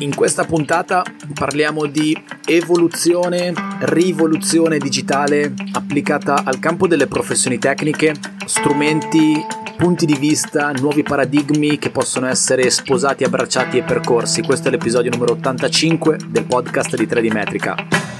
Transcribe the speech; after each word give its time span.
In 0.00 0.14
questa 0.14 0.44
puntata 0.44 1.02
parliamo 1.34 1.86
di 1.86 2.16
evoluzione, 2.46 3.52
rivoluzione 3.80 4.78
digitale 4.78 5.52
applicata 5.72 6.44
al 6.44 6.60
campo 6.60 6.86
delle 6.86 7.08
professioni 7.08 7.58
tecniche, 7.58 8.14
strumenti, 8.46 9.44
punti 9.76 10.06
di 10.06 10.14
vista, 10.14 10.70
nuovi 10.70 11.02
paradigmi 11.02 11.78
che 11.78 11.90
possono 11.90 12.28
essere 12.28 12.70
sposati, 12.70 13.24
abbracciati 13.24 13.78
e 13.78 13.82
percorsi. 13.82 14.42
Questo 14.42 14.68
è 14.68 14.70
l'episodio 14.70 15.10
numero 15.10 15.32
85 15.32 16.18
del 16.28 16.44
podcast 16.44 16.94
di 16.96 17.04
3D 17.04 17.32
Metrica. 17.32 18.17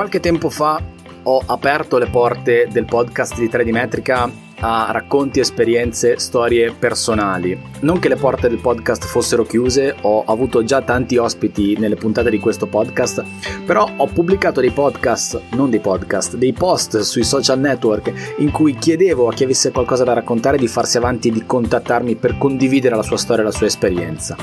Qualche 0.00 0.20
tempo 0.20 0.48
fa 0.48 0.82
ho 1.24 1.42
aperto 1.44 1.98
le 1.98 2.06
porte 2.06 2.66
del 2.72 2.86
podcast 2.86 3.38
di 3.38 3.48
3D 3.48 3.70
Metrica 3.70 4.32
a 4.60 4.88
racconti, 4.92 5.40
esperienze, 5.40 6.18
storie 6.18 6.72
personali. 6.72 7.60
Non 7.80 7.98
che 7.98 8.08
le 8.08 8.16
porte 8.16 8.48
del 8.48 8.60
podcast 8.60 9.04
fossero 9.04 9.44
chiuse, 9.44 9.94
ho 10.00 10.24
avuto 10.24 10.64
già 10.64 10.80
tanti 10.80 11.18
ospiti 11.18 11.76
nelle 11.76 11.96
puntate 11.96 12.30
di 12.30 12.38
questo 12.38 12.66
podcast, 12.66 13.22
però 13.66 13.86
ho 13.94 14.06
pubblicato 14.06 14.62
dei 14.62 14.70
podcast, 14.70 15.38
non 15.50 15.68
dei 15.68 15.80
podcast, 15.80 16.36
dei 16.36 16.54
post 16.54 17.00
sui 17.00 17.22
social 17.22 17.58
network 17.58 18.38
in 18.38 18.50
cui 18.50 18.76
chiedevo 18.76 19.28
a 19.28 19.34
chi 19.34 19.44
avesse 19.44 19.70
qualcosa 19.70 20.04
da 20.04 20.14
raccontare 20.14 20.56
di 20.56 20.66
farsi 20.66 20.96
avanti 20.96 21.28
e 21.28 21.32
di 21.32 21.44
contattarmi 21.44 22.14
per 22.14 22.38
condividere 22.38 22.96
la 22.96 23.02
sua 23.02 23.18
storia 23.18 23.42
e 23.42 23.46
la 23.46 23.52
sua 23.52 23.66
esperienza. 23.66 24.34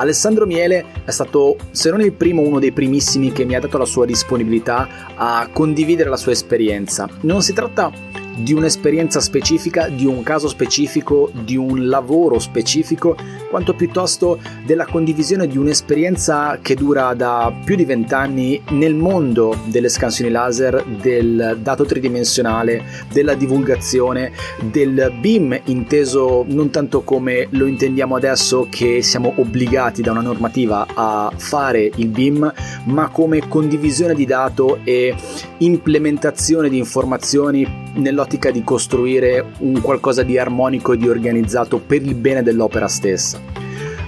Alessandro 0.00 0.46
Miele 0.46 0.84
è 1.04 1.10
stato, 1.10 1.56
se 1.72 1.90
non 1.90 2.00
il 2.00 2.12
primo, 2.12 2.42
uno 2.42 2.60
dei 2.60 2.70
primissimi 2.70 3.32
che 3.32 3.44
mi 3.44 3.56
ha 3.56 3.60
dato 3.60 3.78
la 3.78 3.84
sua 3.84 4.06
disponibilità 4.06 4.88
a 5.16 5.48
condividere 5.52 6.08
la 6.08 6.16
sua 6.16 6.30
esperienza. 6.30 7.08
Non 7.22 7.42
si 7.42 7.52
tratta 7.52 7.90
di 8.38 8.52
un'esperienza 8.52 9.20
specifica, 9.20 9.88
di 9.88 10.06
un 10.06 10.22
caso 10.22 10.48
specifico, 10.48 11.30
di 11.32 11.56
un 11.56 11.88
lavoro 11.88 12.38
specifico, 12.38 13.16
quanto 13.50 13.74
piuttosto 13.74 14.40
della 14.64 14.86
condivisione 14.86 15.46
di 15.46 15.58
un'esperienza 15.58 16.58
che 16.60 16.74
dura 16.74 17.14
da 17.14 17.52
più 17.64 17.76
di 17.76 17.84
vent'anni 17.84 18.62
nel 18.70 18.94
mondo 18.94 19.56
delle 19.66 19.88
scansioni 19.88 20.30
laser, 20.30 20.84
del 20.84 21.58
dato 21.60 21.84
tridimensionale, 21.84 22.84
della 23.12 23.34
divulgazione, 23.34 24.32
del 24.70 25.12
BIM 25.20 25.60
inteso 25.64 26.44
non 26.48 26.70
tanto 26.70 27.02
come 27.02 27.48
lo 27.50 27.66
intendiamo 27.66 28.16
adesso 28.16 28.66
che 28.70 29.02
siamo 29.02 29.32
obbligati 29.36 30.02
da 30.02 30.12
una 30.12 30.20
normativa 30.20 30.86
a 30.94 31.32
fare 31.34 31.90
il 31.96 32.08
BIM, 32.08 32.52
ma 32.84 33.08
come 33.08 33.48
condivisione 33.48 34.14
di 34.14 34.24
dato 34.24 34.80
e 34.84 35.14
implementazione 35.58 36.68
di 36.68 36.78
informazioni 36.78 37.86
nell'ottica 37.94 38.27
di 38.36 38.62
costruire 38.62 39.52
un 39.58 39.80
qualcosa 39.80 40.22
di 40.22 40.36
armonico 40.38 40.92
e 40.92 40.98
di 40.98 41.08
organizzato 41.08 41.78
per 41.78 42.02
il 42.02 42.14
bene 42.14 42.42
dell'opera 42.42 42.86
stessa. 42.86 43.40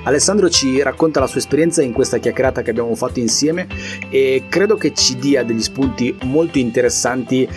Alessandro 0.04 0.48
ci 0.48 0.82
racconta 0.82 1.20
la 1.20 1.26
sua 1.26 1.40
esperienza 1.40 1.82
in 1.82 1.92
questa 1.92 2.18
chiacchierata 2.18 2.62
che 2.62 2.70
abbiamo 2.70 2.94
fatto 2.94 3.20
insieme 3.20 3.66
e 4.08 4.44
credo 4.48 4.76
che 4.76 4.94
ci 4.94 5.16
dia 5.18 5.42
degli 5.42 5.62
spunti 5.62 6.16
molto 6.22 6.58
interessanti 6.58 7.48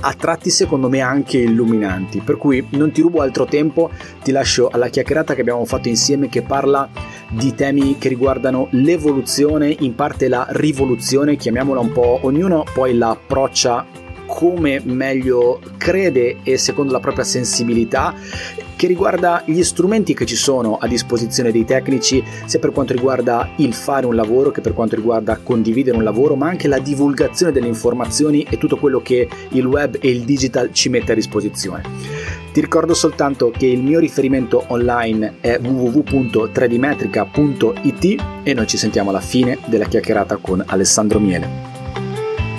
a 0.00 0.14
tratti 0.14 0.50
secondo 0.50 0.88
me 0.88 1.00
anche 1.00 1.38
illuminanti, 1.38 2.20
per 2.20 2.36
cui 2.36 2.64
non 2.70 2.92
ti 2.92 3.00
rubo 3.00 3.20
altro 3.20 3.46
tempo, 3.46 3.90
ti 4.22 4.30
lascio 4.30 4.68
alla 4.68 4.88
chiacchierata 4.88 5.34
che 5.34 5.40
abbiamo 5.40 5.64
fatto 5.64 5.88
insieme 5.88 6.28
che 6.28 6.42
parla 6.42 6.88
di 7.30 7.54
temi 7.54 7.98
che 7.98 8.08
riguardano 8.08 8.68
l'evoluzione, 8.72 9.74
in 9.80 9.94
parte 9.94 10.28
la 10.28 10.46
rivoluzione, 10.50 11.36
chiamiamola 11.36 11.80
un 11.80 11.92
po', 11.92 12.20
ognuno 12.22 12.64
poi 12.72 12.96
la 12.96 13.18
come 14.28 14.80
meglio 14.84 15.58
crede 15.78 16.36
e 16.42 16.58
secondo 16.58 16.92
la 16.92 17.00
propria 17.00 17.24
sensibilità 17.24 18.14
che 18.76 18.86
riguarda 18.86 19.42
gli 19.46 19.62
strumenti 19.64 20.12
che 20.14 20.26
ci 20.26 20.36
sono 20.36 20.76
a 20.76 20.86
disposizione 20.86 21.50
dei 21.50 21.64
tecnici 21.64 22.22
sia 22.44 22.60
per 22.60 22.70
quanto 22.70 22.92
riguarda 22.92 23.48
il 23.56 23.74
fare 23.74 24.06
un 24.06 24.14
lavoro 24.14 24.52
che 24.52 24.60
per 24.60 24.74
quanto 24.74 24.94
riguarda 24.94 25.40
condividere 25.42 25.96
un 25.96 26.04
lavoro 26.04 26.36
ma 26.36 26.46
anche 26.46 26.68
la 26.68 26.78
divulgazione 26.78 27.50
delle 27.50 27.66
informazioni 27.66 28.46
e 28.48 28.58
tutto 28.58 28.76
quello 28.76 29.00
che 29.00 29.28
il 29.48 29.66
web 29.66 29.96
e 29.98 30.10
il 30.10 30.22
digital 30.22 30.72
ci 30.72 30.88
mette 30.90 31.10
a 31.12 31.16
disposizione. 31.16 31.82
Ti 32.52 32.60
ricordo 32.60 32.92
soltanto 32.94 33.50
che 33.50 33.66
il 33.66 33.82
mio 33.82 33.98
riferimento 33.98 34.62
online 34.68 35.38
è 35.40 35.58
www.3dmetrica.it 35.60 38.24
e 38.42 38.54
noi 38.54 38.66
ci 38.66 38.76
sentiamo 38.76 39.08
alla 39.10 39.20
fine 39.20 39.58
della 39.66 39.86
chiacchierata 39.86 40.36
con 40.36 40.62
Alessandro 40.66 41.18
Miele. 41.18 41.67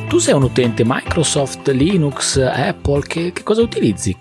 Tu 0.10 0.18
sei 0.18 0.34
un 0.34 0.42
utente 0.42 0.82
Microsoft, 0.84 1.68
Linux, 1.68 2.38
Apple, 2.38 3.02
che, 3.02 3.32
che 3.32 3.44
cosa 3.44 3.62
utilizzi? 3.62 4.18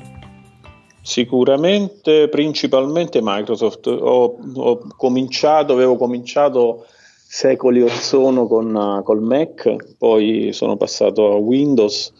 Sicuramente, 1.01 2.29
principalmente 2.29 3.21
Microsoft. 3.23 3.87
Ho, 3.87 4.37
ho, 4.55 4.87
cominciato, 4.99 5.73
avevo 5.73 5.97
cominciato 5.97 6.85
secoli 7.27 7.81
or 7.81 7.91
sono 7.91 8.47
con 8.47 9.01
col 9.03 9.23
Mac, 9.23 9.95
poi 9.97 10.51
sono 10.53 10.77
passato 10.77 11.33
a 11.33 11.37
Windows, 11.37 12.13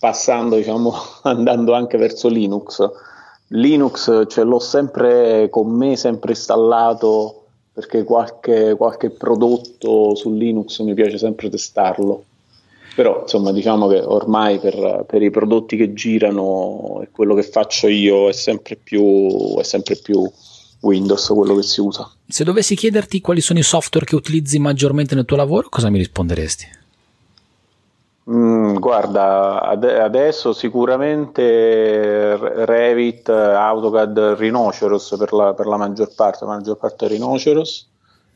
passando, 0.00 0.56
diciamo, 0.56 0.94
andando 1.24 1.74
anche 1.74 1.98
verso 1.98 2.28
Linux. 2.28 2.82
Linux 3.48 4.24
ce 4.26 4.42
l'ho 4.42 4.58
sempre 4.58 5.50
con 5.50 5.70
me, 5.70 5.96
sempre 5.96 6.30
installato, 6.30 7.44
perché 7.74 8.04
qualche, 8.04 8.74
qualche 8.74 9.10
prodotto 9.10 10.14
su 10.14 10.32
Linux 10.32 10.80
mi 10.80 10.94
piace 10.94 11.18
sempre 11.18 11.50
testarlo 11.50 12.24
però 12.96 13.20
insomma 13.20 13.52
diciamo 13.52 13.88
che 13.88 13.98
ormai 14.00 14.58
per, 14.58 15.04
per, 15.06 15.22
i 15.22 15.28
prodotti 15.28 15.76
che 15.76 15.92
girano 15.92 17.00
e 17.02 17.10
quello 17.10 17.34
che 17.34 17.42
faccio 17.42 17.88
io 17.88 18.30
è 18.30 18.32
sempre, 18.32 18.76
più, 18.76 19.54
è 19.58 19.62
sempre 19.62 19.96
più 19.96 20.26
Windows 20.80 21.26
quello 21.26 21.56
che 21.56 21.62
si 21.62 21.82
usa. 21.82 22.10
Se 22.26 22.42
dovessi 22.42 22.74
chiederti 22.74 23.20
quali 23.20 23.42
sono 23.42 23.58
i 23.58 23.62
software 23.62 24.06
che 24.06 24.14
utilizzi 24.14 24.58
maggiormente 24.58 25.14
nel 25.14 25.26
tuo 25.26 25.36
lavoro, 25.36 25.68
cosa 25.68 25.90
mi 25.90 25.98
risponderesti? 25.98 26.84
Mm, 28.30 28.76
guarda, 28.76 29.60
ad- 29.60 29.84
adesso 29.84 30.54
sicuramente 30.54 32.34
Revit, 32.64 33.28
AutoCAD, 33.28 34.36
Rhinoceros 34.38 35.16
per 35.18 35.34
la, 35.34 35.52
per 35.52 35.66
la 35.66 35.76
maggior 35.76 36.14
parte, 36.14 36.46
la 36.46 36.52
maggior 36.52 36.78
parte 36.78 37.08
Rhinoceros 37.08 37.88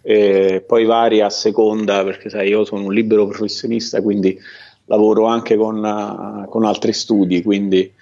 e 0.02 0.64
poi 0.66 0.84
varia 0.84 1.26
a 1.26 1.30
seconda 1.30 2.02
perché 2.04 2.30
sai 2.30 2.48
io 2.48 2.64
sono 2.64 2.84
un 2.84 2.92
libero 2.92 3.26
professionista 3.26 4.00
quindi 4.00 4.38
lavoro 4.86 5.26
anche 5.26 5.56
con, 5.56 5.76
uh, 5.84 6.48
con 6.48 6.64
altri 6.64 6.92
studi 6.92 7.42
quindi 7.42 7.92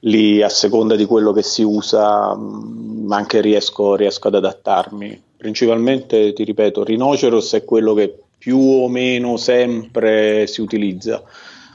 lì 0.00 0.42
a 0.42 0.48
seconda 0.48 0.94
di 0.94 1.04
quello 1.06 1.32
che 1.32 1.42
si 1.42 1.62
usa 1.62 2.34
mh, 2.34 3.04
mm, 3.06 3.12
anche 3.12 3.40
riesco, 3.40 3.96
riesco, 3.96 4.28
ad 4.28 4.36
adattarmi. 4.36 5.22
Principalmente 5.36 6.32
ti 6.32 6.44
ripeto 6.44 6.84
Rhinoceros 6.84 7.54
è 7.54 7.64
quello 7.64 7.94
che 7.94 8.16
più 8.36 8.58
o 8.58 8.88
meno 8.88 9.36
sempre 9.36 10.46
si 10.46 10.60
utilizza. 10.60 11.22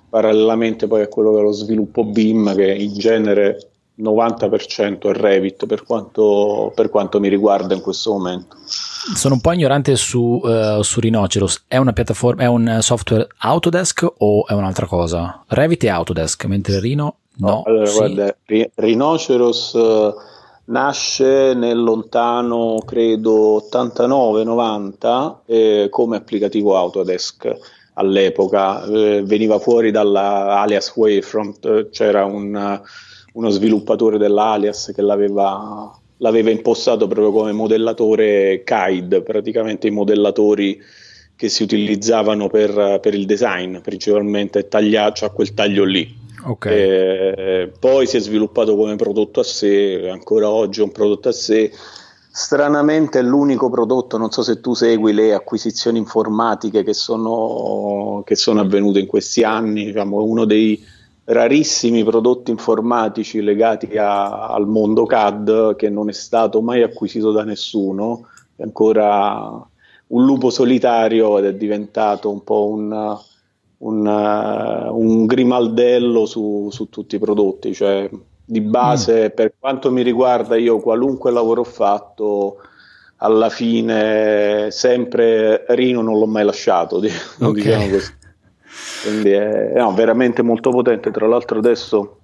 Parallelamente 0.09 0.87
poi 0.87 1.01
a 1.01 1.07
quello 1.07 1.33
che 1.33 1.39
è 1.39 1.41
lo 1.41 1.51
sviluppo 1.51 2.03
BIM 2.03 2.55
che 2.55 2.71
in 2.71 2.93
genere 2.93 3.71
90% 3.99 5.09
è 5.09 5.13
Revit 5.13 5.65
per 5.65 5.83
quanto, 5.83 6.71
per 6.75 6.89
quanto 6.89 7.19
mi 7.19 7.29
riguarda 7.29 7.73
in 7.73 7.81
questo 7.81 8.11
momento 8.11 8.57
sono 9.15 9.35
un 9.35 9.41
po' 9.41 9.51
ignorante 9.51 9.95
su, 9.95 10.39
uh, 10.43 10.81
su 10.81 10.99
Rhinoceros. 10.99 11.63
È 11.67 11.77
una 11.77 11.93
piattaforma, 11.93 12.43
è 12.43 12.47
un 12.47 12.77
software 12.81 13.27
Autodesk 13.37 14.05
o 14.17 14.47
è 14.47 14.53
un'altra 14.53 14.85
cosa? 14.85 15.43
Revit 15.47 15.83
e 15.83 15.89
Autodesk, 15.89 16.45
mentre 16.45 16.79
Rhino 16.79 17.15
no. 17.37 17.47
no 17.47 17.63
allora, 17.65 17.85
sì. 17.85 17.97
guarda, 17.97 18.35
Rhinoceros 18.75 19.73
uh, 19.73 20.13
nasce 20.65 21.53
nel 21.53 21.81
lontano, 21.81 22.77
credo, 22.85 23.67
89-90 23.69 25.35
eh, 25.45 25.87
come 25.89 26.17
applicativo 26.17 26.77
Autodesk 26.77 27.51
all'epoca. 27.95 28.83
Eh, 28.85 29.23
veniva 29.23 29.59
fuori 29.59 29.91
dalla 29.91 30.59
alias 30.59 30.91
Wavefront, 30.95 31.65
eh, 31.65 31.89
c'era 31.89 32.25
un, 32.25 32.81
uno 33.33 33.49
sviluppatore 33.49 34.17
dell'alias 34.17 34.91
che 34.95 35.01
l'aveva 35.01 35.91
l'aveva 36.23 36.49
impostato 36.49 37.05
proprio 37.07 37.33
come 37.33 37.51
modellatore 37.51 38.63
CAID, 38.63 39.23
praticamente 39.23 39.87
i 39.87 39.91
modellatori 39.91 40.81
che 41.35 41.49
si 41.49 41.63
utilizzavano 41.63 42.47
per, 42.47 42.99
per 43.01 43.13
il 43.13 43.25
design, 43.25 43.79
principalmente 43.79 44.69
tagliato 44.69 45.25
a 45.25 45.31
quel 45.31 45.53
taglio 45.53 45.83
lì. 45.83 46.21
Okay. 46.45 46.77
Eh, 46.77 47.71
poi 47.77 48.07
si 48.07 48.15
è 48.17 48.19
sviluppato 48.21 48.77
come 48.77 48.95
prodotto 48.95 49.41
a 49.41 49.43
sé, 49.43 50.09
ancora 50.09 50.49
oggi 50.49 50.79
è 50.79 50.83
un 50.83 50.93
prodotto 50.93 51.27
a 51.27 51.33
sé. 51.33 51.71
Stranamente 52.31 53.19
è 53.19 53.21
l'unico 53.21 53.69
prodotto, 53.69 54.17
non 54.17 54.31
so 54.31 54.43
se 54.43 54.61
tu 54.61 54.73
segui 54.73 55.11
le 55.11 55.33
acquisizioni 55.33 55.97
informatiche 55.97 56.83
che 56.83 56.93
sono, 56.93 58.23
che 58.25 58.35
sono 58.35 58.61
avvenute 58.61 58.99
in 58.99 59.07
questi 59.07 59.43
anni, 59.43 59.85
diciamo, 59.85 60.23
uno 60.23 60.45
dei 60.45 60.81
rarissimi 61.25 62.03
prodotti 62.03 62.51
informatici 62.51 63.41
legati 63.41 63.97
a, 63.97 64.47
al 64.47 64.67
mondo 64.67 65.05
CAD 65.05 65.75
che 65.75 65.89
non 65.89 66.09
è 66.09 66.13
stato 66.13 66.61
mai 66.61 66.83
acquisito 66.83 67.31
da 67.31 67.43
nessuno, 67.43 68.27
è 68.55 68.63
ancora 68.63 69.65
un 70.07 70.25
lupo 70.25 70.49
solitario 70.49 71.37
ed 71.37 71.45
è 71.45 71.53
diventato 71.53 72.29
un 72.29 72.43
po' 72.43 72.67
un, 72.67 73.17
un, 73.77 74.07
un 74.07 75.25
grimaldello 75.25 76.25
su, 76.25 76.69
su, 76.71 76.89
tutti 76.89 77.15
i 77.15 77.19
prodotti, 77.19 77.73
cioè 77.73 78.09
di 78.45 78.61
base 78.61 79.25
mm. 79.25 79.35
per 79.35 79.53
quanto 79.57 79.91
mi 79.91 80.01
riguarda 80.01 80.57
io 80.57 80.79
qualunque 80.79 81.31
lavoro 81.31 81.61
ho 81.61 81.65
fatto 81.65 82.57
alla 83.17 83.49
fine 83.49 84.69
sempre 84.69 85.63
Rino 85.69 86.01
non 86.01 86.19
l'ho 86.19 86.27
mai 86.27 86.43
lasciato, 86.43 86.97
okay. 87.39 87.53
diciamo 87.53 87.89
così. 87.89 88.21
Quindi 89.03 89.31
è 89.31 89.73
no, 89.75 89.93
veramente 89.93 90.41
molto 90.41 90.69
potente. 90.71 91.11
Tra 91.11 91.27
l'altro, 91.27 91.59
adesso 91.59 92.17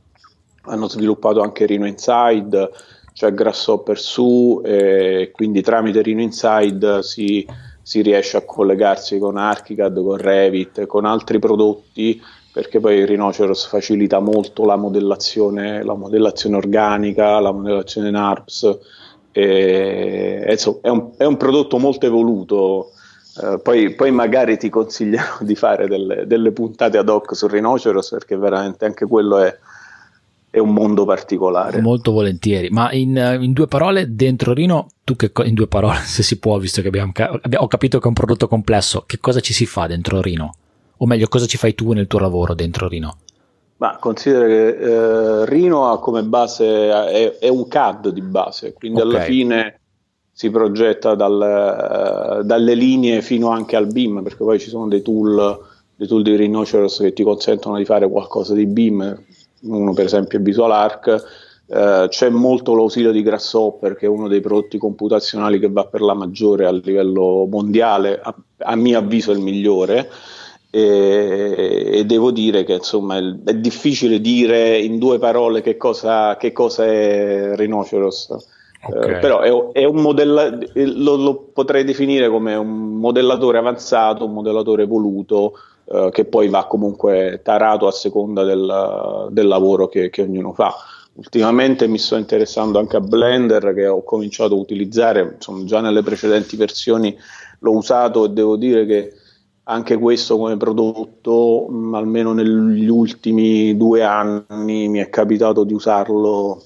hanno 0.64 0.88
sviluppato 0.88 1.42
anche 1.42 1.66
Rhino 1.66 1.88
Inside, 1.88 2.70
cioè 3.14 3.34
Grasshopper 3.34 3.98
su, 4.00 4.62
e 4.64 5.32
quindi 5.34 5.62
tramite 5.62 6.02
Rhino 6.02 6.22
Inside 6.22 7.04
si, 7.04 7.46
si 7.82 8.02
riesce 8.02 8.38
a 8.38 8.46
collegarsi 8.46 9.18
con 9.20 9.38
Archicad, 9.38 10.02
con 10.02 10.18
Revit, 10.18 10.86
con 10.86 11.06
altri 11.06 11.40
prodotti 11.40 12.22
perché 12.52 12.80
poi 12.80 12.98
il 12.98 13.08
Rhinoceros 13.08 13.68
facilita 13.68 14.20
molto 14.20 14.66
la 14.66 14.76
modellazione, 14.76 15.84
la 15.84 15.94
modellazione 15.94 16.56
organica, 16.56 17.40
la 17.40 17.52
modellazione 17.52 18.10
NARPS. 18.10 18.80
E, 19.32 20.46
insomma, 20.50 20.80
è, 20.82 20.90
un, 20.90 21.12
è 21.16 21.26
un 21.26 21.38
prodotto 21.38 21.78
molto 21.78 22.08
evoluto 22.08 22.92
Uh, 23.40 23.62
poi, 23.62 23.94
poi, 23.94 24.12
magari 24.12 24.58
ti 24.58 24.70
consiglierò 24.70 25.38
di 25.42 25.56
fare 25.56 25.88
delle, 25.88 26.28
delle, 26.28 26.52
puntate 26.52 26.98
ad 26.98 27.08
hoc 27.08 27.36
sul 27.36 27.50
Rhinoceros 27.50 28.10
perché 28.10 28.36
veramente 28.36 28.84
anche 28.84 29.06
quello 29.06 29.38
è, 29.38 29.58
è 30.50 30.60
un 30.60 30.74
mondo 30.74 31.06
particolare. 31.06 31.80
Molto 31.80 32.12
volentieri, 32.12 32.70
ma 32.70 32.92
in, 32.92 33.38
in, 33.40 33.54
due 33.54 33.68
parole, 33.68 34.14
dentro 34.14 34.52
Rino, 34.52 34.90
tu 35.06 35.16
che 35.16 35.32
in 35.46 35.54
due 35.54 35.68
parole, 35.68 36.00
se 36.04 36.22
si 36.22 36.38
può, 36.38 36.58
visto 36.58 36.82
che 36.82 36.90
abbiamo, 36.90 37.14
abbiamo, 37.16 37.64
ho 37.64 37.68
capito 37.68 37.98
che 38.00 38.06
è 38.06 38.08
un 38.08 38.14
prodotto 38.14 38.48
complesso, 38.50 39.04
che 39.06 39.20
cosa 39.20 39.40
ci 39.40 39.54
si 39.54 39.66
fa 39.66 39.88
dentro 39.88 40.22
Rino? 40.22 40.54
O 40.98 41.06
meglio, 41.06 41.30
cosa 41.30 41.46
ci 41.46 41.56
fai 41.56 41.76
tu 41.76 41.94
nel 41.94 42.08
tuo 42.08 42.20
lavoro 42.20 42.54
dentro 42.54 42.90
Rino? 42.90 43.18
Ma 43.78 43.96
considera 43.98 44.46
che 44.46 44.68
eh, 44.68 45.46
Rino 45.46 45.90
ha 45.90 46.00
come 46.00 46.24
base, 46.24 46.90
è, 46.90 47.38
è, 47.38 47.48
un 47.48 47.66
CAD 47.70 48.10
di 48.10 48.22
base, 48.22 48.74
quindi 48.74 49.00
okay. 49.00 49.16
alla 49.16 49.24
fine 49.24 49.79
si 50.40 50.50
progetta 50.52 51.16
dal, 51.16 52.44
dalle 52.46 52.74
linee 52.74 53.22
fino 53.22 53.50
anche 53.50 53.76
al 53.76 53.88
BIM, 53.88 54.24
perché 54.24 54.42
poi 54.42 54.58
ci 54.58 54.70
sono 54.70 54.88
dei 54.88 55.02
tool, 55.02 55.60
dei 55.98 56.08
tool 56.08 56.22
di 56.22 56.34
Rhinoceros 56.34 57.00
che 57.00 57.12
ti 57.12 57.24
consentono 57.24 57.76
di 57.76 57.84
fare 57.84 58.10
qualcosa 58.10 58.54
di 58.54 58.66
BIM, 58.66 59.22
uno 59.64 59.94
per 59.94 60.06
esempio 60.06 60.40
è 60.40 60.42
VisualArc, 60.42 61.26
eh, 61.68 62.06
c'è 62.08 62.30
molto 62.30 62.74
l'ausilio 62.74 63.12
di 63.12 63.22
Grasshopper 63.22 63.98
che 63.98 64.06
è 64.06 64.08
uno 64.08 64.30
dei 64.30 64.40
prodotti 64.40 64.78
computazionali 64.78 65.60
che 65.60 65.70
va 65.70 65.84
per 65.84 66.00
la 66.00 66.14
maggiore 66.14 66.66
a 66.66 66.72
livello 66.72 67.46
mondiale, 67.46 68.18
a, 68.24 68.34
a 68.60 68.76
mio 68.78 68.98
avviso 68.98 69.34
è 69.34 69.36
il 69.36 69.42
migliore. 69.42 70.10
E, 70.72 71.90
e, 71.96 72.06
devo 72.06 72.32
dire 72.32 72.64
che 72.64 72.76
insomma 72.76 73.18
è, 73.18 73.24
è, 73.44 73.56
difficile 73.56 74.22
dire 74.22 74.78
in 74.78 75.00
due 75.00 75.20
parole 75.20 75.62
che 75.62 75.76
cosa, 75.76 76.38
che 76.38 76.54
cosa 76.54 76.86
è 76.86 77.56
Rhinoceros 77.56 78.58
Okay. 78.82 79.16
Eh, 79.16 79.20
però 79.20 79.42
è, 79.42 79.80
è 79.80 79.84
un 79.84 80.02
modella- 80.02 80.58
lo, 80.74 81.16
lo, 81.16 81.50
potrei 81.54 81.84
definire 81.84 82.30
come 82.30 82.56
un 82.56 82.96
modellatore 82.96 83.58
avanzato, 83.58 84.26
un 84.26 84.34
modellatore 84.34 84.84
evoluto 84.84 85.54
eh, 85.86 86.10
che 86.12 86.26
poi 86.26 86.48
va 86.48 86.66
comunque 86.66 87.42
tarato 87.44 87.88
a 87.88 87.92
seconda 87.92 88.44
del, 88.44 89.28
del 89.32 89.48
lavoro 89.48 89.88
che, 89.88 90.10
che, 90.10 90.22
ognuno 90.22 90.54
fa. 90.54 90.74
Ultimamente 91.14 91.88
mi 91.88 91.98
sto 91.98 92.16
interessando 92.16 92.80
anche 92.80 92.96
a 92.96 93.02
Blender 93.02 93.74
che 93.74 93.88
ho 93.88 94.04
cominciato 94.04 94.54
a 94.54 94.60
utilizzare, 94.60 95.34
insomma, 95.36 95.66
già 95.66 95.82
nelle 95.82 96.02
precedenti 96.02 96.56
versioni 96.56 97.18
l'ho 97.60 97.72
usato 97.72 98.26
e 98.26 98.30
devo 98.30 98.56
dire 98.56 98.86
che 98.86 99.14
anche 99.64 99.98
questo 99.98 100.38
come 100.38 100.56
prodotto, 100.56 101.68
mh, 101.68 101.96
almeno 101.96 102.34
negli 102.34 102.88
ultimi 102.88 103.76
due 103.76 104.04
anni, 104.04 104.88
mi 104.88 105.00
è 105.00 105.10
capitato 105.10 105.66
di 105.66 105.74
usarlo 105.74 106.64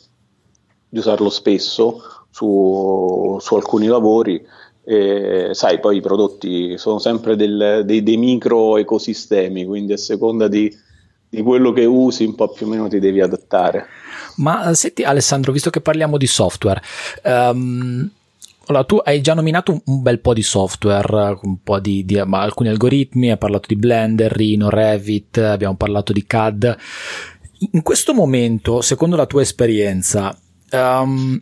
di 0.94 1.00
usarlo 1.00 1.32
spesso 1.32 2.04
su, 2.30 3.36
su 3.42 3.56
alcuni 3.56 3.88
lavori. 3.88 4.46
E, 4.86 5.50
sai, 5.54 5.80
poi 5.80 5.98
i 5.98 6.02
prodotti 6.02 6.78
sono 6.78 7.00
sempre 7.00 7.36
del, 7.36 7.82
dei, 7.84 8.04
dei, 8.04 8.18
micro 8.18 8.78
ecosistemi, 8.78 9.66
quindi 9.66 9.94
a 9.94 9.98
seconda 9.98 10.48
di, 10.48 10.72
di, 11.28 11.42
quello 11.42 11.72
che 11.72 11.86
usi, 11.86 12.26
un 12.26 12.36
po' 12.36 12.50
più 12.50 12.68
o 12.68 12.70
meno 12.70 12.88
ti 12.88 13.00
devi 13.00 13.22
adattare. 13.22 13.88
Ma 14.36 14.72
senti, 14.76 15.02
Alessandro, 15.02 15.52
visto 15.52 15.72
che 15.72 15.82
parliamo 15.82 16.16
di 16.16 16.28
software, 16.28 16.80
um, 17.24 18.08
allora, 18.68 18.84
tu 18.84 18.98
hai 19.04 19.20
già 19.22 19.34
nominato 19.34 19.82
un, 19.86 20.02
bel 20.04 20.20
po' 20.20 20.36
di 20.36 20.44
software, 20.44 21.40
po' 21.64 21.80
di, 21.80 22.06
di 22.06 22.20
alcuni 22.20 22.70
algoritmi, 22.70 23.32
hai 23.32 23.38
parlato 23.38 23.66
di 23.68 23.78
Blender, 23.78 24.32
Rhino, 24.32 24.70
Revit, 24.70 25.40
abbiamo 25.40 25.76
parlato 25.76 26.14
di 26.14 26.24
CAD. 26.24 26.78
In 27.72 27.82
questo 27.82 28.14
momento, 28.14 28.82
secondo 28.82 29.16
la 29.16 29.26
tua 29.26 29.42
esperienza, 29.42 30.38
Um, 30.74 31.40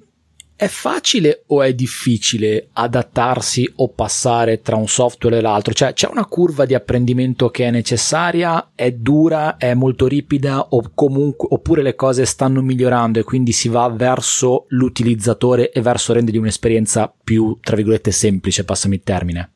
è 0.62 0.68
facile 0.68 1.44
o 1.48 1.63
è 1.63 1.74
difficile 1.74 2.68
adattarsi 2.74 3.68
o 3.78 3.89
passare 3.89 4.62
tra 4.62 4.75
un 4.75 4.88
software 4.88 5.38
e 5.38 5.42
l'altro? 5.42 5.74
Cioè 5.74 5.94
c'è 5.94 6.07
una 6.07 6.28
curva 6.28 6.66
di 6.66 6.75
apprendimento 6.75 7.50
che 7.50 7.66
è 7.66 7.72
necessaria, 7.72 8.69
è 8.75 8.92
dura, 8.92 9.57
è 9.57 9.74
molto 9.74 10.06
ripida 10.06 10.68
o 10.69 10.92
comunque, 10.94 11.48
oppure 11.50 11.81
le 11.81 11.95
cose 11.95 12.25
stanno 12.25 12.62
migliorando 12.62 13.18
e 13.18 13.24
quindi 13.24 13.54
si 13.54 13.69
va 13.69 13.89
verso 13.89 14.66
l'utilizzatore 14.68 15.72
e 15.72 15.81
verso 15.81 16.13
rendergli 16.13 16.38
un'esperienza 16.38 17.12
più, 17.24 17.57
tra 17.60 17.75
virgolette, 17.75 18.12
semplice, 18.12 18.63
passami 18.63 18.95
il 18.95 19.01
termine? 19.04 19.51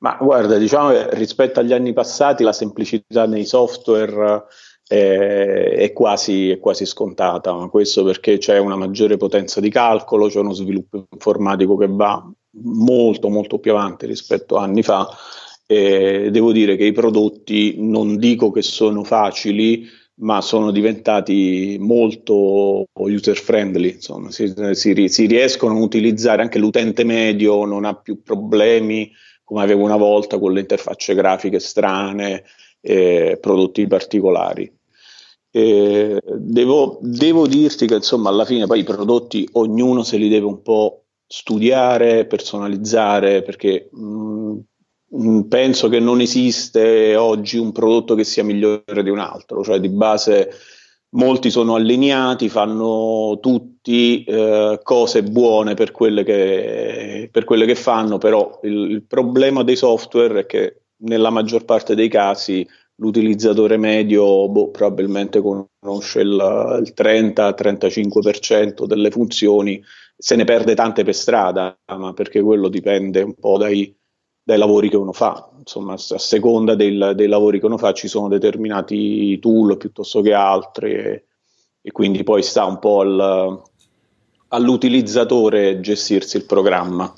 Ma 0.00 0.18
guarda, 0.20 0.58
diciamo 0.58 0.90
che 0.90 1.14
rispetto 1.14 1.60
agli 1.60 1.72
anni 1.72 1.94
passati 1.94 2.42
la 2.42 2.52
semplicità 2.52 3.26
nei 3.26 3.46
software 3.46 4.44
è, 4.90 5.76
è, 5.76 5.92
quasi, 5.92 6.50
è 6.50 6.58
quasi 6.58 6.84
scontata, 6.84 7.54
ma 7.54 7.68
questo 7.68 8.02
perché 8.02 8.38
c'è 8.38 8.58
una 8.58 8.74
maggiore 8.74 9.16
potenza 9.16 9.60
di 9.60 9.70
calcolo, 9.70 10.26
c'è 10.26 10.40
uno 10.40 10.52
sviluppo 10.52 11.06
informatico 11.12 11.76
che 11.76 11.86
va 11.86 12.28
molto 12.62 13.28
molto 13.28 13.60
più 13.60 13.70
avanti 13.70 14.06
rispetto 14.06 14.56
a 14.56 14.64
anni 14.64 14.82
fa. 14.82 15.08
E 15.64 16.30
devo 16.32 16.50
dire 16.50 16.74
che 16.74 16.86
i 16.86 16.92
prodotti 16.92 17.76
non 17.78 18.16
dico 18.16 18.50
che 18.50 18.62
sono 18.62 19.04
facili, 19.04 19.86
ma 20.22 20.40
sono 20.40 20.72
diventati 20.72 21.76
molto 21.78 22.86
user 22.92 23.36
friendly, 23.36 23.92
insomma, 23.92 24.32
si, 24.32 24.52
si, 24.72 25.08
si, 25.08 25.26
riescono 25.26 25.76
a 25.76 25.80
utilizzare 25.80 26.42
anche 26.42 26.58
l'utente 26.58 27.04
medio, 27.04 27.64
non 27.64 27.84
ha 27.84 27.94
più 27.94 28.22
problemi 28.22 29.10
come 29.44 29.62
aveva 29.62 29.82
una 29.82 29.96
volta 29.96 30.38
con 30.40 30.52
le 30.52 30.60
interfacce 30.60 31.14
grafiche 31.14 31.60
strane, 31.60 32.42
eh, 32.80 33.38
prodotti 33.40 33.86
particolari. 33.86 34.79
Eh, 35.52 36.20
devo, 36.38 36.98
devo, 37.00 37.46
dirti 37.46 37.86
che 37.86 37.94
insomma 37.94 38.28
alla 38.28 38.44
fine 38.44 38.66
poi 38.66 38.80
i 38.80 38.84
prodotti 38.84 39.48
ognuno 39.52 40.04
se 40.04 40.16
li 40.16 40.28
deve 40.28 40.46
un 40.46 40.62
po' 40.62 41.06
studiare, 41.26 42.26
personalizzare, 42.26 43.42
perché 43.42 43.88
mh, 43.90 44.00
mm, 44.00 44.58
mh, 45.08 45.42
penso 45.48 45.88
che 45.88 45.98
non 45.98 46.20
esiste 46.20 47.16
oggi 47.16 47.56
un 47.58 47.72
prodotto 47.72 48.14
che 48.14 48.24
sia 48.24 48.44
migliore 48.44 49.02
di 49.02 49.10
un 49.10 49.18
altro, 49.18 49.62
cioè 49.64 49.80
di 49.80 49.88
base 49.88 50.50
molti 51.10 51.50
sono 51.50 51.74
allineati, 51.74 52.48
fanno 52.48 53.38
tutti 53.40 54.22
eh, 54.24 54.78
cose 54.82 55.22
buone 55.22 55.74
per 55.74 55.90
quelle, 55.90 56.22
che, 56.22 57.28
per 57.30 57.44
quelle, 57.44 57.66
che, 57.66 57.74
fanno, 57.74 58.18
però 58.18 58.60
il, 58.62 58.90
il 58.90 59.02
problema 59.04 59.62
dei 59.62 59.76
software 59.76 60.40
è 60.40 60.46
che 60.46 60.82
nella 61.02 61.30
maggior 61.30 61.64
parte 61.64 61.94
dei 61.94 62.08
casi 62.08 62.66
l'utilizzatore 63.00 63.76
medio 63.76 64.48
boh, 64.48 64.70
probabilmente 64.70 65.40
conosce 65.40 66.20
il, 66.20 66.28
il 66.28 66.92
30-35% 66.96 68.84
delle 68.84 69.10
funzioni, 69.10 69.82
se 70.16 70.36
ne 70.36 70.44
perde 70.44 70.74
tante 70.74 71.02
per 71.02 71.14
strada, 71.14 71.76
ma 71.96 72.12
perché 72.12 72.42
quello 72.42 72.68
dipende 72.68 73.22
un 73.22 73.34
po' 73.34 73.56
dai, 73.58 73.94
dai 74.42 74.58
lavori 74.58 74.88
che 74.88 74.96
uno 74.96 75.12
fa. 75.12 75.50
Insomma, 75.58 75.94
a 75.94 75.96
seconda 75.96 76.74
del, 76.74 77.12
dei 77.16 77.26
lavori 77.26 77.58
che 77.58 77.66
uno 77.66 77.78
fa 77.78 77.92
ci 77.92 78.06
sono 78.06 78.28
determinati 78.28 79.38
tool 79.38 79.76
piuttosto 79.78 80.20
che 80.20 80.34
altri 80.34 80.92
e, 80.92 81.24
e 81.80 81.92
quindi 81.92 82.22
poi 82.22 82.42
sta 82.42 82.66
un 82.66 82.78
po' 82.78 83.00
al, 83.00 83.62
all'utilizzatore 84.48 85.80
gestirsi 85.80 86.36
il 86.36 86.44
programma. 86.44 87.12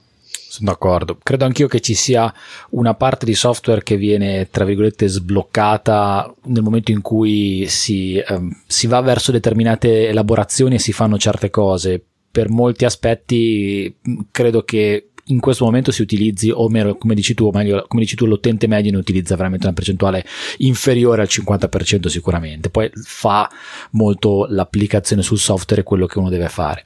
Sono 0.53 0.69
d'accordo. 0.69 1.17
Credo 1.23 1.47
anch'io 1.47 1.67
che 1.67 1.81
ci 1.81 1.95
sia 1.95 2.31
una 2.73 2.93
parte 2.93 3.25
di 3.25 3.33
software 3.33 3.83
che 3.83 3.97
viene, 3.97 4.51
tra 4.51 4.67
virgolette, 4.67 5.09
sbloccata 5.09 6.31
nel 6.45 6.63
momento 6.63 6.91
in 6.91 7.01
cui 7.01 7.65
si, 7.69 8.23
um, 8.29 8.55
si 8.67 8.87
va 8.87 9.01
verso 9.01 9.33
determinate 9.33 10.09
elaborazioni 10.09 10.75
e 10.75 10.79
si 10.79 10.93
fanno 10.93 11.17
certe 11.17 11.49
cose. 11.49 12.05
Per 12.31 12.51
molti 12.51 12.85
aspetti 12.85 13.97
credo 14.31 14.63
che 14.63 15.13
in 15.25 15.41
questo 15.41 15.65
momento 15.65 15.91
si 15.91 16.03
utilizzi, 16.03 16.51
o 16.51 16.69
meno, 16.69 16.97
come 16.97 17.15
dici 17.15 17.33
tu, 17.33 17.47
o 17.47 17.51
meglio, 17.51 17.87
come 17.89 18.03
dici 18.03 18.15
tu, 18.15 18.27
l'utente 18.27 18.67
medio 18.67 18.91
ne 18.91 18.99
utilizza 18.99 19.37
veramente 19.37 19.65
una 19.65 19.75
percentuale 19.75 20.23
inferiore 20.59 21.23
al 21.23 21.29
50% 21.31 22.09
sicuramente. 22.09 22.69
Poi 22.69 22.91
fa 22.93 23.51
molto 23.93 24.45
l'applicazione 24.51 25.23
sul 25.23 25.39
software 25.39 25.83
quello 25.83 26.05
che 26.05 26.19
uno 26.19 26.29
deve 26.29 26.51
fare. 26.51 26.85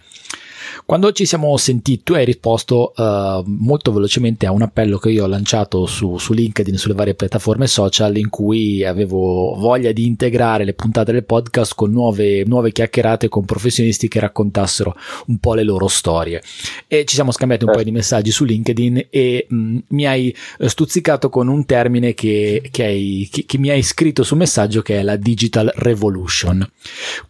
Quando 0.87 1.11
ci 1.11 1.27
siamo 1.27 1.57
sentiti, 1.57 2.05
tu 2.05 2.13
hai 2.13 2.25
risposto 2.25 2.93
uh, 2.95 3.43
molto 3.45 3.91
velocemente 3.91 4.47
a 4.47 4.53
un 4.53 4.63
appello 4.63 4.99
che 4.99 5.11
io 5.11 5.25
ho 5.25 5.27
lanciato 5.27 5.85
su, 5.85 6.17
su 6.17 6.33
LinkedIn, 6.33 6.77
sulle 6.77 6.95
varie 6.95 7.17
piattaforme 7.17 7.67
social, 7.67 8.17
in 8.17 8.29
cui 8.29 8.85
avevo 8.85 9.57
voglia 9.57 9.91
di 9.91 10.07
integrare 10.07 10.65
le 10.65 10.75
puntate 10.75 11.11
del 11.11 11.25
podcast 11.25 11.75
con 11.75 11.91
nuove, 11.91 12.45
nuove 12.45 12.71
chiacchierate 12.71 13.29
con 13.29 13.45
professionisti 13.45 14.07
che 14.07 14.21
raccontassero 14.21 14.95
un 15.27 15.39
po' 15.39 15.55
le 15.55 15.65
loro 15.65 15.89
storie. 15.89 16.41
E 16.87 17.05
ci 17.05 17.17
siamo 17.17 17.33
scambiati 17.33 17.65
un 17.65 17.71
eh. 17.71 17.73
paio 17.73 17.85
di 17.85 17.91
messaggi 17.91 18.31
su 18.31 18.45
LinkedIn 18.45 19.09
e 19.11 19.45
mh, 19.49 19.57
mm, 19.57 19.79
mi 19.89 20.07
hai 20.07 20.33
stuzzicato 20.67 21.29
con 21.31 21.49
un 21.49 21.67
termine 21.67 22.15
che, 22.15 22.63
che, 22.71 22.85
hai, 22.85 23.29
che, 23.29 23.45
che 23.45 23.59
mi 23.59 23.71
hai 23.71 23.83
scritto 23.83 24.23
sul 24.23 24.39
messaggio 24.39 24.83
che 24.83 25.01
è 25.01 25.03
la 25.03 25.17
digital 25.17 25.69
revolution. 25.75 26.65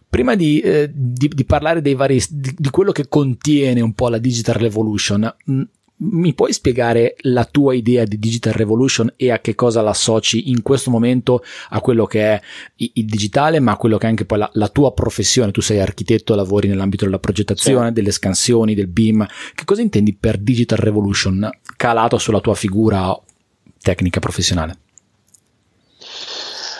Prima 0.09 0.35
di, 0.35 0.59
eh, 0.61 0.89
di, 0.93 1.27
di 1.27 1.45
parlare 1.45 1.81
dei 1.81 1.93
vari, 1.93 2.23
di, 2.29 2.69
quello 2.69 2.91
che 2.91 3.07
contiene 3.07 3.81
un 3.81 3.93
po' 3.93 4.09
la 4.09 4.17
Digital 4.17 4.55
Revolution, 4.55 5.35
mh, 5.45 5.61
mi 5.99 6.33
puoi 6.33 6.53
spiegare 6.53 7.15
la 7.21 7.45
tua 7.45 7.73
idea 7.73 8.03
di 8.03 8.19
Digital 8.19 8.53
Revolution 8.53 9.11
e 9.15 9.31
a 9.31 9.39
che 9.39 9.55
cosa 9.55 9.81
l'associ 9.81 10.49
in 10.49 10.61
questo 10.61 10.91
momento 10.91 11.43
a 11.69 11.81
quello 11.81 12.05
che 12.05 12.21
è 12.21 12.41
il 12.75 13.05
digitale, 13.05 13.59
ma 13.59 13.71
a 13.71 13.77
quello 13.77 13.97
che 13.97 14.05
è 14.05 14.09
anche 14.09 14.25
poi 14.25 14.37
la, 14.37 14.49
la 14.53 14.67
tua 14.67 14.93
professione? 14.93 15.51
Tu 15.51 15.61
sei 15.61 15.79
architetto, 15.79 16.35
lavori 16.35 16.67
nell'ambito 16.67 17.05
della 17.05 17.19
progettazione, 17.19 17.87
sì. 17.87 17.93
delle 17.93 18.11
scansioni, 18.11 18.75
del 18.75 18.87
BIM. 18.87 19.25
Che 19.55 19.65
cosa 19.65 19.81
intendi 19.81 20.13
per 20.13 20.37
Digital 20.37 20.77
Revolution 20.77 21.49
calato 21.75 22.17
sulla 22.17 22.41
tua 22.41 22.53
figura 22.53 23.17
tecnica 23.81 24.19
professionale? 24.19 24.77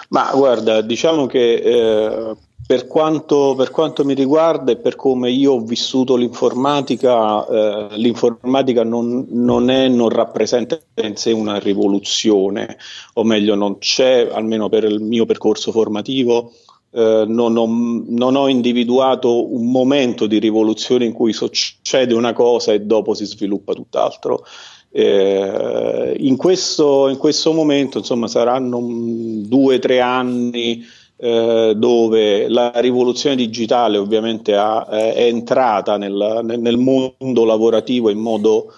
Ma 0.10 0.32
guarda, 0.34 0.82
diciamo 0.82 1.26
che 1.26 1.56
eh, 1.56 2.36
per 2.68 2.86
quanto, 2.86 3.56
per 3.56 3.72
quanto, 3.72 4.04
mi 4.04 4.14
riguarda 4.14 4.74
e 4.74 4.76
per 4.76 4.98
come 4.98 5.32
io 5.32 5.54
ho 5.54 5.62
vissuto 5.62 6.18
l'informatica, 6.18 7.48
eh, 7.48 7.98
l'informatica 7.98 8.84
non, 8.84 9.26
non, 9.30 9.70
è, 9.70 9.88
non 9.88 10.10
rappresenta 10.10 10.78
in 11.02 11.16
sé 11.16 11.32
una 11.32 11.60
rivoluzione, 11.60 12.78
o 13.14 13.24
meglio 13.24 13.56
non 13.56 13.78
c'è, 13.78 14.28
almeno 14.30 14.68
per 14.68 14.84
il 14.84 15.00
mio 15.00 15.26
percorso 15.26 15.72
formativo, 15.72 16.52
eh, 16.92 17.24
non, 17.26 17.56
ho, 17.56 17.68
non, 17.70 18.36
ho, 18.36 18.50
individuato 18.50 19.54
un 19.54 19.72
momento 19.72 20.28
di 20.28 20.38
rivoluzione 20.38 21.06
in 21.06 21.14
cui 21.14 21.32
succede 21.32 22.14
una 22.14 22.34
cosa 22.34 22.74
e 22.74 22.82
dopo 22.82 23.14
si 23.14 23.26
sviluppa 23.26 23.72
tutt'altro. 23.72 24.44
Eh, 24.92 26.16
in, 26.20 26.36
questo, 26.36 27.08
in, 27.08 27.16
questo, 27.18 27.54
momento, 27.54 28.00
insomma, 28.00 28.28
saranno 28.28 28.80
due 28.82 29.76
o 29.76 29.80
tre 29.80 30.02
anni 30.02 30.84
eh, 31.18 31.74
dove 31.76 32.48
la 32.48 32.72
rivoluzione 32.76 33.36
digitale 33.36 33.98
ovviamente 33.98 34.56
ha, 34.56 34.88
eh, 34.90 35.14
è 35.14 35.24
entrata 35.24 35.98
nel, 35.98 36.42
nel, 36.44 36.78
mondo 36.78 37.44
lavorativo 37.44 38.10
in 38.10 38.20
modo, 38.20 38.74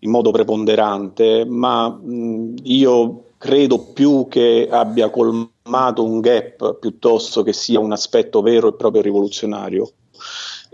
in 0.00 0.10
modo 0.10 0.30
preponderante, 0.30 1.44
ma 1.44 1.88
mh, 1.88 2.54
io 2.62 3.24
credo 3.36 3.92
più 3.92 4.26
che 4.28 4.68
abbia 4.70 5.10
colmato 5.10 6.04
un 6.04 6.20
gap 6.20 6.78
piuttosto 6.78 7.42
che 7.42 7.52
sia 7.52 7.78
un 7.78 7.92
aspetto 7.92 8.40
vero 8.40 8.68
e 8.68 8.74
proprio 8.74 9.02
rivoluzionario. 9.02 9.90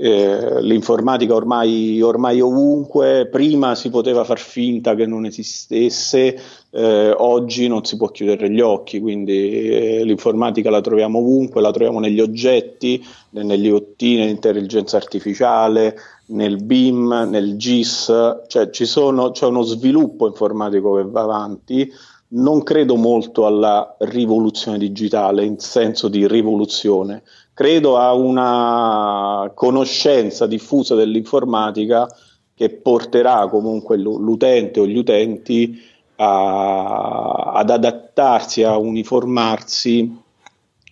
Eh, 0.01 0.63
l'informatica 0.63 1.35
ormai, 1.35 2.01
ormai, 2.01 2.41
ovunque, 2.41 3.27
prima 3.27 3.75
si 3.75 3.91
poteva 3.91 4.23
far 4.23 4.39
finta 4.39 4.95
che 4.95 5.07
non 5.07 5.25
esistesse, 5.25 6.39
eh, 6.71 7.11
oggi 7.17 7.67
non 7.67 7.85
si 7.85 7.97
può 7.97 8.07
chiudere 8.11 8.49
gli 8.49 8.61
occhi, 8.61 9.01
quindi 9.01 9.69
eh, 9.69 10.05
l'informatica 10.05 10.71
la 10.71 10.81
troviamo 10.81 11.19
ovunque, 11.19 11.61
la 11.61 11.73
troviamo 11.73 11.99
negli 11.99 12.21
oggetti, 12.21 13.05
negli 13.31 13.67
IoT, 13.67 14.01
nell'intelligenza 14.03 14.97
artificiale, 14.97 15.97
nel 16.27 16.63
BIM, 16.63 17.27
nel 17.29 17.57
GIS, 17.57 18.43
cioè 18.47 18.69
sono, 18.73 19.33
c'è 19.33 19.47
uno 19.47 19.63
sviluppo 19.63 20.29
informatico 20.29 20.95
che 20.95 21.07
va 21.07 21.23
avanti. 21.23 21.93
Non 22.31 22.63
credo 22.63 22.95
molto 22.95 23.47
alla 23.47 23.97
rivoluzione 24.01 24.79
digitale 24.79 25.45
in 25.45 25.59
senso 25.59 26.09
di 26.09 26.29
rivoluzione, 26.29 27.23
credo 27.59 27.99
a 27.99 28.13
una 28.13 29.51
conoscenza 29.53 30.47
diffusa 30.47 30.95
dell'informatica 30.95 32.07
che 32.55 32.71
porterà 32.71 33.49
comunque 33.49 33.97
l'utente 33.97 34.79
o 34.79 34.87
gli 34.87 34.97
utenti 34.97 35.77
a, 36.19 37.51
ad 37.55 37.71
adattarsi, 37.71 38.63
a 38.63 38.77
uniformarsi 38.77 40.17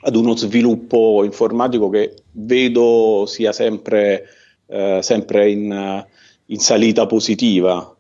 ad 0.01 0.17
uno 0.17 0.35
sviluppo 0.35 1.23
informatico 1.23 1.89
che 1.89 2.17
vedo 2.33 3.27
sia 3.29 3.53
sempre, 3.53 4.25
eh, 4.67 4.99
sempre 5.03 5.49
in, 5.49 6.05
in, 6.47 6.59
salita 6.59 7.07
positiva. 7.07 7.95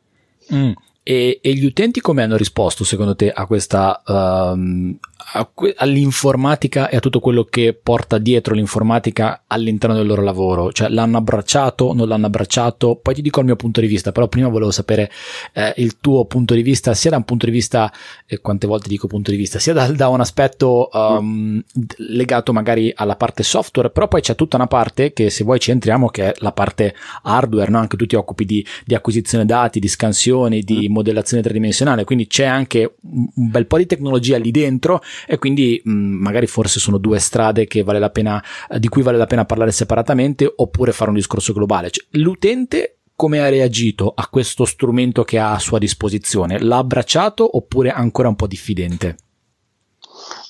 Mm. 0.52 0.72
E, 1.04 1.38
e, 1.40 1.54
gli 1.54 1.66
utenti 1.66 2.00
come 2.00 2.24
hanno 2.24 2.36
risposto 2.36 2.82
secondo 2.82 3.14
te 3.14 3.30
a 3.30 3.46
questa, 3.46 4.02
um, 4.06 4.98
que- 5.52 5.74
all'informatica 5.76 6.88
e 6.88 6.96
a 6.96 7.00
tutto 7.00 7.20
quello 7.20 7.44
che 7.44 7.78
porta 7.80 8.18
dietro 8.18 8.54
l'informatica 8.54 9.42
all'interno 9.46 9.96
del 9.96 10.06
loro 10.06 10.22
lavoro? 10.22 10.72
Cioè 10.72 10.88
l'hanno 10.88 11.18
abbracciato, 11.18 11.92
non 11.92 12.08
l'hanno 12.08 12.26
abbracciato? 12.26 12.96
Poi 12.96 13.14
ti 13.14 13.22
dico 13.22 13.40
il 13.40 13.46
mio 13.46 13.56
punto 13.56 13.80
di 13.80 13.86
vista, 13.86 14.12
però 14.12 14.28
prima 14.28 14.48
volevo 14.48 14.70
sapere 14.70 15.10
eh, 15.52 15.74
il 15.78 15.98
tuo 15.98 16.24
punto 16.26 16.54
di 16.54 16.62
vista, 16.62 16.94
sia 16.94 17.10
da 17.10 17.16
un 17.16 17.24
punto 17.24 17.46
di 17.46 17.52
vista, 17.52 17.92
eh, 18.26 18.40
quante 18.40 18.66
volte 18.66 18.88
dico 18.88 19.06
punto 19.06 19.30
di 19.30 19.36
vista, 19.36 19.58
sia 19.58 19.72
da, 19.72 19.86
da 19.88 20.08
un 20.08 20.20
aspetto 20.20 20.88
um, 20.92 21.62
legato 21.96 22.52
magari 22.52 22.92
alla 22.94 23.16
parte 23.16 23.42
software, 23.42 23.90
però 23.90 24.08
poi 24.08 24.20
c'è 24.20 24.34
tutta 24.34 24.56
una 24.56 24.66
parte 24.66 25.12
che 25.12 25.30
se 25.30 25.44
vuoi 25.44 25.58
ci 25.58 25.70
entriamo 25.70 26.08
che 26.08 26.32
è 26.32 26.34
la 26.38 26.52
parte 26.52 26.94
hardware, 27.22 27.70
no? 27.70 27.78
anche 27.78 27.96
tu 27.96 28.06
ti 28.06 28.14
occupi 28.14 28.44
di, 28.44 28.64
di 28.84 28.94
acquisizione 28.94 29.44
dati, 29.44 29.80
di 29.80 29.88
scansioni, 29.88 30.60
di 30.60 30.88
modellazione 30.88 31.42
tridimensionale, 31.42 32.04
quindi 32.04 32.26
c'è 32.26 32.44
anche 32.44 32.96
un 33.02 33.50
bel 33.50 33.66
po' 33.66 33.78
di 33.78 33.86
tecnologia 33.86 34.38
lì 34.38 34.50
dentro 34.50 35.00
e 35.26 35.38
quindi 35.38 35.80
mh, 35.82 35.90
magari 35.90 36.46
forse 36.46 36.80
sono 36.80 36.98
due 36.98 37.18
strade 37.18 37.66
vale 37.82 37.98
pena, 38.10 38.42
di 38.78 38.88
cui 38.88 39.02
vale 39.02 39.16
la 39.16 39.26
pena 39.26 39.44
parlare 39.44 39.72
separatamente 39.72 40.52
oppure 40.54 40.92
fare 40.92 41.10
un 41.10 41.16
discorso 41.16 41.52
globale. 41.52 41.90
Cioè, 41.90 42.06
l'utente 42.12 42.98
come 43.16 43.40
ha 43.40 43.48
reagito 43.48 44.12
a 44.14 44.28
questo 44.28 44.66
strumento 44.66 45.24
che 45.24 45.38
ha 45.38 45.52
a 45.52 45.58
sua 45.58 45.78
disposizione? 45.78 46.60
L'ha 46.60 46.76
abbracciato 46.76 47.56
oppure 47.56 47.90
ancora 47.90 48.28
un 48.28 48.36
po' 48.36 48.46
diffidente? 48.46 49.16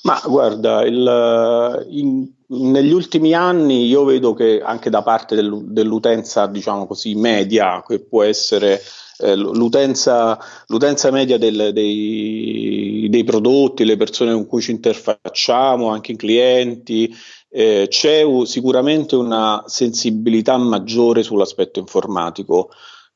Ma 0.03 0.21
guarda, 0.25 0.83
il, 0.83 1.87
in, 1.89 2.29
negli 2.47 2.91
ultimi 2.91 3.33
anni 3.33 3.87
io 3.87 4.03
vedo 4.03 4.33
che 4.33 4.61
anche 4.61 4.89
da 4.89 5.01
parte 5.01 5.35
del, 5.35 5.65
dell'utenza, 5.65 6.47
diciamo 6.47 6.85
così, 6.87 7.15
media, 7.15 7.83
che 7.85 7.99
può 7.99 8.23
essere 8.23 8.81
eh, 9.19 9.35
l'utenza, 9.35 10.37
l'utenza, 10.67 11.11
media 11.11 11.37
del, 11.37 11.71
dei, 11.73 13.07
dei, 13.09 13.23
prodotti, 13.23 13.85
le 13.85 13.97
persone 13.97 14.33
con 14.33 14.45
cui 14.45 14.61
ci 14.61 14.71
interfacciamo, 14.71 15.87
anche 15.87 16.13
i 16.13 16.15
clienti, 16.15 17.13
eh, 17.49 17.87
c'è 17.89 18.23
sicuramente 18.45 19.15
una 19.15 19.63
sensibilità 19.65 20.57
maggiore 20.57 21.23
sull'aspetto 21.23 21.79
informatico. 21.79 22.69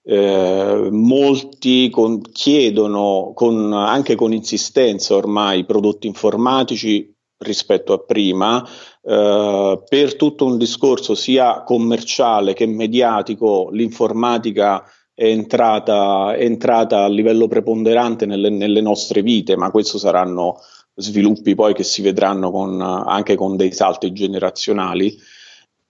Eh, 0.04 0.88
molti 0.90 1.90
con, 1.92 2.22
chiedono 2.22 3.34
con, 3.36 3.72
anche 3.72 4.16
con 4.16 4.34
insistenza 4.34 5.16
ormai 5.16 5.64
prodotti 5.64 6.08
informatici 6.08 7.14
rispetto 7.38 7.94
a 7.94 8.00
prima 8.00 8.68
eh, 9.04 9.84
per 9.88 10.16
tutto 10.16 10.46
un 10.46 10.58
discorso 10.58 11.14
sia 11.14 11.62
commerciale 11.64 12.54
che 12.54 12.66
mediatico 12.66 13.70
l'informatica 13.72 14.84
è 15.22 15.28
entrata, 15.28 16.34
è 16.34 16.44
entrata 16.44 17.04
a 17.04 17.08
livello 17.08 17.48
preponderante 17.48 18.26
nelle, 18.26 18.50
nelle, 18.50 18.82
nostre 18.82 19.22
vite, 19.22 19.56
ma 19.56 19.70
questo 19.70 20.00
saranno 20.00 20.60
sviluppi 20.96 21.54
poi 21.54 21.76
che 21.76 21.84
si 21.84 22.02
vedranno 22.02 22.50
con, 22.50 22.82
anche 22.82 23.36
con 23.36 23.56
dei 23.56 23.72
salti 23.72 24.12
generazionali. 24.14 25.16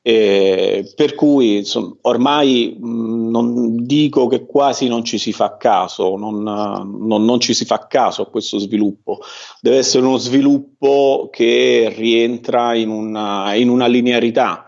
E 0.01 0.91
per 0.95 1.15
cui 1.15 1.57
insomma, 1.57 1.95
ormai 2.01 2.75
mh, 2.77 3.29
non 3.29 3.85
dico 3.85 4.27
che 4.27 4.45
quasi 4.45 4.89
non 4.89 5.05
ci 5.05 5.17
si 5.17 5.31
fa 5.31 5.55
caso, 5.55 6.17
non, 6.17 6.43
non, 6.43 7.23
non, 7.23 7.39
ci 7.39 7.53
si 7.53 7.63
fa 7.63 7.87
caso 7.87 8.23
a 8.23 8.29
questo 8.29 8.57
sviluppo, 8.57 9.19
deve 9.61 9.77
essere 9.77 10.05
uno 10.05 10.17
sviluppo 10.17 11.29
che 11.31 11.93
rientra 11.95 12.75
in 12.75 12.89
una, 12.89 13.53
in 13.53 13.69
una 13.69 13.87
linearità 13.87 14.65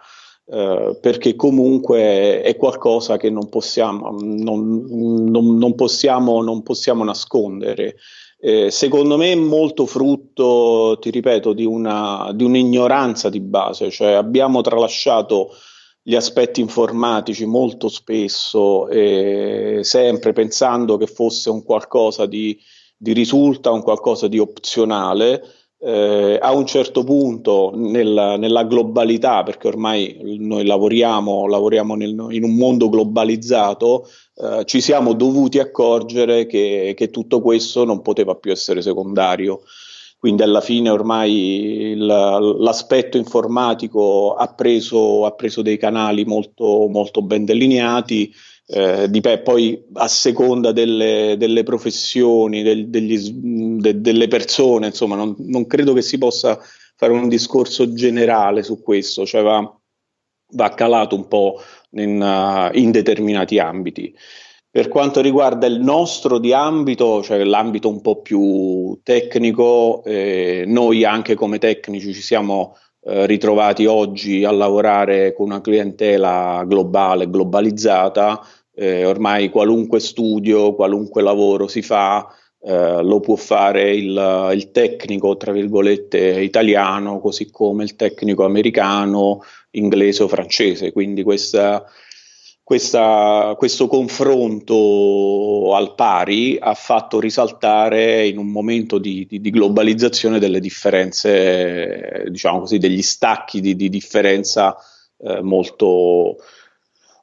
eh, 0.54 1.00
perché 1.02 1.36
comunque 1.36 2.44
è 2.44 2.56
qualcosa 2.58 3.18
che 3.18 3.32
non 3.32 3.50
possiamo, 3.50 4.16
non, 4.20 4.86
non, 4.88 5.58
non 5.58 5.74
possiamo, 5.74 6.44
non 6.44 6.62
possiamo 6.62 7.04
nascondere. 7.04 7.96
Eh, 8.40 8.70
secondo 8.70 9.18
me 9.18 9.32
è 9.32 9.36
molto 9.36 9.88
frutto, 9.88 11.00
ti 11.02 11.10
ripeto, 11.10 11.54
di, 11.54 11.66
una, 11.66 12.30
di 12.36 12.44
un'ignoranza 12.44 13.30
di 13.30 13.40
base, 13.40 13.90
cioè 13.90 14.12
abbiamo 14.12 14.62
tralasciato 14.62 15.50
gli 16.04 16.14
aspetti 16.14 16.62
informatici 16.62 17.46
molto 17.48 17.88
spesso, 17.88 18.88
eh, 18.90 19.80
sempre 19.82 20.34
pensando 20.34 20.98
che 20.98 21.08
fosse 21.08 21.50
un 21.50 21.64
qualcosa 21.64 22.28
di, 22.28 22.56
di 22.96 23.14
risulta, 23.14 23.72
un 23.72 23.82
qualcosa 23.82 24.28
di 24.28 24.38
opzionale. 24.38 25.42
Eh, 25.86 26.40
a 26.42 26.54
un 26.54 26.66
certo 26.66 27.04
punto 27.04 27.74
nella, 27.76 28.38
nella, 28.38 28.64
globalità, 28.64 29.44
perché 29.44 29.68
ormai 29.68 30.38
noi 30.40 30.66
lavoriamo, 30.66 31.46
lavoriamo 31.46 31.96
nel, 31.96 32.28
in 32.30 32.46
un 32.46 32.56
mondo 32.56 32.88
globalizzato, 32.88 34.08
eh, 34.36 34.64
ci 34.64 34.80
siamo 34.80 35.12
dovuti 35.12 35.60
accorgere 35.60 36.46
che, 36.46 36.94
che 36.96 37.10
tutto 37.10 37.42
questo 37.42 37.84
non 37.84 38.02
poteva 38.02 38.36
più 38.36 38.52
essere 38.52 38.82
secondario. 38.82 39.64
Quindi 40.18 40.44
alla 40.44 40.62
fine 40.62 40.90
ormai 40.90 41.92
il, 41.92 42.06
l'aspetto 42.06 43.18
informatico 43.18 44.36
ha 44.36 44.48
preso, 44.54 45.26
ha 45.26 45.32
preso, 45.32 45.62
dei 45.62 45.78
canali 45.78 46.24
molto, 46.24 46.88
molto 46.88 47.22
ben 47.22 47.44
delineati, 47.44 48.34
eh, 48.66 49.10
dip- 49.10 49.42
poi 49.42 49.84
a 49.94 50.08
seconda 50.08 50.72
delle, 50.72 51.36
delle 51.38 51.64
professioni, 51.64 52.64
del, 52.64 52.90
degli, 52.90 53.18
de, 53.80 54.00
delle 54.00 54.28
persone, 54.28 54.88
insomma 54.88 55.16
non, 55.16 55.36
non, 55.40 55.68
credo 55.68 55.94
che 55.94 56.02
si 56.02 56.18
possa 56.18 56.60
fare 56.96 57.12
un 57.12 57.28
discorso 57.28 57.94
generale 57.94 58.64
su 58.64 58.82
questo, 58.82 59.26
cioè 59.26 59.42
va, 59.42 59.80
va 60.54 60.70
calato 60.70 61.16
un 61.16 61.28
po' 61.28 61.62
in, 61.92 62.22
uh, 62.22 62.78
in 62.78 62.92
determinati 62.92 63.60
ambiti. 63.60 64.16
Per 64.70 64.88
quanto 64.88 65.22
riguarda 65.22 65.68
il 65.68 65.80
nostro 65.80 66.40
di 66.40 66.52
ambito, 66.52 67.22
cioè 67.22 67.44
l'ambito 67.44 67.90
un 67.90 68.02
po' 68.02 68.22
più 68.22 69.00
tecnico, 69.04 70.04
eh, 70.04 70.64
noi 70.66 71.04
anche 71.04 71.36
come 71.36 71.60
tecnici 71.60 72.12
ci 72.12 72.22
siamo 72.22 72.76
eh, 73.06 73.26
ritrovati 73.26 73.86
oggi 73.86 74.46
a 74.46 74.52
lavorare 74.52 75.34
con 75.34 75.48
una 75.48 75.62
clientela 75.62 76.64
globale, 76.66 77.30
globalizzata. 77.30 78.42
Eh, 78.74 79.06
ormai 79.06 79.50
qualunque 79.50 80.00
studio, 80.00 80.74
qualunque 80.74 81.22
lavoro 81.22 81.68
si 81.68 81.82
fa, 81.82 82.28
eh, 82.62 83.04
lo 83.04 83.20
può 83.20 83.36
fare 83.36 83.94
il, 83.94 84.52
il, 84.54 84.72
tecnico, 84.72 85.36
tra 85.36 85.52
virgolette, 85.52 86.42
italiano, 86.42 87.20
così 87.20 87.52
come 87.52 87.84
il 87.84 87.96
tecnico 87.96 88.46
americano, 88.46 89.42
inglese 89.72 90.24
o 90.24 90.28
francese. 90.28 90.92
Quindi 90.92 91.24
questa 91.24 91.86
questa, 92.64 93.56
questo 93.58 93.88
confronto 93.88 95.76
al 95.76 95.96
pari 95.96 96.58
ha 96.60 96.74
fatto 96.74 97.20
risaltare 97.20 98.26
in 98.26 98.38
un 98.38 98.48
momento 98.48 98.98
di, 98.98 99.26
di, 99.28 99.42
di 99.42 99.50
globalizzazione 99.50 100.40
delle 100.40 100.62
differenze, 100.62 102.26
diciamo 102.30 102.60
così, 102.60 102.78
degli 102.78 103.02
stacchi 103.02 103.60
di, 103.60 103.76
di 103.76 103.90
differenza 103.90 104.78
eh, 105.18 105.42
molto, 105.42 106.38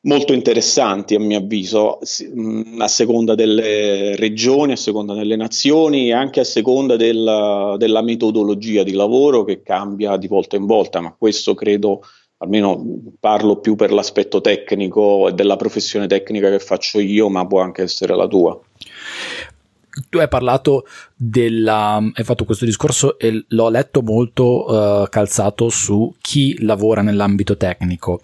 molto 0.02 0.35
interessanti 0.35 1.14
a 1.14 1.20
mio 1.20 1.38
avviso, 1.38 2.00
a 2.78 2.88
seconda 2.88 3.35
delle 3.35 4.16
regioni, 4.16 4.73
a 4.73 4.76
seconda 4.76 5.14
delle 5.14 5.37
nazioni 5.37 6.09
e 6.09 6.12
anche 6.12 6.40
a 6.40 6.44
seconda 6.44 6.97
del, 6.97 7.76
della 7.78 8.02
metodologia 8.02 8.82
di 8.82 8.92
lavoro 8.92 9.44
che 9.44 9.62
cambia 9.62 10.18
di 10.18 10.28
volta 10.28 10.56
in 10.56 10.66
volta, 10.66 11.00
ma 11.00 11.14
questo 11.16 11.54
credo 11.54 12.02
almeno 12.42 12.82
parlo 13.18 13.56
più 13.61 13.76
per 13.76 13.92
l'aspetto 13.92 14.40
tecnico 14.40 15.28
e 15.28 15.32
della 15.32 15.56
professione 15.56 16.06
tecnica 16.06 16.50
che 16.50 16.59
faccio 16.59 16.99
io, 16.99 17.28
ma 17.28 17.47
può 17.47 17.61
anche 17.61 17.82
essere 17.82 18.14
la 18.16 18.26
tua. 18.26 18.59
Tu 20.09 20.18
hai 20.18 20.28
parlato 20.28 20.87
della. 21.14 21.97
hai 21.97 22.25
fatto 22.25 22.44
questo 22.44 22.64
discorso 22.64 23.18
e 23.18 23.44
l'ho 23.49 23.68
letto 23.68 24.02
molto 24.02 24.64
uh, 24.64 25.09
calzato 25.09 25.68
su 25.68 26.14
chi 26.20 26.62
lavora 26.62 27.02
nell'ambito 27.02 27.56
tecnico, 27.56 28.20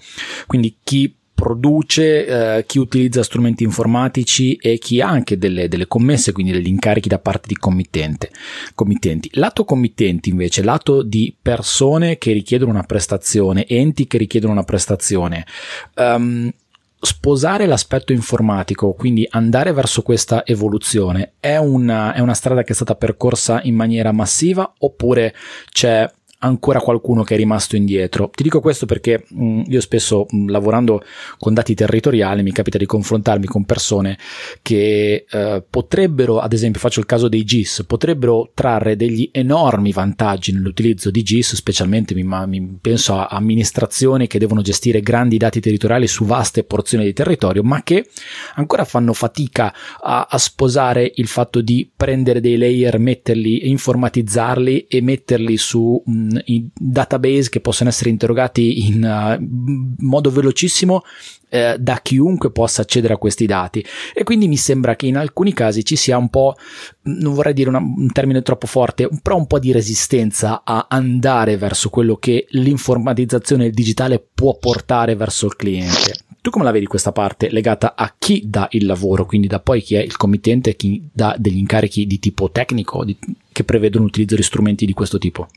quindi 0.46 0.78
chi 0.82 1.14
produce, 1.36 2.26
eh, 2.26 2.64
chi 2.66 2.78
utilizza 2.78 3.22
strumenti 3.22 3.62
informatici 3.62 4.54
e 4.54 4.78
chi 4.78 5.02
ha 5.02 5.08
anche 5.08 5.36
delle, 5.36 5.68
delle 5.68 5.86
commesse, 5.86 6.32
quindi 6.32 6.50
degli 6.50 6.66
incarichi 6.66 7.10
da 7.10 7.18
parte 7.18 7.46
di 7.46 7.56
committente, 7.56 8.30
committenti. 8.74 9.28
Lato 9.34 9.66
committenti 9.66 10.30
invece, 10.30 10.62
lato 10.62 11.02
di 11.02 11.36
persone 11.40 12.16
che 12.16 12.32
richiedono 12.32 12.70
una 12.70 12.84
prestazione, 12.84 13.66
enti 13.66 14.06
che 14.06 14.16
richiedono 14.16 14.54
una 14.54 14.64
prestazione. 14.64 15.46
Um, 15.94 16.50
sposare 16.98 17.66
l'aspetto 17.66 18.12
informatico, 18.12 18.94
quindi 18.94 19.28
andare 19.30 19.74
verso 19.74 20.00
questa 20.00 20.44
evoluzione, 20.46 21.34
è 21.38 21.58
una, 21.58 22.14
è 22.14 22.20
una 22.20 22.32
strada 22.32 22.62
che 22.62 22.72
è 22.72 22.74
stata 22.74 22.94
percorsa 22.94 23.60
in 23.62 23.74
maniera 23.74 24.10
massiva 24.10 24.72
oppure 24.78 25.34
c'è 25.70 26.10
ancora 26.46 26.80
qualcuno 26.80 27.22
che 27.22 27.34
è 27.34 27.36
rimasto 27.36 27.76
indietro. 27.76 28.30
Ti 28.34 28.42
dico 28.42 28.60
questo 28.60 28.86
perché 28.86 29.24
mh, 29.28 29.44
mm, 29.44 29.62
io 29.68 29.80
spesso 29.80 30.26
mh, 30.28 30.36
mm, 30.36 30.48
lavorando 30.48 31.02
con 31.38 31.54
dati 31.54 31.74
territoriali 31.74 32.42
mi 32.42 32.52
capita 32.52 32.78
di 32.78 32.86
confrontarmi 32.86 33.46
con 33.46 33.64
persone 33.64 34.18
che 34.62 35.26
eh, 35.28 35.64
potrebbero, 35.68 36.38
ad 36.38 36.52
esempio 36.52 36.80
faccio 36.80 37.00
il 37.00 37.06
caso 37.06 37.28
dei 37.28 37.44
GIS, 37.44 37.84
potrebbero 37.86 38.50
trarre 38.54 38.96
degli 38.96 39.28
enormi 39.32 39.92
vantaggi 39.92 40.52
nell'utilizzo 40.52 41.10
di 41.10 41.22
GIS, 41.22 41.54
specialmente 41.54 42.14
mi, 42.14 42.24
mi 42.24 42.78
penso 42.80 43.14
a 43.14 43.26
amministrazioni 43.26 44.26
che 44.26 44.38
devono 44.38 44.62
gestire 44.62 45.00
grandi 45.00 45.36
dati 45.36 45.60
territoriali 45.60 46.06
su 46.06 46.24
vaste 46.24 46.64
porzioni 46.64 47.04
di 47.04 47.12
territorio, 47.12 47.62
ma 47.62 47.82
che 47.82 48.08
ancora 48.54 48.84
fanno 48.84 49.12
fatica 49.12 49.74
a, 50.00 50.26
a 50.28 50.38
sposare 50.38 51.12
il 51.16 51.26
fatto 51.26 51.60
di 51.60 51.90
prendere 51.94 52.40
dei 52.40 52.56
layer, 52.56 52.98
metterli, 52.98 53.68
informatizzarli 53.68 54.86
e 54.88 55.00
metterli 55.00 55.56
su 55.56 56.02
mh, 56.04 56.12
mm, 56.12 56.35
i 56.44 56.68
database 56.74 57.48
che 57.48 57.60
possono 57.60 57.88
essere 57.88 58.10
interrogati 58.10 58.86
in 58.86 59.02
uh, 59.02 60.04
modo 60.04 60.30
velocissimo 60.30 61.02
eh, 61.48 61.76
da 61.78 62.00
chiunque 62.02 62.50
possa 62.50 62.82
accedere 62.82 63.14
a 63.14 63.18
questi 63.18 63.46
dati. 63.46 63.84
E 64.14 64.24
quindi 64.24 64.48
mi 64.48 64.56
sembra 64.56 64.96
che 64.96 65.06
in 65.06 65.16
alcuni 65.16 65.52
casi 65.52 65.84
ci 65.84 65.96
sia 65.96 66.18
un 66.18 66.28
po' 66.28 66.54
non 67.02 67.34
vorrei 67.34 67.54
dire 67.54 67.68
una, 67.68 67.78
un 67.78 68.10
termine 68.12 68.42
troppo 68.42 68.66
forte 68.66 69.08
però 69.22 69.36
un 69.36 69.46
po' 69.46 69.58
di 69.58 69.72
resistenza 69.72 70.62
a 70.64 70.86
andare 70.88 71.56
verso 71.56 71.88
quello 71.88 72.16
che 72.16 72.46
l'informatizzazione 72.50 73.70
digitale 73.70 74.24
può 74.34 74.56
portare 74.58 75.14
verso 75.14 75.46
il 75.46 75.56
cliente. 75.56 76.14
Tu 76.40 76.50
come 76.50 76.64
la 76.64 76.70
vedi 76.70 76.86
questa 76.86 77.10
parte 77.10 77.50
legata 77.50 77.94
a 77.96 78.14
chi 78.16 78.42
dà 78.46 78.68
il 78.70 78.86
lavoro, 78.86 79.26
quindi 79.26 79.48
da 79.48 79.58
poi 79.58 79.82
chi 79.82 79.96
è 79.96 80.00
il 80.00 80.16
committente, 80.16 80.76
chi 80.76 81.08
dà 81.12 81.34
degli 81.36 81.58
incarichi 81.58 82.06
di 82.06 82.20
tipo 82.20 82.50
tecnico 82.52 83.04
di, 83.04 83.16
che 83.50 83.64
prevedono 83.64 84.04
l'utilizzo 84.04 84.36
di 84.36 84.42
strumenti 84.42 84.86
di 84.86 84.92
questo 84.92 85.18
tipo? 85.18 85.48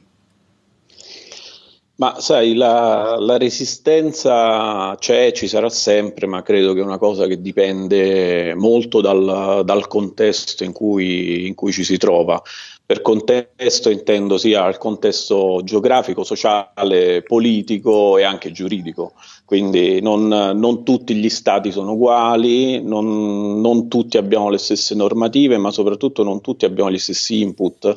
Ma 2.00 2.18
sai, 2.18 2.54
la, 2.54 3.18
la, 3.20 3.38
resistenza 3.38 4.96
c'è, 4.98 5.34
ci 5.34 5.50
sarà 5.50 5.68
sempre, 5.68 6.28
ma 6.28 6.42
credo 6.44 6.72
che 6.72 6.80
è 6.80 6.84
una 6.84 6.98
cosa 6.98 7.28
che 7.28 7.42
dipende 7.42 8.56
molto 8.56 9.02
dal, 9.02 9.64
dal 9.66 9.88
contesto 9.88 10.64
in 10.64 10.72
cui, 10.72 11.46
in 11.46 11.56
cui, 11.56 11.74
ci 11.74 11.84
si 11.84 11.98
trova. 11.98 12.42
Per 12.86 13.02
contesto 13.02 13.90
intendo 13.90 14.38
sia 14.38 14.66
il 14.70 14.78
contesto 14.78 15.60
geografico, 15.66 16.24
sociale, 16.24 17.22
politico 17.22 18.18
e 18.18 18.24
anche 18.24 18.54
giuridico. 18.54 19.12
Quindi 19.44 20.00
non, 20.00 20.28
non 20.28 20.86
tutti 20.86 21.14
gli 21.16 21.30
stati 21.30 21.70
sono 21.70 21.92
uguali, 21.92 22.82
non, 22.82 23.60
non 23.60 23.90
tutti 23.90 24.18
abbiamo 24.18 24.50
le 24.50 24.58
stesse 24.58 24.96
normative, 24.96 25.58
ma 25.58 25.70
soprattutto 25.70 26.24
non 26.24 26.40
tutti 26.40 26.64
abbiamo 26.64 26.90
gli 26.90 26.98
stessi 26.98 27.42
input 27.42 27.94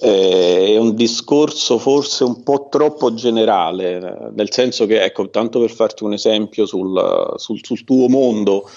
eh, 0.00 0.74
è 0.74 0.76
un 0.78 0.94
discorso 0.94 1.78
forse 1.78 2.24
un 2.24 2.42
po' 2.42 2.68
troppo 2.70 3.14
generale, 3.14 4.32
nel 4.34 4.52
senso 4.52 4.86
che, 4.86 5.02
ecco, 5.02 5.30
tanto 5.30 5.60
per 5.60 5.70
farti 5.70 6.04
un 6.04 6.12
esempio 6.12 6.66
sul, 6.66 7.34
sul, 7.36 7.60
sul 7.62 7.84
tuo 7.84 8.08
mondo, 8.08 8.68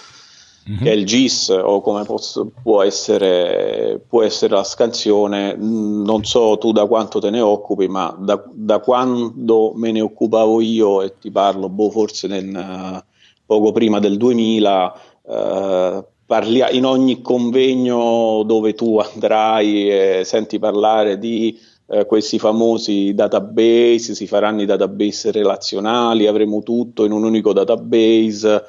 mm-hmm. 0.69 0.81
che 0.81 0.91
è 0.91 0.93
il 0.93 1.05
GIS 1.05 1.49
o 1.49 1.81
come 1.81 2.03
posso, 2.03 2.51
può, 2.61 2.83
essere, 2.83 4.01
può, 4.07 4.23
essere, 4.23 4.55
la 4.55 4.63
scansione, 4.63 5.55
non 5.55 6.23
so 6.23 6.57
tu 6.57 6.71
da 6.71 6.85
quanto 6.85 7.19
te 7.19 7.29
ne 7.29 7.41
occupi, 7.41 7.87
ma 7.87 8.15
da, 8.17 8.41
da 8.53 8.79
quando 8.79 9.73
me 9.75 9.91
ne 9.91 10.01
occupavo 10.01 10.61
io 10.61 11.01
e 11.01 11.17
ti 11.19 11.31
parlo, 11.31 11.67
boh, 11.67 11.89
forse 11.89 12.27
nel, 12.27 13.03
poco 13.49 13.71
prima 13.71 13.97
del 13.97 14.17
2000, 14.17 15.01
eh, 15.27 16.05
parlia- 16.29 16.69
in 16.69 16.85
ogni 16.85 17.21
convegno 17.21 18.43
dove 18.45 18.75
tu 18.75 18.99
andrai 18.99 19.89
e 19.89 20.21
senti 20.25 20.59
parlare 20.59 21.17
di 21.17 21.59
eh, 21.87 22.05
questi 22.05 22.37
famosi 22.37 23.15
database, 23.15 24.13
si 24.13 24.27
faranno 24.27 24.61
i 24.61 24.67
database 24.67 25.31
relazionali, 25.31 26.27
avremo 26.27 26.61
tutto 26.61 27.03
in 27.03 27.13
un 27.13 27.23
unico 27.23 27.51
database, 27.51 28.63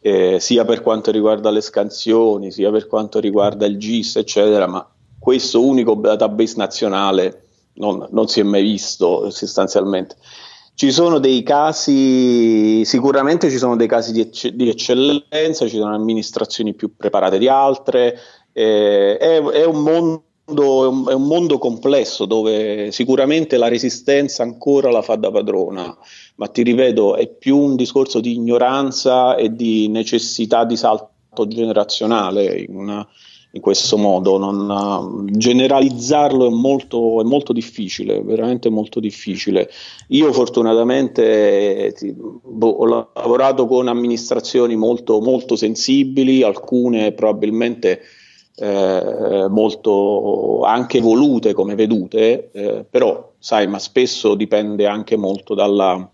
eh, 0.00 0.38
sia 0.40 0.66
per 0.66 0.82
quanto 0.82 1.10
riguarda 1.10 1.48
le 1.48 1.62
scansioni, 1.62 2.52
sia 2.52 2.70
per 2.70 2.86
quanto 2.86 3.18
riguarda 3.18 3.64
il 3.64 3.78
GIS, 3.78 4.16
eccetera, 4.16 4.66
ma 4.66 4.86
questo 5.18 5.64
unico 5.64 5.94
database 5.94 6.54
nazionale 6.58 7.44
non, 7.76 8.06
non 8.10 8.28
si 8.28 8.40
è 8.40 8.42
mai 8.42 8.62
visto 8.62 9.30
sostanzialmente. 9.30 10.16
Ci 10.76 10.92
sono 10.92 11.18
dei 11.18 11.42
casi, 11.42 12.84
sicuramente 12.84 13.48
ci 13.48 13.56
sono 13.56 13.76
dei 13.76 13.86
casi 13.86 14.12
di, 14.12 14.20
ecce- 14.20 14.54
di 14.54 14.68
eccellenza, 14.68 15.66
ci 15.66 15.78
sono 15.78 15.94
amministrazioni 15.94 16.74
più 16.74 16.94
preparate 16.94 17.38
di 17.38 17.48
altre, 17.48 18.18
eh, 18.52 19.16
è, 19.16 19.42
è, 19.42 19.64
un 19.64 19.82
mondo 19.82 21.08
è 21.08 21.14
un 21.14 21.26
mondo 21.26 21.56
complesso 21.56 22.26
dove 22.26 22.92
sicuramente 22.92 23.56
la 23.56 23.68
resistenza 23.68 24.42
ancora 24.42 24.90
la 24.90 25.00
fa 25.00 25.16
da 25.16 25.30
padrona, 25.30 25.96
ma 26.34 26.46
ti 26.48 26.62
ripeto, 26.62 27.16
è 27.16 27.26
più 27.26 27.56
un 27.56 27.74
discorso 27.74 28.20
di 28.20 28.34
ignoranza 28.34 29.34
e 29.34 29.56
di 29.56 29.88
necessità 29.88 30.66
di 30.66 30.76
salto 30.76 31.48
generazionale 31.48 32.66
una, 32.68 33.06
in 33.56 33.62
questo 33.62 33.96
modo. 33.96 34.38
Non, 34.38 35.26
generalizzarlo 35.32 36.46
è 36.46 36.50
molto, 36.50 37.20
è 37.20 37.24
molto, 37.24 37.52
difficile, 37.52 38.22
veramente 38.22 38.68
molto 38.68 39.00
difficile. 39.00 39.68
Io 40.08 40.32
fortunatamente 40.32 41.92
ti, 41.96 42.14
boh, 42.14 42.68
ho 42.68 43.10
lavorato 43.14 43.66
con 43.66 43.88
amministrazioni 43.88 44.76
molto, 44.76 45.20
molto 45.20 45.56
sensibili, 45.56 46.42
alcune 46.42 47.12
probabilmente 47.12 48.00
eh, 48.58 49.46
molto 49.48 50.62
anche 50.62 51.00
volute 51.00 51.52
come 51.54 51.74
vedute, 51.74 52.50
eh, 52.52 52.84
però 52.88 53.32
sai, 53.38 53.66
ma 53.66 53.78
spesso 53.78 54.34
dipende 54.34 54.86
anche 54.86 55.16
molto 55.16 55.54
dalla, 55.54 56.08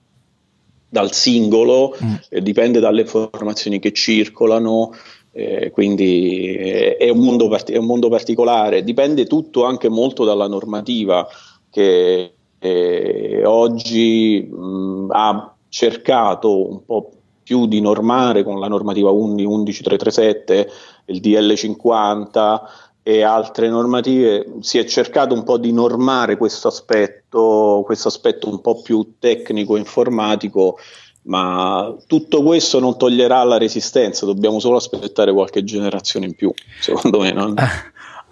dal 0.89 1.13
singolo, 1.13 1.97
mm. 2.03 2.15
eh, 2.31 2.41
dipende 2.41 2.79
dalle 2.79 3.03
informazioni 3.03 3.81
che 3.81 3.93
circolano. 3.93 4.93
Eh, 5.35 5.71
quindi 5.71 6.55
è, 6.55 6.97
è, 6.99 7.09
un 7.09 7.49
part- 7.49 7.71
è, 7.71 7.79
un 7.79 7.87
mondo 7.87 8.09
particolare, 8.11 8.85
dipende 8.85 9.25
tutto 9.25 9.65
anche 9.65 9.89
molto 9.89 10.25
dalla 10.25 10.47
normativa 10.47 11.27
che 11.71 12.35
eh, 12.59 13.43
oggi 13.45 14.43
mh, 14.43 15.07
ha 15.11 15.55
cercato 15.69 16.69
un 16.69 16.85
po' 16.85 17.11
più 17.43 17.67
di 17.67 17.81
normare 17.81 18.45
con 18.45 18.61
la 18.61 18.69
normativa 18.69 19.11
11337 19.11 20.69
il 21.07 21.21
DL50 21.21 22.61
e 23.03 23.23
altre 23.23 23.69
normative, 23.69 24.47
si 24.61 24.79
è 24.79 24.85
cercato 24.85 25.35
un 25.35 25.43
po' 25.43 25.59
di 25.59 25.73
normare 25.73 26.37
questo 26.37 26.69
aspetto, 26.69 27.83
questo 27.85 28.07
aspetto 28.07 28.49
un 28.49 28.61
po' 28.61 28.81
più 28.81 29.15
tecnico, 29.19 29.77
informatico, 29.77 30.79
ma 31.25 31.95
tutto 32.07 32.43
questo 32.43 32.81
non 32.81 32.97
toglierà 32.97 33.43
la 33.45 33.59
resistenza, 33.59 34.27
dobbiamo 34.27 34.59
solo 34.59 34.77
aspettare 34.77 35.33
qualche 35.33 35.65
generazione 35.65 36.27
in 36.27 36.35
più, 36.35 36.53
secondo 36.81 37.21
me. 37.21 37.33
No? 37.33 37.55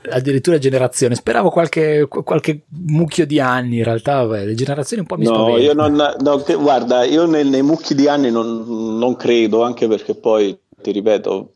addirittura 0.09 0.59
generazione. 0.59 1.15
Speravo 1.15 1.51
qualche, 1.51 2.07
qualche, 2.09 2.63
mucchio 2.87 3.27
di 3.27 3.39
anni, 3.39 3.79
in 3.79 3.85
realtà 3.85 4.25
beh, 4.25 4.47
le 4.47 4.55
generazioni 4.55 5.03
un 5.03 5.09
po' 5.09 5.17
mi 5.17 5.25
no, 5.25 5.59
io 5.59 5.75
non, 5.75 5.95
no, 6.19 6.37
che, 6.39 6.55
guarda, 6.55 7.05
io 7.05 7.27
nei, 7.27 7.47
nei 7.49 7.63
mucchi 7.63 7.95
di 7.95 8.09
anni 8.09 8.31
non, 8.31 8.99
non, 8.99 9.17
credo, 9.17 9.63
anche 9.63 9.87
perché 9.89 10.15
poi, 10.15 10.59
ti 10.81 10.93
ripeto, 10.93 11.53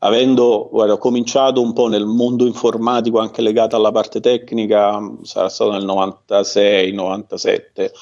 avendo 0.00 0.68
guarda, 0.70 0.96
cominciato 0.96 1.60
un 1.60 1.72
po' 1.72 1.88
nel 1.88 2.06
mondo 2.06 2.46
informatico 2.46 3.18
anche 3.18 3.42
legato 3.42 3.74
alla 3.74 3.90
parte 3.90 4.20
tecnica, 4.20 5.00
sarà 5.22 5.48
stato 5.48 5.72
nel 5.72 5.84
96, 5.84 6.92
97. 6.92 7.92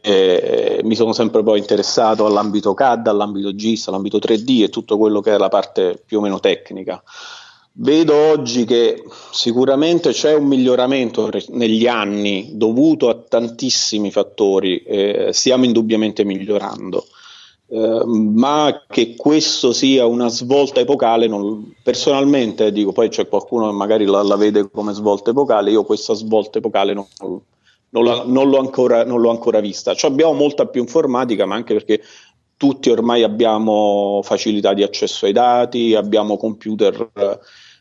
E, 0.00 0.80
mi 0.84 0.94
sono 0.94 1.12
sempre 1.12 1.42
poi 1.42 1.58
interessato 1.58 2.26
all'ambito 2.26 2.74
CAD, 2.74 3.06
all'ambito 3.08 3.54
GIS, 3.54 3.88
all'ambito 3.88 4.18
3D 4.18 4.62
e 4.62 4.68
tutto 4.68 4.98
quello 4.98 5.20
che 5.20 5.34
è 5.34 5.38
la 5.38 5.48
parte 5.48 6.02
più 6.04 6.18
o 6.18 6.20
meno 6.20 6.40
tecnica. 6.40 7.02
Vedo 7.74 8.14
oggi 8.14 8.66
che 8.66 9.02
sicuramente 9.30 10.10
c'è 10.10 10.34
un 10.34 10.46
miglioramento 10.46 11.30
negli 11.48 11.86
anni 11.86 12.50
dovuto 12.52 13.08
a 13.08 13.14
tantissimi 13.14 14.10
fattori, 14.10 14.82
eh, 14.82 15.30
stiamo 15.32 15.64
indubbiamente 15.64 16.22
migliorando. 16.24 17.06
Eh, 17.68 18.02
ma 18.04 18.84
che 18.86 19.14
questo 19.16 19.72
sia 19.72 20.04
una 20.04 20.28
svolta 20.28 20.80
epocale, 20.80 21.26
non, 21.26 21.74
personalmente 21.82 22.70
dico, 22.70 22.92
poi 22.92 23.08
c'è 23.08 23.26
qualcuno 23.26 23.70
che 23.70 23.74
magari 23.74 24.04
la, 24.04 24.22
la, 24.22 24.36
vede 24.36 24.68
come 24.70 24.92
svolta 24.92 25.30
epocale, 25.30 25.70
io 25.70 25.82
questa 25.82 26.12
svolta 26.12 26.58
epocale 26.58 26.92
non, 26.92 27.06
non, 27.92 28.04
la, 28.04 28.24
non 28.26 28.48
l'ho, 28.48 28.58
ancora, 28.58 29.04
non 29.04 29.20
l'ho 29.20 29.30
ancora 29.30 29.60
vista. 29.60 29.94
Cioè 29.94 30.10
abbiamo 30.10 30.32
molta 30.32 30.66
più 30.66 30.80
informatica, 30.80 31.46
ma 31.46 31.54
anche 31.54 31.74
perché 31.74 32.02
tutti 32.56 32.90
ormai 32.90 33.22
abbiamo 33.22 34.20
facilità 34.22 34.74
di 34.74 34.82
accesso 34.82 35.26
ai 35.26 35.32
dati, 35.32 35.94
abbiamo 35.94 36.36
computer 36.36 37.40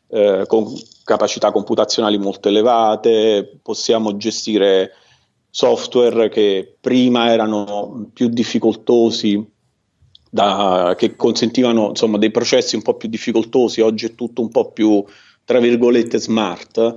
eh, 0.09 0.43
con 0.47 0.65
capacità 1.03 1.51
computazionali 1.51 2.17
molto 2.17 2.49
elevate, 2.49 3.59
possiamo 3.61 4.17
gestire 4.17 4.91
software 5.49 6.29
che 6.29 6.77
prima 6.79 7.31
erano 7.31 8.09
più 8.13 8.29
difficoltosi 8.29 9.45
da, 10.29 10.95
che 10.97 11.15
consentivano 11.15 11.89
insomma, 11.89 12.17
dei 12.17 12.31
processi 12.31 12.75
un 12.75 12.81
po' 12.81 12.95
più 12.95 13.09
difficoltosi, 13.09 13.81
oggi 13.81 14.07
è 14.07 14.15
tutto 14.15 14.41
un 14.41 14.49
po' 14.49 14.71
più, 14.71 15.03
tra 15.43 15.59
virgolette, 15.59 16.17
smart 16.17 16.95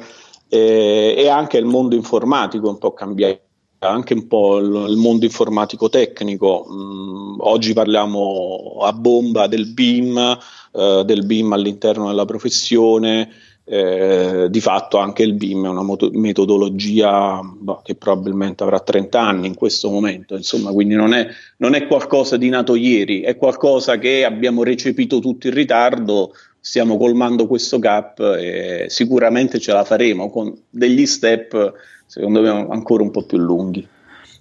eh, 0.49 1.15
e 1.17 1.29
anche 1.29 1.59
il 1.59 1.65
mondo 1.65 1.95
informatico 1.95 2.67
è 2.67 2.71
un 2.71 2.79
po' 2.79 2.93
cambiato 2.93 3.43
anche 3.79 4.15
un 4.15 4.27
po' 4.27 4.59
il, 4.59 4.97
mondo 4.97 5.25
informatico 5.25 5.89
tecnico. 5.89 6.67
Mm, 6.71 7.37
oggi 7.41 7.73
parliamo 7.73 8.79
a 8.81 8.93
bomba 8.93 9.47
del 9.47 9.73
BIM, 9.73 10.39
eh, 10.73 11.03
del 11.05 11.27
BIM 11.27 11.53
all'interno 11.53 12.07
della 12.07 12.25
professione, 12.25 13.31
eh, 13.67 14.49
di 14.51 14.61
fatto 14.61 14.99
anche 14.99 15.23
il 15.23 15.33
BIM 15.35 15.65
è 15.65 15.69
una 15.69 15.83
moto- 15.83 16.11
metodologia 16.13 17.41
boh, 17.43 17.81
che 17.83 17.95
probabilmente 17.95 18.63
avrà 18.63 18.81
30 18.81 19.21
anni 19.21 19.47
in 19.47 19.55
questo 19.55 19.91
momento, 19.91 20.37
insomma, 20.37 20.71
quindi 20.71 20.95
non 20.95 21.15
è, 21.15 21.27
non 21.59 21.75
è, 21.75 21.87
qualcosa 21.87 22.37
di 22.37 22.49
nato 22.51 22.75
ieri, 22.75 23.23
è 23.23 23.37
qualcosa 23.37 23.99
che 23.99 24.25
abbiamo 24.25 24.63
recepito 24.63 25.19
tutto 25.19 25.47
in 25.47 25.55
ritardo, 25.55 26.33
stiamo 26.67 26.97
colmando 26.97 27.47
questo 27.47 27.79
gap 27.79 28.21
e 28.21 28.87
sicuramente 28.89 29.59
ce 29.59 29.75
la 29.75 29.85
faremo 29.85 30.31
con 30.31 30.51
degli 30.71 31.05
step, 31.05 31.75
secondo 32.07 32.41
me, 32.41 32.49
ancora 32.49 33.03
un 33.03 33.11
po' 33.11 33.27
più 33.27 33.37
lunghi. 33.37 33.87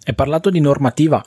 Hai 0.05 0.13
parlato 0.13 0.49
di 0.49 0.59
normativa, 0.59 1.23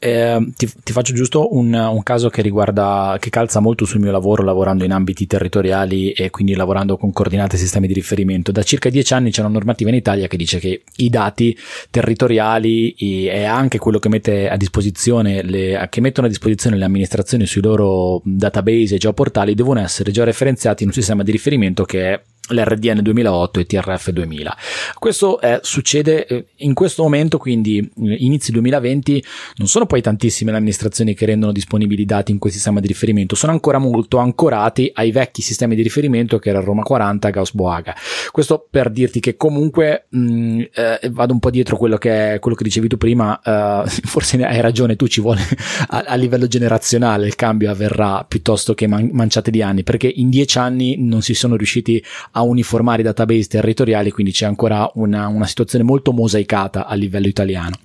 eh, 0.00 0.52
ti, 0.56 0.70
ti, 0.82 0.92
faccio 0.92 1.12
giusto 1.12 1.54
un, 1.54 1.74
un, 1.74 2.02
caso 2.02 2.30
che 2.30 2.40
riguarda, 2.40 3.18
che 3.20 3.28
calza 3.28 3.60
molto 3.60 3.84
sul 3.84 4.00
mio 4.00 4.10
lavoro, 4.10 4.42
lavorando 4.42 4.84
in 4.84 4.92
ambiti 4.92 5.26
territoriali 5.26 6.12
e 6.12 6.30
quindi 6.30 6.54
lavorando 6.54 6.96
con 6.96 7.12
coordinate 7.12 7.56
e 7.56 7.58
sistemi 7.58 7.86
di 7.86 7.92
riferimento. 7.92 8.52
Da 8.52 8.62
circa 8.62 8.88
dieci 8.88 9.12
anni 9.12 9.30
c'è 9.30 9.40
una 9.40 9.50
normativa 9.50 9.90
in 9.90 9.96
Italia 9.96 10.28
che 10.28 10.38
dice 10.38 10.58
che 10.58 10.82
i 10.96 11.10
dati 11.10 11.56
territoriali 11.90 12.92
e 12.92 13.44
anche 13.44 13.78
quello 13.78 13.98
che 13.98 14.08
mette 14.08 14.48
a 14.48 14.56
disposizione 14.56 15.42
le, 15.42 15.86
che 15.90 16.00
mettono 16.00 16.26
a 16.26 16.30
disposizione 16.30 16.78
le 16.78 16.84
amministrazioni 16.84 17.44
sui 17.44 17.60
loro 17.60 18.22
database 18.24 18.94
e 18.94 18.98
geoportali 18.98 19.54
devono 19.54 19.80
essere 19.80 20.10
georeferenziati 20.10 20.84
in 20.84 20.88
un 20.88 20.94
sistema 20.94 21.22
di 21.22 21.32
riferimento 21.32 21.84
che 21.84 22.12
è 22.12 22.22
l'RDN 22.48 23.02
2008 23.02 23.60
e 23.60 23.66
TRF 23.66 24.10
2000. 24.10 24.56
Questo 24.98 25.40
è, 25.40 25.60
succede 25.62 26.26
eh, 26.26 26.46
in 26.56 26.74
questo 26.74 27.02
momento, 27.02 27.38
quindi 27.38 27.78
eh, 27.78 28.14
inizi 28.14 28.52
2020, 28.52 29.24
non 29.56 29.68
sono 29.68 29.86
poi 29.86 30.00
tantissime 30.02 30.50
le 30.50 30.58
amministrazioni 30.58 31.14
che 31.14 31.26
rendono 31.26 31.52
disponibili 31.52 32.02
i 32.02 32.06
dati 32.06 32.32
in 32.32 32.38
quel 32.38 32.52
sistema 32.52 32.80
di 32.80 32.86
riferimento, 32.86 33.34
sono 33.34 33.52
ancora 33.52 33.78
molto 33.78 34.18
ancorati 34.18 34.90
ai 34.94 35.10
vecchi 35.10 35.42
sistemi 35.42 35.74
di 35.74 35.82
riferimento 35.82 36.38
che 36.38 36.50
era 36.50 36.60
Roma 36.60 36.82
40, 36.82 37.30
Gauss 37.30 37.52
Boaga. 37.52 37.94
Questo 38.30 38.66
per 38.68 38.90
dirti 38.90 39.20
che 39.20 39.36
comunque 39.36 40.06
mh, 40.08 40.18
mm, 40.18 40.60
eh, 40.74 41.10
vado 41.10 41.32
un 41.32 41.38
po' 41.38 41.50
dietro 41.50 41.76
quello 41.76 41.96
che, 41.96 42.38
quello 42.40 42.56
che 42.56 42.64
dicevi 42.64 42.88
tu 42.88 42.96
prima, 42.96 43.40
eh, 43.42 43.88
forse 44.04 44.42
hai 44.44 44.60
ragione 44.60 44.96
tu, 44.96 45.06
ci 45.06 45.20
vuole 45.20 45.40
a, 45.88 46.04
a, 46.06 46.14
livello 46.14 46.46
generazionale 46.46 47.26
il 47.26 47.34
cambio 47.34 47.70
avverrà 47.70 48.24
piuttosto 48.24 48.74
che 48.74 48.86
man- 48.86 49.10
manciate 49.12 49.50
di 49.50 49.62
anni, 49.62 49.82
perché 49.82 50.06
in 50.06 50.30
dieci 50.30 50.58
anni 50.58 50.96
non 50.98 51.22
si 51.22 51.34
sono 51.34 51.56
riusciti 51.56 52.02
a 52.36 52.42
uniformare 52.42 53.00
i 53.00 53.04
database 53.04 53.48
territoriali, 53.48 54.10
quindi 54.10 54.30
c'è 54.30 54.44
ancora 54.44 54.90
una, 54.94 55.26
una 55.26 55.46
situazione 55.46 55.84
molto 55.84 56.12
mosaicata 56.12 56.86
a 56.86 56.94
livello 56.94 57.26
italiano. 57.26 57.76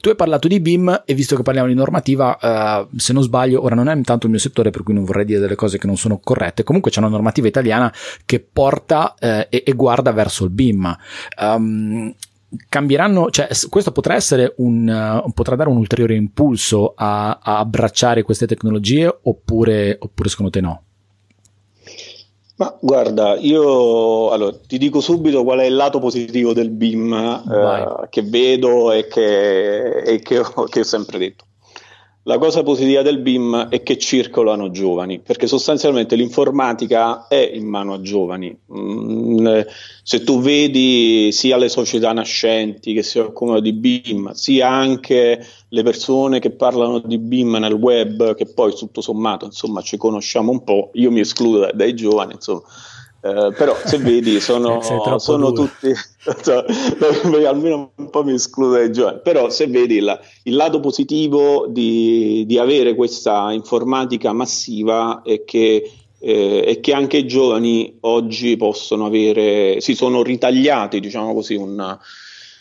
Tu 0.00 0.08
hai 0.08 0.14
parlato 0.14 0.46
di 0.46 0.60
BIM 0.60 1.02
e 1.04 1.14
visto 1.14 1.34
che 1.34 1.42
parliamo 1.42 1.66
di 1.66 1.74
normativa, 1.74 2.38
uh, 2.40 2.96
se 2.96 3.12
non 3.12 3.22
sbaglio, 3.22 3.62
ora 3.62 3.74
non 3.74 3.88
è 3.88 3.94
intanto 3.94 4.26
il 4.26 4.32
mio 4.32 4.40
settore, 4.40 4.70
per 4.70 4.84
cui 4.84 4.94
non 4.94 5.04
vorrei 5.04 5.24
dire 5.24 5.40
delle 5.40 5.56
cose 5.56 5.78
che 5.78 5.88
non 5.88 5.96
sono 5.96 6.18
corrette. 6.18 6.62
Comunque 6.62 6.92
c'è 6.92 7.00
una 7.00 7.08
normativa 7.08 7.48
italiana 7.48 7.92
che 8.24 8.38
porta 8.40 9.14
uh, 9.18 9.26
e, 9.48 9.64
e, 9.66 9.72
guarda 9.72 10.12
verso 10.12 10.44
il 10.44 10.50
BIM. 10.50 10.96
Um, 11.40 12.14
cambieranno, 12.68 13.30
cioè 13.30 13.48
questo 13.68 13.90
potrà 13.90 14.14
essere 14.14 14.54
un, 14.58 15.22
uh, 15.26 15.32
potrà 15.32 15.56
dare 15.56 15.70
un 15.70 15.76
ulteriore 15.76 16.14
impulso 16.14 16.94
a, 16.94 17.40
a 17.42 17.58
abbracciare 17.58 18.22
queste 18.22 18.46
tecnologie 18.46 19.12
oppure, 19.22 19.96
oppure 20.00 20.28
secondo 20.28 20.52
te 20.52 20.60
no? 20.60 20.82
Ma 22.58 22.76
guarda, 22.80 23.36
io 23.36 24.30
allora, 24.30 24.56
ti 24.66 24.78
dico 24.78 25.00
subito 25.00 25.44
qual 25.44 25.60
è 25.60 25.64
il 25.64 25.76
lato 25.76 26.00
positivo 26.00 26.52
del 26.52 26.70
BIM 26.70 27.12
eh, 27.12 28.08
che 28.10 28.22
vedo 28.22 28.90
e 28.90 29.06
che, 29.06 30.00
e 30.00 30.18
che, 30.18 30.38
ho, 30.40 30.64
che 30.64 30.80
ho 30.80 30.84
sempre 30.84 31.18
detto. 31.18 31.44
La 32.28 32.36
cosa 32.36 32.62
positiva 32.62 33.00
del 33.00 33.20
BIM 33.20 33.68
è 33.70 33.82
che 33.82 33.96
circolano 33.96 34.70
giovani, 34.70 35.18
perché 35.18 35.46
sostanzialmente 35.46 36.14
l'informatica 36.14 37.26
è 37.26 37.52
in 37.54 37.66
mano 37.66 37.94
a 37.94 38.02
giovani. 38.02 38.54
Mm, 38.70 39.60
se 40.02 40.22
tu 40.24 40.38
vedi 40.38 41.32
sia 41.32 41.56
le 41.56 41.70
società 41.70 42.12
nascenti 42.12 42.92
che 42.92 43.02
si 43.02 43.18
occupano 43.18 43.60
di 43.60 43.72
BIM, 43.72 44.32
sia 44.32 44.68
anche 44.68 45.42
le 45.66 45.82
persone 45.82 46.38
che 46.38 46.50
parlano 46.50 46.98
di 46.98 47.16
BIM 47.16 47.56
nel 47.56 47.72
web, 47.72 48.34
che 48.34 48.44
poi 48.44 48.74
tutto 48.74 49.00
sommato 49.00 49.46
insomma 49.46 49.80
ci 49.80 49.96
conosciamo 49.96 50.52
un 50.52 50.62
po', 50.64 50.90
io 50.94 51.10
mi 51.10 51.20
escludo 51.20 51.70
dai 51.72 51.94
giovani, 51.94 52.34
insomma, 52.34 52.60
Eh, 53.20 53.52
però 53.56 53.76
se 53.84 53.98
vedi 53.98 54.38
sono, 54.40 54.80
sono 55.18 55.50
tutti 55.50 55.92
cioè, 56.44 56.64
almeno 57.46 57.90
un 57.96 58.10
po' 58.10 58.22
mi 58.22 58.34
esclude 58.34 58.84
i 58.84 58.92
giovani 58.92 59.18
però 59.24 59.50
se 59.50 59.66
vedi 59.66 59.96
il, 59.96 60.20
il 60.44 60.54
lato 60.54 60.78
positivo 60.78 61.66
di, 61.68 62.44
di, 62.46 62.58
avere 62.58 62.94
questa 62.94 63.50
informatica 63.50 64.32
massiva 64.32 65.22
è 65.24 65.42
che, 65.42 65.90
eh, 66.16 66.62
è 66.62 66.78
che 66.78 66.92
anche 66.92 67.16
i 67.16 67.26
giovani 67.26 67.96
oggi 68.02 68.56
possono 68.56 69.06
avere 69.06 69.80
si 69.80 69.96
sono 69.96 70.22
ritagliati 70.22 71.00
diciamo 71.00 71.34
così 71.34 71.56
un, 71.56 71.98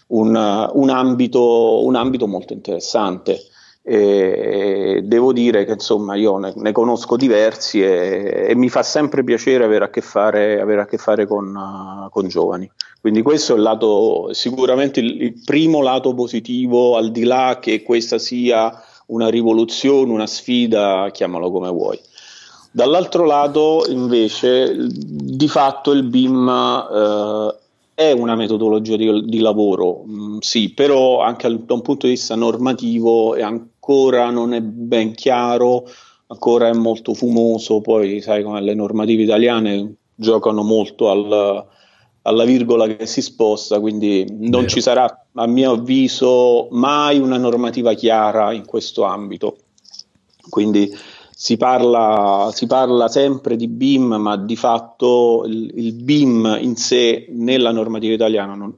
un, 0.08 0.70
un, 0.74 0.90
ambito, 0.90 1.86
un 1.86 1.94
ambito 1.94 2.26
molto 2.26 2.54
interessante 2.54 3.47
e 3.90 5.00
devo 5.06 5.32
dire 5.32 5.64
che 5.64 5.72
insomma 5.72 6.16
io 6.16 6.38
ne, 6.40 6.52
ne 6.58 6.74
conosco 6.74 7.16
diversi 7.16 7.82
e, 7.82 8.48
e, 8.50 8.54
mi 8.54 8.68
fa 8.68 8.84
sempre 8.84 9.24
piacere 9.24 9.64
avere 9.64 9.86
a 9.86 9.90
che 9.90 10.02
fare, 10.02 10.60
a 10.60 10.86
che 10.86 10.98
fare 10.98 11.26
con, 11.26 11.56
uh, 11.56 12.10
con, 12.10 12.28
giovani. 12.28 12.70
Quindi 13.00 13.22
questo 13.22 13.54
è 13.54 13.56
il 13.56 13.62
lato, 13.62 14.34
sicuramente 14.34 15.00
il, 15.00 15.22
il, 15.22 15.42
primo 15.42 15.82
lato 15.82 16.14
positivo, 16.14 16.98
al 16.98 17.12
di 17.12 17.24
là 17.24 17.60
che 17.62 17.82
questa 17.82 18.18
sia 18.20 18.78
una 19.06 19.30
rivoluzione, 19.30 20.12
una 20.12 20.28
sfida, 20.28 21.10
chiamalo 21.14 21.50
come 21.50 21.70
vuoi. 21.70 21.98
Dall'altro 22.70 23.24
lato, 23.24 23.86
invece, 23.88 24.76
di 24.90 25.48
fatto 25.48 25.92
il 25.92 26.04
BIM 26.04 26.46
uh, 26.46 27.56
è 27.94 28.12
una 28.12 28.36
metodologia 28.36 28.98
di, 28.98 29.24
di 29.24 29.40
lavoro, 29.40 30.04
mm, 30.06 30.38
sì, 30.40 30.74
però 30.74 31.22
anche 31.22 31.48
da 31.48 31.74
un 31.74 31.82
punto 31.82 32.06
di 32.06 32.12
vista 32.12 32.36
normativo 32.36 33.34
è 33.34 33.42
anche 33.42 33.76
ancora 33.88 34.30
non 34.30 34.54
è 34.54 34.60
ben 34.60 35.14
chiaro, 35.14 35.86
ancora 36.28 36.68
è 36.68 36.74
molto 36.74 37.14
fumoso, 37.14 37.80
poi 37.80 38.20
sai 38.20 38.44
come 38.44 38.62
le 38.62 38.74
normative 38.74 39.24
italiane 39.24 39.96
giocano 40.14 40.62
molto 40.62 41.10
al, 41.10 41.66
alla 42.24 42.44
virgola 42.44 42.86
che 42.88 43.06
si 43.06 43.22
sposta, 43.22 43.80
quindi 43.80 44.26
non 44.28 44.50
Vero. 44.50 44.68
ci 44.68 44.82
sarà 44.82 45.28
a 45.34 45.48
mio 45.48 45.72
avviso 45.72 46.68
mai 46.72 47.18
una 47.20 47.38
normativa 47.38 47.94
chiara 47.94 48.52
in 48.52 48.66
questo 48.66 49.04
ambito. 49.04 49.56
Quindi 50.50 50.94
si 51.32 51.56
parla, 51.56 52.50
si 52.54 52.68
parla 52.68 53.08
sempre 53.08 53.56
di 53.56 53.70
BIM, 53.70 54.16
ma 54.16 54.36
di 54.36 54.56
fatto 54.58 55.46
il, 55.46 55.72
il 55.76 55.94
BIM 55.94 56.58
in 56.60 56.76
sé 56.76 57.28
nella 57.30 57.72
normativa 57.72 58.14
italiana 58.14 58.54
non, 58.54 58.78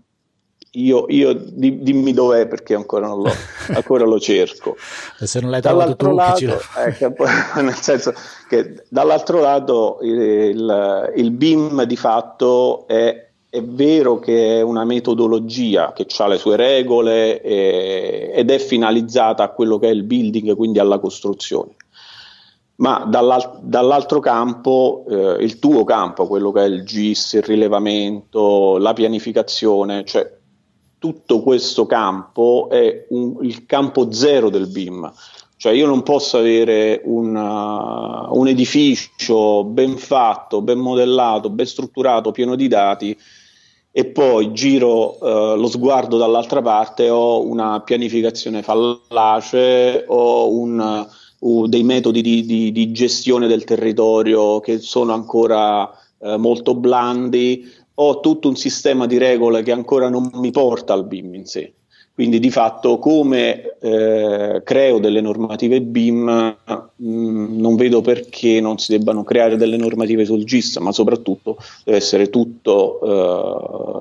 io, 0.84 1.06
io 1.10 1.34
di, 1.34 1.82
dimmi 1.82 2.13
dov'è 2.13 2.48
perché 2.48 2.76
ancora 2.76 3.08
non 3.08 3.22
l'ho, 3.22 3.32
ancora 3.74 4.06
lo 4.06 4.20
cerco. 4.20 4.76
E 5.20 5.28
se 5.28 5.39
non 5.39 5.50
l'hai 5.50 5.62
trovato 5.62 5.96
tu, 5.96 6.13
lato, 6.13 6.60
ecco, 6.78 7.26
nel 7.62 7.76
senso 7.76 8.13
che 8.48 8.84
dall'altro 8.89 9.39
lato 9.39 10.00
il, 10.02 11.13
il 11.15 11.32
BIM 11.32 11.84
di 11.84 11.96
fatto 11.96 12.88
è 12.88 13.28
è 13.52 13.63
vero 13.63 14.20
che 14.20 14.60
è 14.60 14.62
una 14.62 14.86
metodologia 14.86 15.92
che 15.94 16.06
ha 16.20 16.28
le 16.28 16.38
sue 16.38 16.56
regole 16.56 17.42
e, 17.42 18.32
ed 18.32 18.52
è 18.52 18.60
finalizzata 18.60 19.42
a 19.42 19.50
quello 19.50 19.80
che 19.80 19.88
è 19.88 19.92
il 19.92 20.04
building, 20.04 20.56
quindi 20.56 20.78
alla 20.78 21.00
costruzione. 21.00 21.76
Ma 22.76 23.06
dall'al- 23.06 23.60
dall'altro 23.62 24.20
campo, 24.20 25.04
eh, 25.10 25.44
il 25.44 25.58
tuo 25.58 25.84
campo, 25.84 26.28
quello 26.28 26.52
che 26.52 26.62
è 26.62 26.65
il 26.65 26.84
GIS, 26.84 27.34
il 27.34 27.44
rilevamento, 27.44 28.78
la 28.78 28.94
pianificazione, 28.94 30.06
cioè 30.06 30.32
tutto 31.00 31.42
questo 31.42 31.86
campo 31.86 32.68
è 32.70 33.08
un, 33.10 33.38
il 33.42 33.66
campo 33.66 34.12
zero 34.12 34.50
del 34.50 34.68
BIM. 34.68 35.12
Cioè 35.56 35.74
io 35.74 35.88
non 35.88 36.04
posso 36.04 36.38
avere 36.38 37.02
una, 37.04 38.28
un 38.32 38.48
edificio 38.48 39.64
ben 39.64 39.98
fatto, 39.98 40.62
ben 40.62 40.78
modellato, 40.78 41.50
ben 41.50 41.66
strutturato, 41.66 42.32
pieno 42.32 42.56
di 42.56 42.68
dati 42.68 43.18
e 43.92 44.06
poi 44.06 44.54
giro 44.54 45.20
eh, 45.20 45.58
lo 45.58 45.68
sguardo 45.68 46.18
dall'altra 46.18 46.62
parte 46.62 47.10
ho 47.10 47.44
una 47.46 47.82
pianificazione 47.82 48.62
fallace 48.62 50.06
o 50.08 50.56
un, 50.56 51.08
uh, 51.40 51.68
dei 51.68 51.84
metodi 51.84 52.22
di, 52.22 52.46
di, 52.46 52.72
di, 52.72 52.92
gestione 52.92 53.48
del 53.48 53.64
territorio 53.64 54.60
che 54.60 54.78
sono 54.78 55.14
ancora 55.14 55.92
eh, 56.22 56.38
molto 56.38 56.76
blandi 56.76 57.66
ho 58.02 58.20
tutto 58.22 58.48
un 58.48 58.56
sistema 58.56 59.06
di 59.06 59.18
regole 59.18 59.62
che 59.62 59.72
ancora 59.72 60.10
non 60.10 60.30
mi 60.34 60.52
porta 60.52 60.94
al 60.94 61.06
BIM 61.06 61.36
in 61.36 61.46
sé. 61.46 61.74
Quindi 62.14 62.40
di 62.40 62.50
fatto 62.50 62.98
come 62.98 63.78
eh, 63.80 64.62
creo 64.64 65.00
delle 65.00 65.22
normative 65.22 65.82
BIM 65.82 66.58
mh, 66.66 67.10
mm, 67.10 67.60
non 67.60 67.76
vedo 67.76 68.02
perché 68.02 68.60
non 68.60 68.78
si 68.78 68.98
debbano 68.98 69.24
creare 69.24 69.56
delle 69.56 69.78
normative 69.78 70.26
sul 70.26 70.44
GIS, 70.44 70.78
ma 70.78 70.92
soprattutto 70.92 71.58
deve 71.86 71.98
essere 71.98 72.30
tutto, 72.30 73.00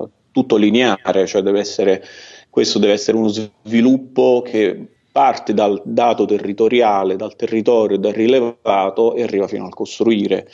eh, 0.03 0.09
tutto 0.31 0.55
lineare, 0.57 1.25
cioè 1.27 1.41
deve 1.41 1.59
essere, 1.59 2.03
questo 2.49 2.77
deve 2.77 2.93
essere 2.93 3.17
uno 3.17 3.29
sviluppo 3.29 4.41
che 4.45 4.87
parte 5.11 5.53
dal 5.53 5.81
dato 5.83 6.25
territoriale, 6.25 7.15
dal 7.15 7.35
territorio, 7.35 7.97
dal 7.97 8.13
rilevato 8.13 9.15
e 9.15 9.23
arriva 9.23 9.47
fino 9.47 9.65
al 9.65 9.73
costruire. 9.73 10.47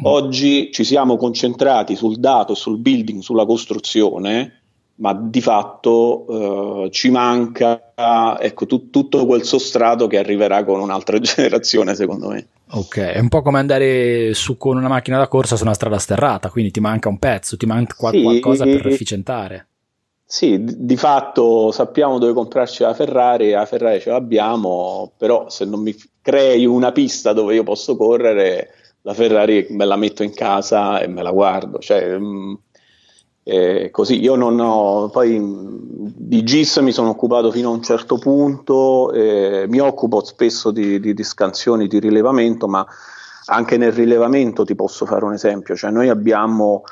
Mm. 0.00 0.04
Oggi 0.04 0.70
ci 0.72 0.84
siamo 0.84 1.16
concentrati 1.16 1.96
sul 1.96 2.16
dato, 2.16 2.54
sul 2.54 2.78
building, 2.78 3.22
sulla 3.22 3.46
costruzione, 3.46 4.60
ma 4.96 5.14
di 5.14 5.40
fatto 5.40 6.84
eh, 6.86 6.90
ci 6.90 7.10
manca 7.10 7.92
ecco, 8.38 8.66
tu, 8.66 8.90
tutto 8.90 9.26
quel 9.26 9.44
sostrato 9.44 10.06
che 10.06 10.18
arriverà 10.18 10.64
con 10.64 10.80
un'altra 10.80 11.18
generazione, 11.20 11.94
secondo 11.94 12.28
me. 12.28 12.46
Ok, 12.70 12.98
è 12.98 13.18
un 13.18 13.28
po' 13.28 13.42
come 13.42 13.58
andare 13.58 14.34
su 14.34 14.56
con 14.56 14.76
una 14.76 14.88
macchina 14.88 15.18
da 15.18 15.28
corsa 15.28 15.56
su 15.56 15.64
una 15.64 15.74
strada 15.74 15.98
sterrata, 15.98 16.50
quindi 16.50 16.70
ti 16.70 16.80
manca 16.80 17.08
un 17.08 17.18
pezzo, 17.18 17.56
ti 17.56 17.66
manca 17.66 17.94
sì, 18.10 18.22
qualcosa 18.22 18.64
per 18.64 18.86
efficientare. 18.86 19.66
Sì, 20.30 20.62
di 20.62 20.96
fatto 20.98 21.72
sappiamo 21.72 22.18
dove 22.18 22.34
comprarci 22.34 22.82
la 22.82 22.92
Ferrari, 22.92 23.52
la 23.52 23.64
Ferrari 23.64 23.98
ce 23.98 24.10
l'abbiamo, 24.10 25.12
però 25.16 25.48
se 25.48 25.64
non 25.64 25.80
mi 25.80 25.96
crei 26.20 26.66
una 26.66 26.92
pista 26.92 27.32
dove 27.32 27.54
io 27.54 27.62
posso 27.62 27.96
correre, 27.96 28.74
la 29.08 29.14
Ferrari 29.14 29.66
me 29.70 29.86
la 29.86 29.96
metto 29.96 30.22
in 30.22 30.34
casa 30.34 31.00
e 31.00 31.06
me 31.08 31.22
la 31.22 31.30
guardo. 31.30 31.78
Cioè, 31.78 32.18
mh, 32.18 32.58
mm, 33.50 33.86
così 33.90 34.20
io 34.20 34.34
non 34.34 34.60
ho 34.60 35.08
poi 35.08 35.38
mh, 35.38 36.12
di 36.14 36.42
GIS 36.44 36.76
mi 36.78 36.92
sono 36.92 37.08
occupato 37.08 37.50
fino 37.50 37.70
a 37.70 37.72
un 37.72 37.82
certo 37.82 38.18
punto, 38.18 39.10
eh, 39.12 39.64
mi 39.66 39.78
occupo 39.78 40.22
spesso 40.22 40.70
di, 40.70 41.00
di, 41.00 41.14
di, 41.14 41.22
scansioni 41.24 41.88
di 41.88 41.98
rilevamento, 41.98 42.68
ma 42.68 42.86
anche 43.46 43.78
nel 43.78 43.92
rilevamento 43.92 44.64
ti 44.64 44.74
posso 44.74 45.06
fare 45.06 45.24
un 45.24 45.32
esempio, 45.32 45.74
cioè 45.74 45.90
noi 45.90 46.10
abbiamo, 46.10 46.82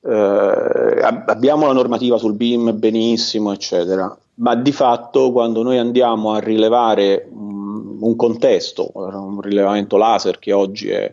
eh, 0.00 1.22
abbiamo 1.26 1.66
la 1.66 1.74
normativa 1.74 2.16
sul 2.16 2.32
BIM 2.32 2.78
benissimo, 2.78 3.52
eccetera, 3.52 4.16
ma 4.36 4.54
di 4.54 4.72
fatto 4.72 5.32
quando 5.32 5.62
noi 5.62 5.76
andiamo 5.76 6.32
a 6.32 6.38
rilevare 6.38 7.28
um, 7.30 7.98
un 8.00 8.16
contesto, 8.16 8.90
un 8.94 9.42
rilevamento 9.42 9.98
laser 9.98 10.38
che 10.38 10.52
oggi 10.52 10.88
è 10.88 11.12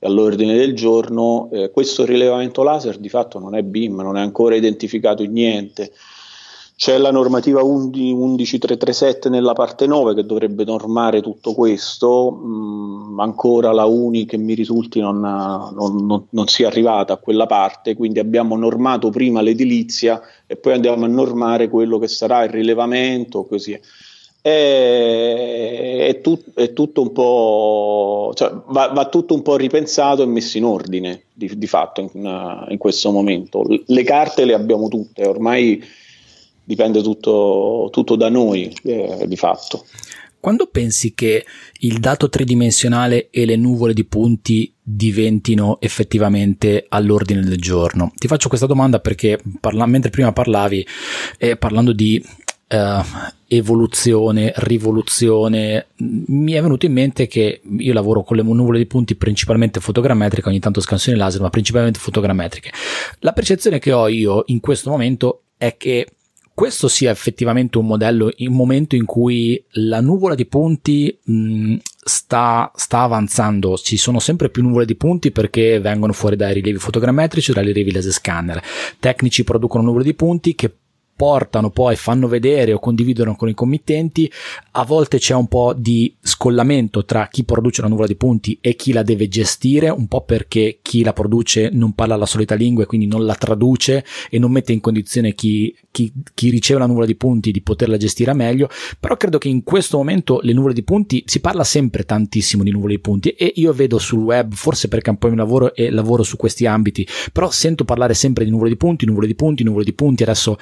all'ordine 0.00 0.56
del 0.56 0.74
giorno. 0.74 1.48
Eh, 1.52 1.70
questo 1.70 2.04
rilevamento 2.04 2.62
laser 2.62 2.98
di 2.98 3.08
fatto 3.08 3.38
non 3.38 3.54
è 3.54 3.62
BIM, 3.62 4.00
non 4.00 4.16
è 4.16 4.20
ancora 4.20 4.54
identificato 4.54 5.22
in 5.22 5.32
niente. 5.32 5.92
C'è 6.80 6.96
la 6.96 7.10
normativa 7.10 7.60
11337 7.60 9.28
nella 9.28 9.52
parte 9.52 9.86
9 9.86 10.14
che 10.14 10.24
dovrebbe 10.24 10.64
normare 10.64 11.20
tutto 11.20 11.52
questo, 11.52 12.32
mm, 12.32 13.20
ancora 13.20 13.70
la 13.72 13.84
UNI 13.84 14.24
che 14.24 14.38
mi 14.38 14.54
risulti 14.54 14.98
non, 14.98 15.20
non, 15.20 16.06
non, 16.06 16.26
non 16.30 16.46
sia 16.46 16.68
arrivata 16.68 17.12
a 17.12 17.18
quella 17.18 17.44
parte, 17.44 17.94
quindi 17.94 18.18
abbiamo 18.18 18.56
normato 18.56 19.10
prima 19.10 19.42
l'edilizia 19.42 20.22
e 20.46 20.56
poi 20.56 20.72
andiamo 20.72 21.04
a 21.04 21.08
normare 21.08 21.68
quello 21.68 21.98
che 21.98 22.08
sarà 22.08 22.44
il 22.44 22.50
rilevamento, 22.50 23.44
così 23.44 23.78
è, 24.42 26.06
è, 26.08 26.20
tut, 26.20 26.54
è 26.54 26.72
tutto 26.72 27.02
un 27.02 27.12
po', 27.12 28.32
cioè, 28.34 28.52
va, 28.68 28.88
va, 28.88 29.08
tutto 29.08 29.34
un 29.34 29.42
po' 29.42 29.56
ripensato 29.56 30.22
e 30.22 30.26
messo 30.26 30.56
in 30.56 30.64
ordine 30.64 31.24
di, 31.32 31.50
di 31.56 31.66
fatto 31.66 32.00
in, 32.00 32.64
in, 32.68 32.78
questo 32.78 33.10
momento. 33.10 33.64
Le 33.84 34.02
carte 34.02 34.44
le 34.44 34.54
abbiamo 34.54 34.88
tutte, 34.88 35.26
ormai 35.26 35.82
dipende 36.64 37.02
tutto, 37.02 37.88
tutto 37.90 38.16
da 38.16 38.28
noi 38.28 38.72
eh, 38.84 39.24
di 39.26 39.36
fatto. 39.36 39.84
Quando 40.40 40.68
pensi 40.68 41.12
che 41.12 41.44
il 41.80 41.98
dato 41.98 42.30
tridimensionale 42.30 43.28
e 43.28 43.44
le 43.44 43.56
nuvole 43.56 43.92
di 43.92 44.06
punti 44.06 44.72
diventino 44.82 45.78
effettivamente 45.82 46.86
all'ordine 46.88 47.42
del 47.42 47.58
giorno? 47.58 48.10
Ti 48.16 48.26
faccio 48.26 48.48
questa 48.48 48.64
domanda 48.64 49.00
perché 49.00 49.38
parla- 49.60 49.84
mentre 49.84 50.08
prima 50.08 50.32
parlavi, 50.32 50.86
eh, 51.36 51.58
parlando 51.58 51.92
di 51.92 52.24
uh, 52.70 53.04
evoluzione, 53.48 54.52
rivoluzione, 54.56 55.86
mi 55.96 56.52
è 56.52 56.62
venuto 56.62 56.86
in 56.86 56.92
mente 56.92 57.26
che 57.26 57.60
io 57.78 57.92
lavoro 57.92 58.22
con 58.22 58.36
le 58.36 58.42
nuvole 58.42 58.78
di 58.78 58.86
punti 58.86 59.16
principalmente 59.16 59.80
fotogrammetriche, 59.80 60.48
ogni 60.48 60.60
tanto 60.60 60.80
scansioni 60.80 61.18
laser, 61.18 61.40
ma 61.40 61.50
principalmente 61.50 61.98
fotogrammetriche. 61.98 62.70
La 63.20 63.32
percezione 63.32 63.78
che 63.78 63.92
ho 63.92 64.08
io 64.08 64.44
in 64.46 64.60
questo 64.60 64.90
momento 64.90 65.42
è 65.56 65.76
che 65.76 66.06
questo 66.60 66.88
sia 66.88 67.10
effettivamente 67.10 67.78
un 67.78 67.86
modello, 67.86 68.30
un 68.36 68.52
momento 68.54 68.94
in 68.94 69.06
cui 69.06 69.64
la 69.70 70.02
nuvola 70.02 70.34
di 70.34 70.44
punti 70.44 71.18
mh, 71.22 71.76
sta, 72.04 72.70
sta, 72.74 73.00
avanzando, 73.00 73.78
ci 73.78 73.96
sono 73.96 74.18
sempre 74.18 74.50
più 74.50 74.62
nuvole 74.62 74.84
di 74.84 74.94
punti 74.94 75.30
perché 75.30 75.80
vengono 75.80 76.12
fuori 76.12 76.36
dai 76.36 76.52
rilievi 76.52 76.78
fotogrammetrici, 76.78 77.52
dai 77.52 77.64
rilievi 77.64 77.92
laser 77.92 78.12
scanner. 78.12 78.62
Tecnici 78.98 79.42
producono 79.42 79.84
nuvole 79.84 80.04
di 80.04 80.12
punti 80.12 80.54
che 80.54 80.70
portano 81.20 81.68
poi, 81.68 81.96
fanno 81.96 82.28
vedere 82.28 82.72
o 82.72 82.78
condividono 82.78 83.36
con 83.36 83.50
i 83.50 83.52
committenti, 83.52 84.32
a 84.70 84.84
volte 84.86 85.18
c'è 85.18 85.34
un 85.34 85.48
po' 85.48 85.74
di 85.76 86.16
scollamento 86.18 87.04
tra 87.04 87.28
chi 87.30 87.44
produce 87.44 87.82
una 87.82 87.90
nuvola 87.90 88.06
di 88.06 88.16
punti 88.16 88.56
e 88.58 88.74
chi 88.74 88.90
la 88.94 89.02
deve 89.02 89.28
gestire, 89.28 89.90
un 89.90 90.06
po' 90.08 90.22
perché 90.22 90.78
chi 90.80 91.02
la 91.02 91.12
produce 91.12 91.68
non 91.74 91.92
parla 91.92 92.16
la 92.16 92.24
solita 92.24 92.54
lingua 92.54 92.84
e 92.84 92.86
quindi 92.86 93.06
non 93.06 93.26
la 93.26 93.34
traduce 93.34 94.02
e 94.30 94.38
non 94.38 94.50
mette 94.50 94.72
in 94.72 94.80
condizione 94.80 95.34
chi, 95.34 95.76
chi, 95.90 96.10
chi 96.32 96.48
riceve 96.48 96.80
la 96.80 96.86
nuvola 96.86 97.04
di 97.04 97.16
punti 97.16 97.50
di 97.50 97.60
poterla 97.60 97.98
gestire 97.98 98.32
meglio, 98.32 98.70
però 98.98 99.18
credo 99.18 99.36
che 99.36 99.48
in 99.48 99.62
questo 99.62 99.98
momento 99.98 100.40
le 100.42 100.54
nuvole 100.54 100.72
di 100.72 100.82
punti, 100.82 101.22
si 101.26 101.40
parla 101.40 101.64
sempre 101.64 102.04
tantissimo 102.04 102.62
di 102.62 102.70
nuvole 102.70 102.94
di 102.94 103.00
punti 103.00 103.28
e 103.28 103.52
io 103.56 103.74
vedo 103.74 103.98
sul 103.98 104.20
web, 104.20 104.54
forse 104.54 104.88
perché 104.88 105.10
un 105.10 105.18
po' 105.18 105.28
mi 105.28 105.36
lavoro 105.36 105.74
e 105.74 105.90
lavoro 105.90 106.22
su 106.22 106.38
questi 106.38 106.64
ambiti, 106.64 107.06
però 107.30 107.50
sento 107.50 107.84
parlare 107.84 108.14
sempre 108.14 108.46
di 108.46 108.50
nuvole 108.50 108.70
di 108.70 108.78
punti, 108.78 109.04
nuvole 109.04 109.26
di 109.26 109.34
punti, 109.34 109.64
nuvole 109.64 109.84
di 109.84 109.92
punti, 109.92 110.22
adesso 110.22 110.56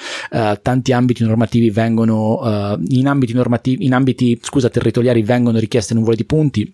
tanti 0.57 0.93
ambiti 0.93 1.25
normativi 1.25 1.71
vengono, 1.71 2.39
uh, 2.41 2.83
in 2.89 3.07
ambiti 3.07 3.33
normativi, 3.33 3.85
in 3.85 3.95
ambiti, 3.95 4.39
scusa, 4.43 4.69
territoriali 4.69 5.23
vengono 5.23 5.59
richieste 5.59 5.95
nuvole 5.95 6.17
di 6.17 6.25
punti. 6.25 6.73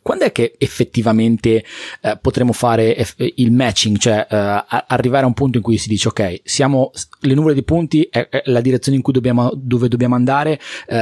Quando 0.00 0.24
è 0.24 0.32
che 0.32 0.54
effettivamente 0.56 1.64
uh, 2.02 2.18
potremo 2.20 2.52
fare 2.52 2.96
eff- 2.96 3.32
il 3.34 3.52
matching, 3.52 3.98
cioè 3.98 4.26
uh, 4.30 4.82
arrivare 4.86 5.24
a 5.24 5.26
un 5.26 5.34
punto 5.34 5.58
in 5.58 5.62
cui 5.62 5.76
si 5.76 5.88
dice 5.88 6.08
ok, 6.08 6.40
siamo 6.44 6.90
le 7.20 7.34
nuvole 7.34 7.54
di 7.54 7.62
punti, 7.64 8.08
è, 8.10 8.28
è 8.28 8.42
la 8.46 8.60
direzione 8.60 8.96
in 8.96 9.02
cui 9.02 9.12
dobbiamo, 9.12 9.52
dove 9.54 9.88
dobbiamo 9.88 10.14
andare, 10.14 10.60
uh, 10.88 10.94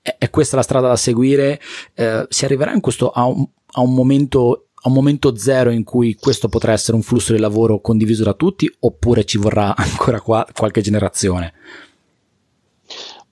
è, 0.00 0.30
questa 0.30 0.56
la 0.56 0.62
strada 0.62 0.88
da 0.88 0.96
seguire, 0.96 1.60
si 2.28 2.44
arriverà 2.44 2.72
in 2.72 2.80
questo 2.80 3.10
a 3.10 3.24
un, 3.24 3.46
a 3.72 3.80
un 3.80 3.94
momento 3.94 4.63
a 4.86 4.88
un 4.88 4.94
momento 4.94 5.34
zero 5.36 5.70
in 5.70 5.82
cui 5.82 6.14
questo 6.14 6.48
potrà 6.48 6.72
essere 6.72 6.96
un 6.96 7.02
flusso 7.02 7.32
di 7.32 7.38
lavoro 7.38 7.80
condiviso 7.80 8.22
da 8.22 8.34
tutti 8.34 8.70
oppure 8.80 9.24
ci 9.24 9.38
vorrà 9.38 9.74
ancora 9.76 10.20
qua 10.20 10.46
qualche 10.54 10.82
generazione? 10.82 11.54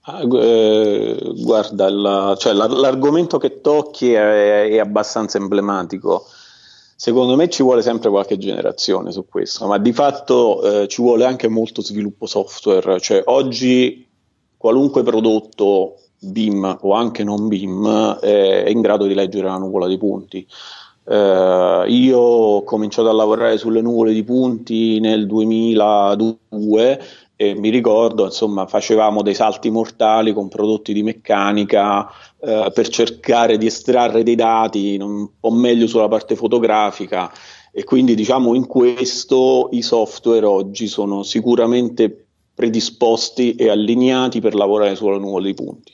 Ah, 0.04 0.22
eh, 0.22 1.32
guarda, 1.42 1.88
la, 1.90 2.34
cioè, 2.38 2.54
la, 2.54 2.66
l'argomento 2.66 3.38
che 3.38 3.60
tocchi 3.60 4.12
è, 4.12 4.68
è, 4.68 4.78
abbastanza 4.78 5.38
emblematico. 5.38 6.24
Secondo 6.96 7.36
me 7.36 7.48
ci 7.48 7.62
vuole 7.62 7.82
sempre 7.82 8.10
qualche 8.10 8.38
generazione 8.38 9.12
su 9.12 9.26
questo, 9.28 9.66
ma 9.66 9.78
di 9.78 9.92
fatto 9.92 10.62
eh, 10.62 10.88
ci 10.88 11.02
vuole 11.02 11.24
anche 11.24 11.48
molto 11.48 11.82
sviluppo 11.82 12.26
software. 12.26 12.98
Cioè, 12.98 13.22
oggi 13.26 14.08
qualunque 14.56 15.02
prodotto 15.02 15.98
BIM 16.18 16.78
o 16.80 16.94
anche 16.94 17.22
non 17.22 17.46
BIM 17.48 18.18
è 18.18 18.68
in 18.68 18.80
grado 18.80 19.06
di 19.06 19.14
leggere 19.14 19.46
la 19.46 19.58
nuvola 19.58 19.86
di 19.86 19.98
punti. 19.98 20.46
Uh, 21.04 21.84
io 21.88 22.18
ho 22.18 22.62
cominciato 22.62 23.08
a 23.08 23.12
lavorare 23.12 23.58
sulle 23.58 23.80
nuvole 23.80 24.12
di 24.12 24.22
punti 24.22 25.00
nel 25.00 25.26
2002 25.26 27.02
e 27.34 27.54
mi 27.54 27.70
ricordo, 27.70 28.26
insomma, 28.26 28.66
facevamo 28.66 29.20
dei 29.22 29.34
salti 29.34 29.68
mortali 29.68 30.32
con 30.32 30.48
prodotti 30.48 30.92
di 30.92 31.02
meccanica 31.02 32.02
uh, 32.02 32.70
per 32.72 32.88
cercare 32.88 33.58
di 33.58 33.66
estrarre 33.66 34.22
dei 34.22 34.36
dati 34.36 34.96
un 35.00 35.28
po' 35.40 35.50
meglio 35.50 35.88
sulla 35.88 36.06
parte 36.06 36.36
fotografica 36.36 37.32
e 37.72 37.84
quindi 37.84 38.14
diciamo 38.14 38.54
in 38.54 38.66
questo 38.66 39.70
i 39.72 39.82
software 39.82 40.44
oggi 40.44 40.86
sono 40.86 41.22
sicuramente 41.22 42.26
predisposti 42.54 43.54
e 43.54 43.70
allineati 43.70 44.40
per 44.40 44.54
lavorare 44.54 44.94
sulla 44.94 45.18
nuvola 45.18 45.46
di 45.46 45.54
punti. 45.54 45.92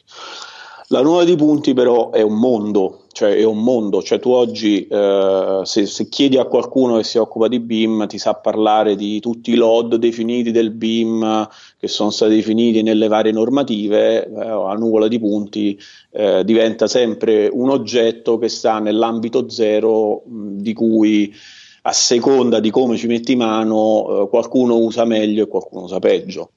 La 0.88 1.02
nuvola 1.02 1.24
di 1.24 1.36
punti 1.36 1.72
però 1.74 2.10
è 2.10 2.20
un 2.20 2.38
mondo, 2.38 3.04
cioè 3.18 3.34
è 3.34 3.42
un 3.42 3.64
mondo, 3.64 4.00
cioè 4.00 4.20
tu 4.20 4.30
oggi 4.30 4.86
eh, 4.86 5.60
se, 5.64 5.86
se, 5.86 6.08
chiedi 6.08 6.38
a 6.38 6.44
qualcuno 6.44 6.98
che 6.98 7.02
si 7.02 7.18
occupa 7.18 7.48
di 7.48 7.58
BIM 7.58 8.06
ti 8.06 8.16
sa 8.16 8.34
parlare 8.34 8.94
di 8.94 9.18
tutti 9.18 9.50
i 9.50 9.54
LOD 9.56 9.96
definiti 9.96 10.52
del 10.52 10.70
BIM 10.70 11.48
che 11.80 11.88
sono 11.88 12.10
stati 12.10 12.36
definiti 12.36 12.82
nelle 12.82 13.08
varie 13.08 13.32
normative, 13.32 14.24
eh, 14.24 14.30
la 14.30 14.76
nuvola 14.78 15.08
di 15.08 15.18
punti 15.18 15.76
eh, 16.12 16.44
diventa 16.44 16.86
sempre 16.86 17.50
un 17.52 17.70
oggetto 17.70 18.38
che 18.38 18.48
sta 18.48 18.78
nell'ambito 18.78 19.48
zero 19.48 20.22
mh, 20.24 20.58
di 20.58 20.72
cui 20.72 21.34
a 21.82 21.92
seconda 21.92 22.60
di 22.60 22.70
come 22.70 22.96
ci 22.96 23.08
metti 23.08 23.34
mano 23.34 24.26
eh, 24.26 24.28
qualcuno 24.28 24.76
usa 24.76 25.04
meglio 25.04 25.42
e 25.42 25.48
qualcuno 25.48 25.82
usa 25.82 25.98
peggio. 25.98 26.50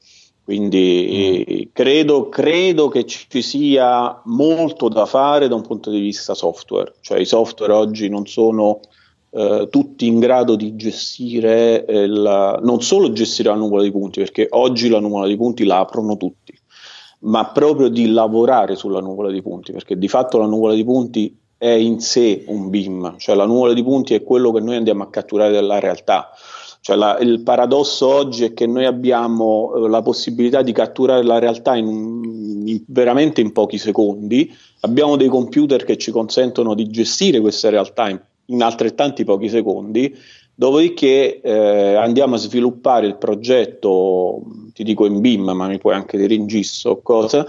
Quindi 0.44 1.46
mm. 1.48 1.70
credo, 1.72 2.30
credo, 2.30 2.88
che 2.88 3.06
ci 3.06 3.42
sia 3.42 4.22
molto 4.26 4.90
da 4.90 5.06
fare 5.06 5.48
da 5.48 5.56
un 5.56 5.62
punto 5.62 5.90
di 5.90 6.00
vista 6.00 6.34
software, 6.34 6.96
cioè 7.02 7.20
i 7.20 7.26
software 7.26 7.74
oggi 7.74 8.10
non 8.10 8.26
sono 8.26 8.80
eh, 9.34 9.68
tutti 9.70 10.08
in 10.08 10.20
grado 10.20 10.56
di 10.56 10.76
gestire, 10.76 11.86
il, 11.88 12.60
non 12.62 12.82
solo 12.82 13.14
gestire 13.14 13.50
la 13.50 13.56
nuvola 13.56 13.84
di 13.84 13.92
punti, 13.92 14.20
perché 14.20 14.48
oggi 14.50 14.90
la 14.90 15.00
nuvola 15.00 15.28
di 15.28 15.38
punti 15.38 15.64
la 15.64 15.80
aprono 15.80 16.18
tutti, 16.18 16.54
ma 17.20 17.46
proprio 17.52 17.88
di 17.88 18.10
lavorare 18.10 18.76
sulla 18.76 19.00
nuvola 19.00 19.32
di 19.32 19.42
punti, 19.42 19.72
perché 19.72 19.98
di 19.98 20.08
fatto 20.08 20.38
la 20.38 20.48
nuvola 20.48 20.74
di 20.74 20.84
punti 20.84 21.38
è 21.58 21.70
in 21.70 22.00
sé 22.00 22.44
un 22.48 22.70
BIM, 22.70 23.18
cioè 23.20 23.36
la 23.36 23.46
nuvola 23.46 23.74
di 23.74 23.84
punti 23.84 24.16
è 24.16 24.24
quello 24.24 24.52
che 24.52 24.62
noi 24.62 24.76
andiamo 24.76 25.04
a 25.04 25.10
catturare 25.10 25.52
dalla 25.52 25.80
realtà. 25.80 26.32
Cioè 26.84 26.96
la, 26.96 27.20
il 27.20 27.42
paradosso 27.42 28.08
oggi 28.08 28.44
è 28.44 28.54
che 28.54 28.66
noi 28.66 28.86
abbiamo 28.86 29.72
eh, 29.76 29.88
la 29.88 30.02
possibilità 30.02 30.64
di 30.64 30.72
catturare 30.72 31.24
la 31.24 31.38
realtà 31.38 31.76
in, 31.76 32.64
in, 32.66 32.84
veramente 32.88 33.40
in 33.40 33.52
pochi 33.52 33.78
secondi, 33.78 34.52
abbiamo 34.80 35.16
dei 35.16 35.28
computer 35.28 35.84
che 35.84 35.98
ci 35.98 36.10
consentono 36.10 36.74
di 36.74 36.90
gestire 36.90 37.40
questa 37.40 37.70
realtà 37.70 38.10
in, 38.10 38.20
in 38.46 38.64
altrettanti 38.64 39.24
pochi 39.24 39.48
secondi, 39.48 40.18
dopodiché 40.56 41.40
eh, 41.42 41.94
andiamo 41.94 42.34
a 42.34 42.40
sviluppare 42.40 43.06
il 43.06 43.18
progetto, 43.18 44.42
ti 44.74 44.84
dico 44.84 45.06
in 45.06 45.22
BIM, 45.22 45.52
ma 45.52 45.68
mi 45.68 45.78
puoi 45.78 45.94
anche 45.94 46.18
dire 46.18 46.34
in 46.34 46.48
GIS 46.48 46.86
o 46.86 47.00
cosa, 47.04 47.46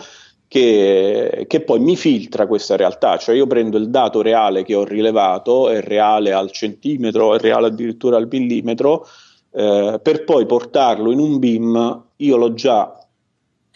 che, 0.53 1.47
che, 1.49 1.63
poi 1.63 1.81
mi 1.81 1.97
filtra 1.97 2.47
questa 2.47 2.77
realtà, 2.77 3.17
cioè 3.17 3.35
io 3.35 3.47
prendo 3.47 3.79
il 3.79 3.89
dato 3.89 4.21
reale 4.21 4.65
che 4.65 4.75
ho 4.75 4.85
rilevato, 4.85 5.71
è 5.71 5.81
reale 5.81 6.35
al 6.35 6.51
centimetro, 6.51 7.35
è 7.35 7.39
reale 7.39 7.69
addirittura 7.69 8.19
al 8.19 8.29
millimetro, 8.31 9.07
eh, 9.51 9.99
per 10.03 10.25
poi 10.25 10.45
portarlo 10.45 11.11
in 11.11 11.21
un 11.21 11.39
BIM, 11.39 12.05
io 12.17 12.37
l'ho 12.37 12.53
già 12.53 13.03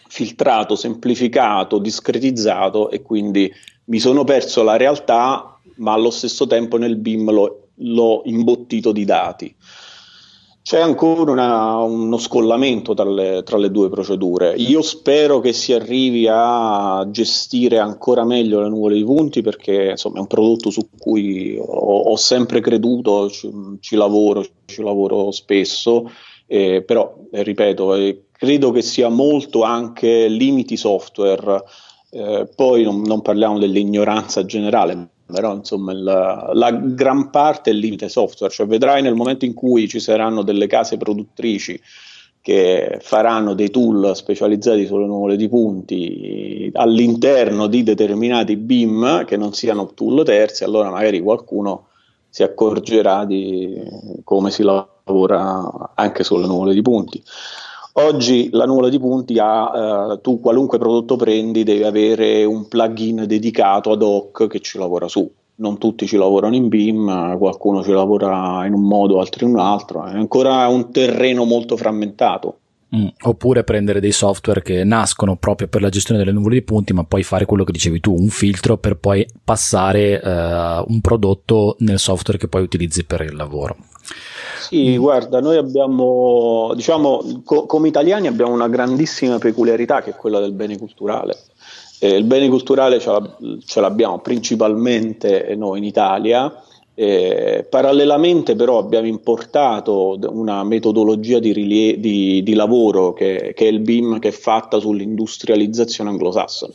filtrato, 0.07 0.75
semplificato, 0.75 1.79
discretizzato 1.79 2.91
e 2.91 3.01
quindi 3.01 3.51
mi 3.85 3.97
sono 3.97 4.23
perso 4.23 4.61
la 4.61 4.77
realtà, 4.77 5.59
ma 5.77 5.93
allo 5.93 6.11
stesso 6.11 6.45
tempo 6.45 6.77
nel 6.77 6.97
BIM 6.97 7.31
l'ho, 7.31 7.69
l'ho 7.73 8.21
imbottito 8.25 8.91
di 8.91 9.03
dati. 9.03 9.55
C'è 10.67 10.81
ancora 10.81 11.31
una, 11.31 11.77
uno 11.77 12.17
scollamento 12.17 12.93
tra 12.93 13.09
le, 13.09 13.41
tra 13.43 13.57
le, 13.57 13.71
due 13.71 13.87
procedure. 13.87 14.53
Io 14.57 14.81
spero 14.81 15.39
che 15.39 15.53
si 15.53 15.71
arrivi 15.71 16.27
a 16.29 17.07
gestire 17.09 17.79
ancora 17.79 18.25
meglio 18.25 18.59
le 18.59 18.67
nuvole 18.67 18.95
di 18.95 19.03
punti 19.05 19.41
perché 19.41 19.91
insomma, 19.91 20.17
è 20.17 20.19
un 20.19 20.27
prodotto 20.27 20.69
su 20.69 20.89
cui 20.99 21.57
ho, 21.57 21.63
ho 21.63 22.15
sempre 22.17 22.59
creduto, 22.59 23.29
ci, 23.29 23.49
ci, 23.79 23.95
lavoro, 23.95 24.45
ci 24.65 24.83
lavoro 24.83 25.31
spesso, 25.31 26.11
eh, 26.45 26.83
però 26.85 27.15
eh, 27.31 27.43
ripeto, 27.43 27.95
eh, 27.95 28.23
credo 28.33 28.71
che 28.71 28.81
sia 28.81 29.07
molto 29.07 29.61
anche 29.61 30.27
limiti 30.27 30.75
software. 30.75 31.63
Eh, 32.09 32.49
poi 32.53 32.83
non, 32.83 33.03
non 33.03 33.21
parliamo 33.21 33.57
dell'ignoranza 33.57 34.43
generale, 34.43 35.11
però 35.31 35.53
insomma 35.53 35.91
il, 35.91 36.03
la 36.03 36.71
gran 36.71 37.29
parte 37.29 37.69
è 37.69 37.73
il 37.73 37.79
limite 37.79 38.09
software, 38.09 38.51
cioè 38.51 38.65
vedrai 38.65 39.01
nel 39.01 39.15
momento 39.15 39.45
in 39.45 39.53
cui 39.53 39.87
ci 39.87 39.99
saranno 39.99 40.41
delle 40.41 40.67
case 40.67 40.97
produttrici 40.97 41.79
che 42.41 42.99
faranno 43.01 43.53
dei 43.53 43.69
tool 43.69 44.15
specializzati 44.15 44.85
sulle 44.85 45.05
nuvole 45.05 45.35
di 45.35 45.49
punti 45.49 46.69
all'interno 46.73 47.67
di 47.67 47.83
determinati 47.83 48.55
BIM 48.55 49.25
che 49.25 49.35
non 49.35 49.51
siano 49.51 49.93
tool 49.93 50.23
terzi, 50.23 50.63
allora 50.63 50.89
magari 50.89 51.19
qualcuno 51.19 51.87
si 52.29 52.43
accorgerà 52.43 53.25
di 53.25 53.75
come 54.23 54.49
si 54.49 54.63
lavora 54.63 55.91
anche 55.93 56.23
sulle 56.23 56.47
nuvole 56.47 56.73
di 56.73 56.81
punti. 56.81 57.21
Oggi 57.99 58.49
la 58.51 58.65
nuvola 58.65 58.89
di 58.89 58.99
punti 58.99 59.39
ha, 59.39 60.11
eh, 60.13 60.21
tu 60.21 60.39
qualunque 60.39 60.77
prodotto 60.77 61.15
prendi 61.15 61.63
devi 61.63 61.83
avere 61.83 62.43
un 62.43 62.67
plugin 62.67 63.23
dedicato 63.25 63.91
ad 63.91 64.03
hoc 64.03 64.45
che 64.45 64.59
ci 64.59 64.77
lavora 64.77 65.07
su. 65.07 65.27
Non 65.55 65.79
tutti 65.79 66.05
ci 66.05 66.15
lavorano 66.15 66.53
in 66.53 66.67
BIM, 66.67 67.35
qualcuno 67.39 67.81
ci 67.81 67.89
lavora 67.89 68.63
in 68.67 68.73
un 68.73 68.83
modo, 68.83 69.19
altri 69.19 69.45
in 69.45 69.53
un 69.53 69.59
altro. 69.59 70.05
È 70.05 70.11
ancora 70.11 70.67
un 70.67 70.91
terreno 70.91 71.43
molto 71.45 71.75
frammentato. 71.75 72.59
Mm, 72.95 73.07
oppure 73.23 73.63
prendere 73.63 73.99
dei 73.99 74.11
software 74.11 74.61
che 74.61 74.83
nascono 74.83 75.35
proprio 75.35 75.67
per 75.67 75.81
la 75.81 75.89
gestione 75.89 76.19
delle 76.19 76.31
nuvole 76.31 76.53
di 76.53 76.61
punti, 76.61 76.93
ma 76.93 77.03
poi 77.03 77.23
fare 77.23 77.45
quello 77.45 77.63
che 77.63 77.71
dicevi 77.71 77.99
tu, 77.99 78.13
un 78.13 78.29
filtro 78.29 78.77
per 78.77 78.97
poi 78.97 79.27
passare 79.43 80.21
uh, 80.23 80.85
un 80.87 81.01
prodotto 81.01 81.75
nel 81.79 81.97
software 81.97 82.37
che 82.37 82.47
poi 82.47 82.61
utilizzi 82.61 83.05
per 83.05 83.21
il 83.21 83.35
lavoro. 83.35 83.75
Sì, 84.59 84.97
guarda, 84.97 85.39
noi 85.39 85.57
abbiamo, 85.57 86.71
diciamo, 86.75 87.41
co- 87.43 87.65
come 87.65 87.87
italiani 87.87 88.27
abbiamo 88.27 88.53
una 88.53 88.67
grandissima 88.67 89.37
peculiarità 89.37 90.01
che 90.01 90.11
è 90.11 90.15
quella 90.15 90.39
del 90.39 90.51
bene 90.53 90.77
culturale. 90.77 91.37
Eh, 91.99 92.15
il 92.15 92.25
bene 92.25 92.47
culturale 92.47 92.99
ce 92.99 93.81
l'abbiamo 93.81 94.19
principalmente 94.19 95.55
noi 95.55 95.79
in 95.79 95.83
Italia, 95.83 96.61
eh, 96.99 97.65
parallelamente 97.69 98.55
però 98.55 98.79
abbiamo 98.79 99.07
importato 99.07 100.17
una 100.29 100.63
metodologia 100.63 101.37
di, 101.37 101.53
rilie- 101.53 101.99
di, 101.99 102.41
di 102.41 102.53
lavoro 102.53 103.13
che, 103.13 103.53
che, 103.55 103.65
è 103.65 103.69
il 103.69 103.81
BIM 103.81 104.17
che 104.17 104.29
è 104.29 104.31
fatta 104.31 104.79
sull'industrializzazione 104.79 106.09
anglosassone. 106.09 106.73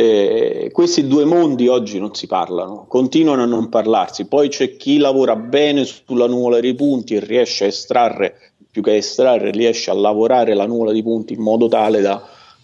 Eh, 0.00 0.70
questi 0.72 1.06
due 1.06 1.26
mondi 1.26 1.68
oggi 1.68 1.98
non 1.98 2.14
si 2.14 2.26
parlano, 2.26 2.86
continuano 2.88 3.42
a 3.42 3.46
non 3.46 3.68
parlarsi, 3.68 4.24
poi 4.24 4.48
c'è 4.48 4.78
chi 4.78 4.96
lavora 4.96 5.36
bene 5.36 5.84
sulla 5.84 6.26
nuvola 6.26 6.58
dei 6.58 6.74
punti 6.74 7.16
e 7.16 7.20
riesce 7.20 7.64
a 7.64 7.66
estrarre, 7.66 8.34
più 8.70 8.80
che 8.80 8.96
estrarre, 8.96 9.50
riesce 9.50 9.90
a 9.90 9.94
lavorare 9.94 10.54
la 10.54 10.66
nuvola 10.66 10.92
di 10.92 11.02
punti 11.02 11.34
in 11.34 11.42
modo 11.42 11.68
tale 11.68 12.00
da 12.00 12.22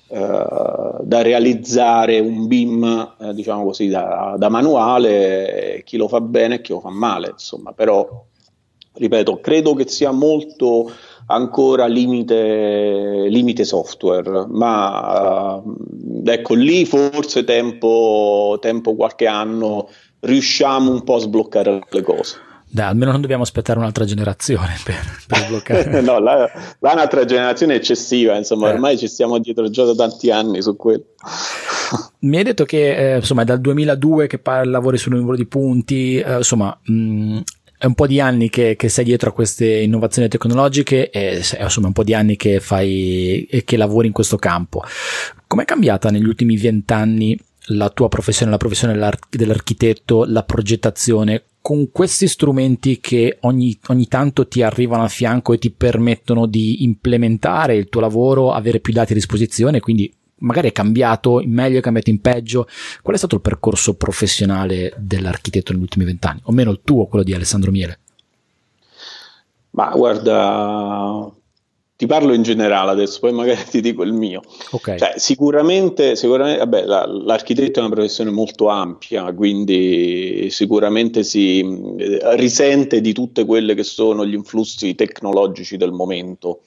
eh, 0.09 0.99
da 1.03 1.23
realizzare 1.23 2.21
un 2.21 2.47
BIM, 2.47 3.17
eh, 3.21 3.35
diciamo 3.35 3.65
così, 3.65 3.89
da, 3.89 4.37
da, 4.39 4.49
manuale, 4.49 5.83
chi 5.85 5.97
lo 5.97 6.09
fa 6.09 6.21
bene 6.21 6.55
e 6.55 6.61
chi 6.63 6.73
lo 6.73 6.81
fa 6.81 6.91
male, 6.91 7.31
insomma, 7.33 7.73
però, 7.73 8.25
ripeto, 8.93 9.41
credo 9.41 9.75
che 9.75 9.89
sia 9.89 10.13
molto 10.13 10.91
ancora 11.27 11.87
limite, 11.87 13.27
limite 13.29 13.65
software, 13.65 14.47
ma 14.49 15.57
uh, 15.57 16.23
ecco 16.25 16.55
lì 16.55 16.85
forse 16.85 17.45
tempo, 17.45 18.59
tempo 18.61 18.95
qualche 18.95 19.27
anno 19.27 19.89
riusciamo 20.21 20.91
un 20.91 21.03
po' 21.05 21.17
a 21.17 21.21
sbloccare 21.21 21.81
le 21.89 22.03
cose. 22.03 22.45
Dai, 22.69 22.89
almeno 22.89 23.13
non 23.13 23.21
dobbiamo 23.21 23.45
aspettare 23.45 23.79
un'altra 23.79 24.05
generazione 24.05 24.77
per, 24.85 24.97
per 25.27 25.39
sbloccare. 25.39 26.01
no, 26.03 26.19
la, 26.19 26.51
la 26.79 26.93
un'altra 26.93 27.25
generazione 27.25 27.75
è 27.75 27.77
eccessiva, 27.77 28.37
insomma, 28.37 28.69
eh. 28.69 28.73
ormai 28.73 28.99
ci 28.99 29.09
stiamo 29.09 29.39
dietro 29.39 29.69
già 29.71 29.85
da 29.85 29.95
tanti 29.95 30.31
anni 30.31 30.63
su 30.63 30.77
quello. 30.77 31.05
Mi 32.21 32.39
hai 32.39 32.45
detto 32.45 32.65
che 32.65 33.15
eh, 33.15 33.17
insomma 33.17 33.43
è 33.43 33.45
dal 33.45 33.61
2002 33.61 34.27
che 34.27 34.39
par- 34.39 34.67
lavori 34.67 34.99
sul 34.99 35.15
numero 35.15 35.37
di 35.37 35.47
punti, 35.47 36.19
eh, 36.19 36.37
insomma 36.37 36.77
mh, 36.83 36.93
mm, 36.93 37.39
è 37.79 37.87
un 37.87 37.95
po' 37.95 38.07
di 38.07 38.21
anni 38.21 38.49
che, 38.49 38.75
che, 38.77 38.89
sei 38.89 39.05
dietro 39.05 39.31
a 39.31 39.33
queste 39.33 39.67
innovazioni 39.67 40.29
tecnologiche 40.29 41.11
e 41.11 41.43
insomma 41.61 41.89
un 41.89 41.93
po' 41.93 42.05
di 42.05 42.15
anni 42.15 42.37
che 42.37 42.61
fai 42.61 43.45
e 43.45 43.65
che 43.65 43.77
lavori 43.77 44.07
in 44.07 44.13
questo 44.13 44.37
campo. 44.37 44.83
Com'è 45.47 45.65
cambiata 45.65 46.11
negli 46.11 46.27
ultimi 46.27 46.57
vent'anni 46.57 47.39
la 47.71 47.91
tua 47.91 48.09
professione, 48.09 48.51
la 48.51 48.57
professione 48.57 48.99
dell'architetto, 49.31 50.25
la 50.25 50.43
progettazione? 50.43 51.45
con 51.67 51.91
questi 51.91 52.29
strumenti 52.29 53.01
che 53.01 53.39
ogni, 53.41 53.77
ogni, 53.89 54.07
tanto 54.07 54.47
ti 54.47 54.63
arrivano 54.63 55.03
a 55.03 55.09
fianco 55.09 55.53
e 55.53 55.59
ti 55.59 55.73
permettono 55.73 56.47
di 56.47 56.85
implementare 56.85 57.75
il 57.75 57.89
tuo 57.89 58.01
lavoro, 58.01 58.53
avere 58.53 58.79
più 58.79 58.93
dati 58.93 59.11
a 59.11 59.17
disposizione, 59.17 59.81
quindi 59.81 60.09
magari 60.39 60.69
è 60.69 60.73
cambiato 60.73 61.41
in 61.41 61.53
meglio, 61.53 61.79
è 61.79 61.83
cambiato 61.83 62.11
in 62.11 62.21
peggio. 62.21 62.67
Qual 63.03 63.15
è 63.15 63.19
stato 63.19 63.37
il 63.37 63.41
percorso 63.41 63.95
professionale 63.95 64.93
dell'architetto 64.97 65.73
negli 65.73 65.83
ultimi 65.83 66.05
vent'anni? 66.05 66.41
O 66.45 66.53
meno 66.53 66.71
il 66.71 66.81
tuo, 66.85 67.07
quello 67.07 67.25
di 67.25 67.35
Alessandro 67.35 67.71
Miele? 67.71 67.99
Ma 69.71 69.91
guarda, 69.91 71.31
ti 71.97 72.07
parlo 72.07 72.35
in 72.35 72.43
generale 72.43 72.91
adesso, 72.91 73.21
poi 73.21 73.33
magari 73.33 73.65
ti 73.69 73.81
dico 73.81 74.03
il 74.03 74.13
mio. 74.13 74.43
Okay. 74.71 74.99
Cioè, 74.99 75.15
sicuramente, 75.17 76.15
sicuramente 76.15 76.59
vabbè, 76.59 76.85
la, 76.85 77.07
l'architetto 77.07 77.81
è 77.81 77.83
una 77.83 77.95
professione 77.95 78.31
molto 78.31 78.69
ampia, 78.69 79.33
quindi 79.33 80.49
sicuramente 80.51 81.25
si 81.25 81.61
eh, 81.61 82.37
risente 82.37 83.01
di 83.01 83.15
tutte 83.15 83.47
quelle 83.47 83.75
che 83.75 83.83
sono 83.83 84.27
gli 84.27 84.35
influssi 84.35 84.95
tecnologici 84.95 85.79
del 85.79 85.93
momento, 85.93 86.61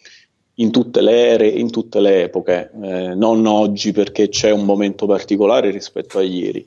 in 0.60 0.72
tutte 0.72 1.02
le 1.02 1.28
ere, 1.28 1.48
in 1.48 1.72
tutte 1.72 2.00
le 2.00 2.24
epoche, 2.24 2.72
eh, 2.82 3.16
non 3.16 3.46
oggi 3.46 3.92
perché 3.92 4.30
c'è 4.30 4.52
un 4.52 4.66
momento 4.66 5.06
particolare 5.06 5.72
rispetto 5.72 6.18
a 6.18 6.22
ieri. 6.22 6.66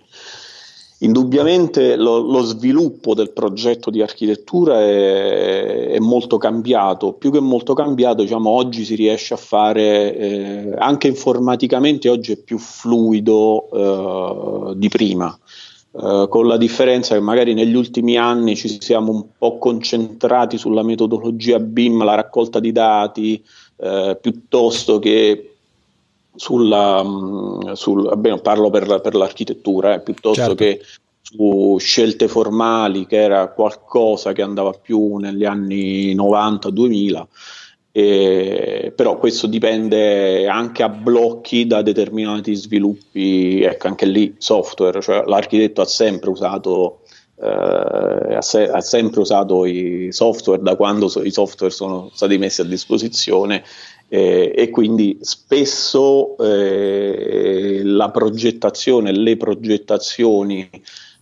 Indubbiamente 1.03 1.97
lo, 1.97 2.21
lo, 2.21 2.43
sviluppo 2.43 3.13
del 3.13 3.33
progetto 3.33 3.91
di 3.91 4.03
architettura 4.03 4.83
è, 4.83 5.89
è, 5.89 5.99
molto 5.99 6.39
cambiato, 6.39 7.15
più 7.15 7.33
che 7.33 7.41
molto 7.41 7.75
cambiato, 7.75 8.23
diciamo, 8.23 8.49
oggi 8.49 8.85
si 8.85 8.95
riesce 8.95 9.35
a 9.35 9.37
fare 9.37 10.17
eh, 10.17 10.75
anche 10.79 11.09
informaticamente, 11.09 12.09
oggi 12.09 12.33
è 12.33 12.37
più 12.37 12.57
fluido 12.57 14.71
eh, 14.71 14.77
di 14.77 14.89
prima. 14.89 15.37
Uh, 15.95 16.27
con 16.27 16.47
la 16.47 16.57
differenza 16.57 17.15
che 17.15 17.21
magari 17.21 17.53
negli 17.53 17.75
ultimi 17.75 18.17
anni 18.17 18.57
ci 18.57 18.81
siamo 18.81 19.13
un 19.13 19.25
po' 19.37 19.59
concentrati 19.59 20.57
sulla 20.57 20.83
metodologia 20.83 21.59
BIM, 21.59 22.03
la 22.03 22.15
raccolta 22.15 22.61
di 22.61 22.73
dati, 22.73 23.45
uh, 23.83 24.19
piuttosto 24.21 24.99
che 24.99 25.57
sulla, 26.35 27.03
mm, 27.03 27.73
sul, 27.73 28.05
vabbè, 28.05 28.41
parlo 28.41 28.71
per, 28.71 29.01
per 29.01 29.15
l'architettura, 29.15 29.95
eh, 29.95 30.01
piuttosto 30.01 30.41
certo. 30.41 30.55
che 30.55 30.81
su 31.21 31.77
scelte 31.79 32.29
formali, 32.29 33.07
che 33.07 33.17
era 33.17 33.49
qualcosa 33.49 34.33
che 34.33 34.43
andava 34.43 34.73
più 34.73 35.17
negli 35.17 35.45
anni 35.45 36.15
90-2000. 36.15 37.27
Eh, 37.95 38.93
però 38.97 39.19
questo 39.19 39.47
dipende 39.47 40.49
anche 40.49 40.83
a 40.83 40.89
blocchi 40.89 41.67
da 41.67 41.83
determinati 41.83 42.55
sviluppi, 42.55 43.63
ecco 43.63 43.89
anche 43.89 44.07
lì 44.07 44.35
software, 44.39 45.03
cioè 45.03 45.25
l'architetto 45.27 45.83
ha 45.83 45.87
sempre 45.87 46.31
usato 46.31 47.02
eh, 47.02 47.02
ha, 47.45 48.43
se- 48.43 48.69
ha, 48.69 48.81
sempre 48.81 49.21
usato 49.21 49.65
i 49.65 50.09
software 50.13 50.63
da 50.63 50.77
quando 50.77 51.09
so- 51.09 51.23
i 51.23 51.31
software 51.31 51.73
sono 51.73 52.11
stati 52.13 52.39
messi 52.39 52.61
a 52.61 52.65
disposizione 52.65 53.65
eh, 54.09 54.53
e 54.55 54.71
quindi 54.71 55.19
spesso 55.23 56.37
eh, 56.39 57.81
la 57.83 58.11
progettazione, 58.11 59.11
le 59.11 59.37
progettazioni, 59.37 60.69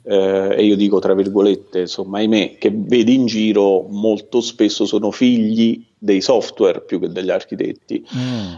eh, 0.02 0.54
e 0.56 0.64
io 0.64 0.76
dico 0.76 0.98
tra 0.98 1.14
virgolette, 1.14 1.80
insomma, 1.80 2.18
ahimè, 2.18 2.56
che 2.58 2.72
vedi 2.74 3.14
in 3.14 3.26
giro 3.26 3.86
molto 3.88 4.40
spesso 4.40 4.86
sono 4.86 5.12
figli 5.12 5.86
dei 5.96 6.20
software 6.20 6.80
più 6.80 6.98
che 6.98 7.10
degli 7.10 7.30
architetti. 7.30 8.04
Mm. 8.16 8.54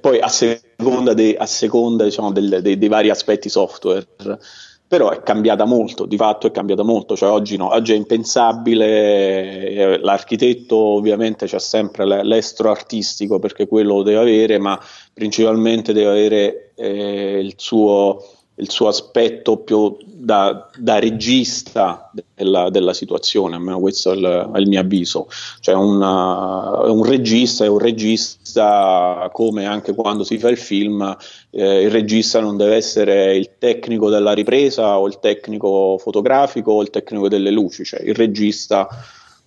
poi 0.00 0.18
a 0.18 0.28
seconda, 0.28 1.14
de- 1.14 1.36
a 1.36 1.46
seconda 1.46 2.04
diciamo, 2.04 2.32
del, 2.32 2.60
dei, 2.62 2.76
dei 2.76 2.88
vari 2.88 3.10
aspetti 3.10 3.48
software 3.48 4.06
però 4.94 5.10
è 5.10 5.24
cambiata 5.24 5.64
molto, 5.64 6.06
di 6.06 6.16
fatto 6.16 6.46
è 6.46 6.52
cambiata 6.52 6.84
molto, 6.84 7.16
cioè 7.16 7.28
oggi, 7.28 7.56
no, 7.56 7.72
oggi 7.72 7.94
è 7.94 7.96
impensabile, 7.96 9.70
eh, 9.70 9.98
l'architetto 9.98 10.76
ovviamente 10.76 11.46
c'è 11.46 11.58
sempre 11.58 12.22
l'estro 12.22 12.70
artistico 12.70 13.40
perché 13.40 13.66
quello 13.66 13.96
lo 13.96 14.02
deve 14.04 14.20
avere, 14.20 14.58
ma 14.60 14.80
principalmente 15.12 15.92
deve 15.92 16.10
avere 16.10 16.72
eh, 16.76 17.40
il 17.40 17.54
suo 17.56 18.24
il 18.56 18.70
suo 18.70 18.86
aspetto 18.86 19.58
più 19.58 19.96
da, 20.06 20.70
da 20.76 20.98
regista 20.98 22.10
della, 22.34 22.70
della, 22.70 22.92
situazione, 22.92 23.56
almeno 23.56 23.80
questo 23.80 24.12
è 24.12 24.14
il, 24.14 24.50
è 24.54 24.58
il 24.58 24.68
mio 24.68 24.80
avviso. 24.80 25.28
Cioè 25.60 25.74
una, 25.74 26.82
un 26.90 27.04
regista 27.04 27.64
è 27.64 27.68
un 27.68 27.78
regista 27.78 29.28
come 29.32 29.66
anche 29.66 29.94
quando 29.94 30.22
si 30.22 30.38
fa 30.38 30.50
il 30.50 30.58
film, 30.58 31.16
eh, 31.50 31.82
il 31.82 31.90
regista 31.90 32.40
non 32.40 32.56
deve 32.56 32.76
essere 32.76 33.36
il 33.36 33.50
tecnico 33.58 34.08
della 34.08 34.32
ripresa 34.32 34.98
o 34.98 35.06
il 35.08 35.18
tecnico 35.18 35.98
fotografico 35.98 36.72
o 36.72 36.82
il 36.82 36.90
tecnico 36.90 37.28
delle 37.28 37.50
luci, 37.50 37.84
cioè 37.84 38.02
il 38.02 38.14
regista 38.14 38.88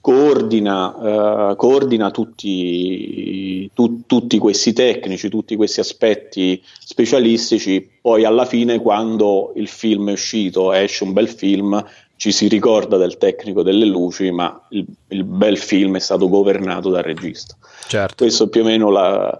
coordina, 0.01 1.51
eh, 1.51 1.55
coordina 1.55 2.11
tutti, 2.11 3.69
tu, 3.73 4.03
tutti, 4.05 4.37
questi 4.37 4.73
tecnici, 4.73 5.29
tutti 5.29 5.55
questi 5.55 5.79
aspetti 5.79 6.61
specialistici, 6.79 7.89
poi 8.01 8.23
alla 8.23 8.45
fine 8.45 8.79
quando 8.79 9.51
il 9.55 9.67
film 9.67 10.09
è 10.09 10.13
uscito, 10.13 10.71
esce 10.71 11.03
un 11.03 11.13
bel 11.13 11.27
film, 11.27 11.83
ci 12.15 12.31
si 12.31 12.47
ricorda 12.47 12.97
del 12.97 13.17
tecnico 13.17 13.63
delle 13.63 13.85
luci, 13.85 14.31
ma 14.31 14.65
il, 14.69 14.85
il 15.09 15.23
bel 15.23 15.57
film 15.57 15.97
è 15.97 15.99
stato 15.99 16.29
governato 16.29 16.89
dal 16.89 17.03
regista. 17.03 17.55
Certo. 17.87 18.23
Questo 18.23 18.45
è 18.45 18.49
più 18.49 18.61
o 18.61 18.65
meno 18.65 18.89
la, 18.89 19.39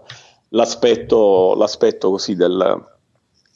l'aspetto, 0.49 1.55
l'aspetto 1.55 2.11
così 2.11 2.35
del, 2.35 2.83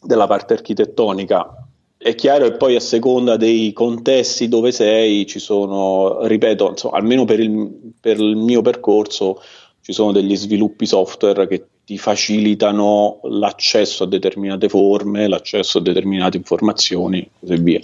della 0.01 0.27
parte 0.27 0.53
architettonica 0.53 1.60
è 2.01 2.15
chiaro 2.15 2.49
che 2.49 2.57
poi 2.57 2.75
a 2.75 2.79
seconda 2.79 3.37
dei 3.37 3.73
contesti 3.73 4.47
dove 4.47 4.71
sei 4.71 5.27
ci 5.27 5.37
sono, 5.37 6.25
ripeto, 6.25 6.69
insomma, 6.69 6.97
almeno 6.97 7.25
per 7.25 7.39
il, 7.39 7.93
per 7.99 8.19
il, 8.19 8.35
mio 8.35 8.63
percorso 8.63 9.39
ci 9.81 9.93
sono 9.93 10.11
degli 10.11 10.35
sviluppi 10.35 10.87
software 10.87 11.47
che 11.47 11.67
ti 11.85 11.99
facilitano 11.99 13.19
l'accesso 13.23 14.05
a 14.05 14.07
determinate 14.07 14.67
forme, 14.67 15.27
l'accesso 15.27 15.77
a 15.77 15.81
determinate 15.81 16.37
informazioni 16.37 17.19
e 17.19 17.29
così 17.39 17.61
via. 17.61 17.81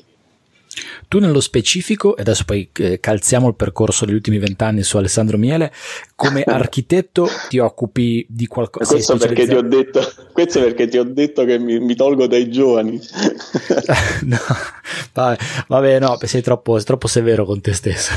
Tu 1.09 1.19
nello 1.19 1.39
specifico, 1.39 2.17
e 2.17 2.21
adesso 2.21 2.43
poi 2.43 2.67
eh, 2.79 2.99
calziamo 2.99 3.47
il 3.47 3.55
percorso 3.55 4.03
degli 4.03 4.15
ultimi 4.15 4.39
vent'anni 4.39 4.83
su 4.83 4.97
Alessandro 4.97 5.37
Miele, 5.37 5.71
come 6.15 6.43
architetto 6.45 7.29
ti 7.47 7.59
occupi 7.59 8.25
di 8.27 8.45
qualcosa? 8.45 8.91
Questo 8.93 9.15
perché, 9.15 9.47
ti 9.47 9.53
ho 9.53 9.61
detto, 9.61 10.01
questo 10.33 10.59
perché 10.59 10.89
ti 10.89 10.97
ho 10.97 11.05
detto 11.05 11.45
che 11.45 11.59
mi, 11.59 11.79
mi 11.79 11.95
tolgo 11.95 12.27
dai 12.27 12.51
giovani. 12.51 12.99
no, 14.25 14.37
vabbè, 15.13 15.37
vabbè, 15.67 15.99
no, 15.99 16.17
sei 16.23 16.41
troppo, 16.41 16.77
troppo 16.83 17.07
severo 17.07 17.45
con 17.45 17.61
te 17.61 17.71
stesso. 17.71 18.11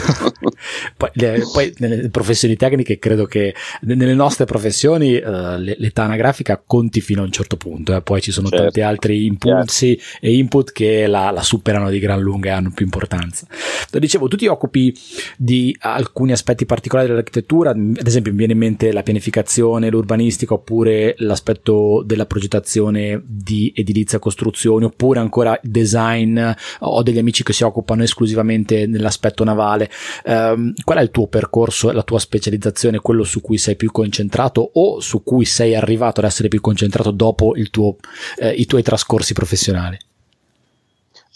poi, 0.96 1.10
le, 1.12 1.42
poi, 1.52 1.72
nelle 1.78 2.08
professioni 2.08 2.56
tecniche 2.56 2.98
credo 2.98 3.24
che 3.26 3.54
nelle 3.82 4.14
nostre 4.14 4.46
professioni 4.46 5.14
uh, 5.14 5.58
l'età 5.58 6.02
anagrafica 6.02 6.60
conti 6.66 7.00
fino 7.00 7.22
a 7.22 7.24
un 7.24 7.30
certo 7.30 7.56
punto, 7.56 7.94
eh. 7.94 8.02
poi 8.02 8.20
ci 8.20 8.32
sono 8.32 8.48
certo. 8.48 8.64
tanti 8.64 8.80
altri 8.80 9.26
impulsi 9.26 9.96
certo. 9.96 10.26
e 10.26 10.34
input 10.34 10.72
che 10.72 11.06
la, 11.06 11.30
la 11.30 11.42
superano 11.42 11.88
di 11.88 12.00
gran 12.00 12.20
lunga 12.20 12.48
e 12.48 12.52
hanno 12.52 12.70
più 12.80 12.86
importanza. 12.86 13.46
Dicevo, 13.90 14.28
tu 14.28 14.36
ti 14.36 14.46
occupi 14.46 14.96
di 15.36 15.76
alcuni 15.80 16.32
aspetti 16.32 16.64
particolari 16.64 17.08
dell'architettura, 17.08 17.70
ad 17.70 18.06
esempio 18.06 18.32
mi 18.32 18.38
viene 18.38 18.54
in 18.54 18.58
mente 18.58 18.92
la 18.92 19.02
pianificazione, 19.02 19.90
l'urbanistica, 19.90 20.54
oppure 20.54 21.14
l'aspetto 21.18 22.02
della 22.06 22.24
progettazione 22.24 23.22
di 23.26 23.70
edilizia 23.74 24.18
costruzioni, 24.18 24.86
oppure 24.86 25.18
ancora 25.18 25.58
design. 25.62 26.40
Ho 26.80 27.02
degli 27.02 27.18
amici 27.18 27.42
che 27.42 27.52
si 27.52 27.64
occupano 27.64 28.02
esclusivamente 28.02 28.86
nell'aspetto 28.86 29.44
navale. 29.44 29.90
Um, 30.24 30.72
qual 30.82 30.98
è 30.98 31.02
il 31.02 31.10
tuo 31.10 31.26
percorso, 31.26 31.92
la 31.92 32.02
tua 32.02 32.18
specializzazione, 32.18 33.00
quello 33.00 33.24
su 33.24 33.42
cui 33.42 33.58
sei 33.58 33.76
più 33.76 33.90
concentrato 33.90 34.70
o 34.74 35.00
su 35.00 35.22
cui 35.22 35.44
sei 35.44 35.74
arrivato 35.74 36.20
ad 36.20 36.26
essere 36.26 36.48
più 36.48 36.60
concentrato 36.60 37.10
dopo 37.10 37.52
tuo, 37.70 37.96
eh, 38.38 38.50
i 38.50 38.64
tuoi 38.64 38.82
trascorsi 38.82 39.34
professionali? 39.34 39.98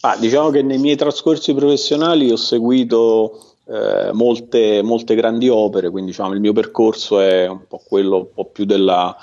Ah, 0.07 0.19
diciamo 0.19 0.51
che 0.51 0.61
nei 0.61 0.77
miei 0.77 0.97
trascorsi 0.97 1.55
professionali 1.55 2.31
ho 2.31 2.37
seguito 2.37 3.55
eh, 3.67 4.11
molte, 4.13 4.83
molte, 4.83 5.15
grandi 5.15 5.49
opere, 5.49 5.89
quindi 5.89 6.11
diciamo, 6.11 6.35
il 6.35 6.41
mio 6.41 6.53
percorso 6.53 7.21
è 7.21 7.49
un 7.49 7.67
po' 7.67 7.81
quello 7.89 8.17
un 8.19 8.27
po' 8.35 8.45
più 8.45 8.67
della, 8.67 9.17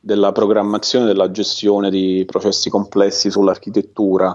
della 0.00 0.32
programmazione, 0.32 1.04
della 1.04 1.30
gestione 1.30 1.90
di 1.90 2.24
processi 2.26 2.70
complessi 2.70 3.30
sull'architettura 3.30 4.34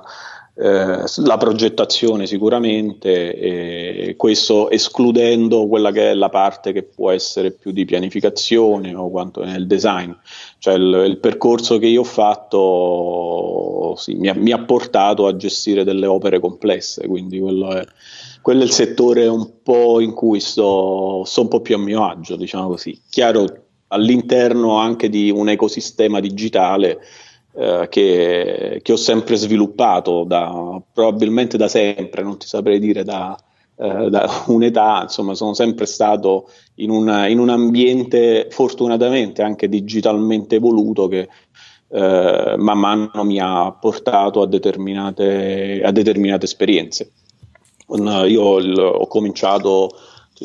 eh, 0.62 1.04
la 1.24 1.38
progettazione 1.38 2.28
sicuramente, 2.28 3.34
e 3.34 4.16
questo 4.18 4.70
escludendo 4.70 5.68
quella 5.68 5.92
che 5.92 6.12
è 6.12 6.14
la 6.14 6.28
parte 6.28 6.74
che 6.74 6.84
può 6.84 7.12
essere 7.12 7.52
più 7.52 7.72
di 7.72 7.86
pianificazione 7.86 8.94
o 8.94 9.10
quanto 9.10 9.42
nel 9.46 9.68
design. 9.68 10.12
Cioè 10.58 10.74
il, 10.74 11.04
il 11.08 11.18
percorso 11.20 11.78
che 11.78 11.86
io 11.86 12.02
ho 12.02 12.04
fatto 12.04 13.94
sì, 13.96 14.16
mi, 14.16 14.28
ha, 14.28 14.34
mi, 14.34 14.52
ha, 14.52 14.60
portato 14.60 15.28
a 15.28 15.36
gestire 15.38 15.86
delle 15.86 16.08
opere 16.08 16.42
complesse, 16.42 17.08
quindi 17.08 17.40
quello 17.40 17.74
è, 17.74 17.86
quello 18.42 18.60
è 18.60 18.66
il 18.66 18.72
settore 18.72 19.28
un 19.28 19.62
po' 19.64 20.02
in 20.02 20.12
cui 20.12 20.42
sto, 20.42 21.24
sto 21.26 21.42
un 21.42 21.48
po' 21.48 21.62
più 21.62 21.76
a 21.76 21.80
mio 21.80 22.06
agio, 22.06 22.36
diciamo 22.36 22.68
così. 22.68 23.00
Chiaro, 23.10 23.46
all'interno 23.88 24.76
anche 24.76 25.08
di 25.08 25.32
un 25.32 25.48
ecosistema 25.48 26.20
digitale 26.20 27.00
eh, 27.60 27.88
che, 27.90 28.80
che, 28.82 28.92
ho 28.94 28.96
sempre 28.96 29.36
sviluppato, 29.36 30.24
da, 30.24 30.82
probabilmente 30.94 31.58
da 31.58 31.68
sempre, 31.68 32.24
non 32.24 32.38
ti 32.38 32.48
saprei 32.48 32.80
dire 32.80 33.04
da, 33.04 33.38
eh, 33.76 34.10
da 34.10 34.30
un'età, 34.48 35.02
insomma 35.02 35.34
sono 35.34 35.54
sempre 35.54 35.86
stato 35.86 36.50
in, 36.76 36.90
una, 36.90 37.28
in, 37.28 37.38
un 37.38 37.50
ambiente 37.50 38.48
fortunatamente 38.50 39.42
anche 39.42 39.68
digitalmente 39.68 40.56
evoluto 40.56 41.10
che 41.10 41.28
eh, 41.90 42.56
man 42.58 42.80
mano 42.80 43.24
mi 43.26 43.42
ha 43.42 43.74
portato 43.74 44.42
a 44.42 44.48
determinate, 44.48 45.82
a 45.84 45.92
determinate 45.92 46.46
esperienze. 46.46 47.12
Io 47.90 48.58
il, 48.60 48.80
ho 48.80 49.08
cominciato 49.08 49.90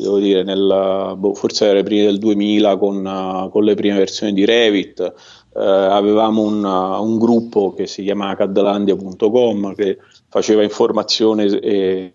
devo 0.01 0.19
dire, 0.19 0.43
nel, 0.43 1.15
boh, 1.17 1.33
forse 1.33 1.67
era 1.67 1.81
prima 1.83 2.05
del 2.05 2.17
2000 2.17 2.77
con, 2.77 3.49
con, 3.51 3.63
le 3.63 3.75
prime 3.75 3.97
versioni 3.97 4.33
di 4.33 4.43
Revit, 4.43 5.13
eh, 5.55 5.63
avevamo 5.63 6.41
un, 6.41 6.63
un, 6.63 7.17
gruppo 7.17 7.73
che 7.73 7.87
si 7.87 8.03
chiamava 8.03 8.35
cadlandia.com 8.35 9.73
che 9.73 9.97
faceva 10.27 10.63
informazione 10.63 11.45
e, 11.45 12.13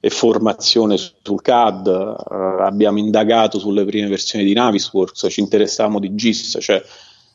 e 0.00 0.10
formazione 0.10 0.96
sul 0.96 1.42
CAD, 1.42 1.86
eh, 1.88 2.62
abbiamo 2.62 2.98
indagato 2.98 3.58
sulle 3.58 3.84
prime 3.84 4.08
versioni 4.08 4.44
di 4.44 4.54
Navisworks, 4.54 5.26
ci 5.28 5.40
interessavamo 5.40 5.98
di 5.98 6.14
GIS, 6.14 6.58
cioè 6.60 6.82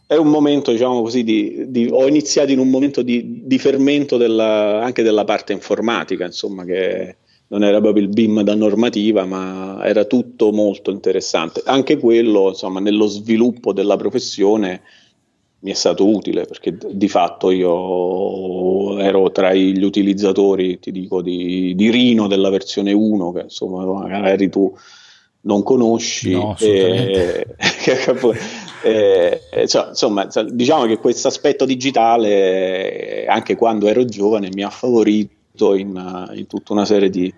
è 0.08 0.16
un 0.16 0.28
momento, 0.28 0.72
diciamo 0.72 1.02
così, 1.02 1.24
di, 1.24 1.66
di, 1.68 1.90
ho 1.92 2.08
iniziato 2.08 2.52
in 2.52 2.60
un 2.60 2.70
momento 2.70 3.02
di, 3.02 3.42
di 3.44 3.58
fermento 3.60 4.18
della, 4.18 4.82
anche 4.84 5.04
della 5.04 5.24
parte 5.26 5.52
informatica, 5.52 6.26
insomma, 6.26 6.64
che 6.64 7.18
non 7.48 7.64
era 7.64 7.82
proprio 7.82 8.04
il 8.04 8.10
BIM 8.10 8.42
da 8.42 8.56
normativa, 8.56 9.26
ma 9.26 9.84
era 9.84 10.06
tutto 10.06 10.52
molto 10.52 10.92
interessante. 10.92 11.62
Anche 11.66 11.98
quello, 11.98 12.50
insomma, 12.50 12.80
nello 12.80 13.08
sviluppo 13.08 13.74
della 13.74 13.96
professione 13.96 14.82
mi 15.60 15.72
è 15.72 15.74
stato 15.74 16.08
utile 16.08 16.46
perché 16.46 16.78
di 16.92 17.08
fatto 17.08 17.50
io 17.50 19.00
ero 19.00 19.32
tra 19.32 19.54
gli 19.54 19.84
utilizzatori, 19.84 20.80
ti 20.80 20.92
dico, 20.92 21.22
di, 21.22 21.74
di 21.76 21.90
Rino 21.90 22.28
della 22.28 22.50
versione 22.50 22.92
1, 22.92 23.32
che 23.32 23.42
insomma 23.42 23.84
magari 24.08 24.50
tu 24.50 24.72
non 25.46 25.64
conosci. 25.64 26.32
No, 26.32 26.56
e, 26.62 27.48
e, 28.84 29.68
cioè, 29.68 29.88
insomma, 29.90 30.28
diciamo 30.50 30.86
che 30.86 30.98
questo 30.98 31.28
aspetto 31.28 31.66
digitale, 31.66 33.26
anche 33.28 33.56
quando 33.56 33.88
ero 33.88 34.06
giovane, 34.06 34.50
mi 34.54 34.64
ha 34.64 34.70
favorito 34.70 35.74
in, 35.74 36.30
in 36.36 36.46
tutta 36.48 36.74
una 36.74 36.86
serie 36.86 37.10
di, 37.10 37.34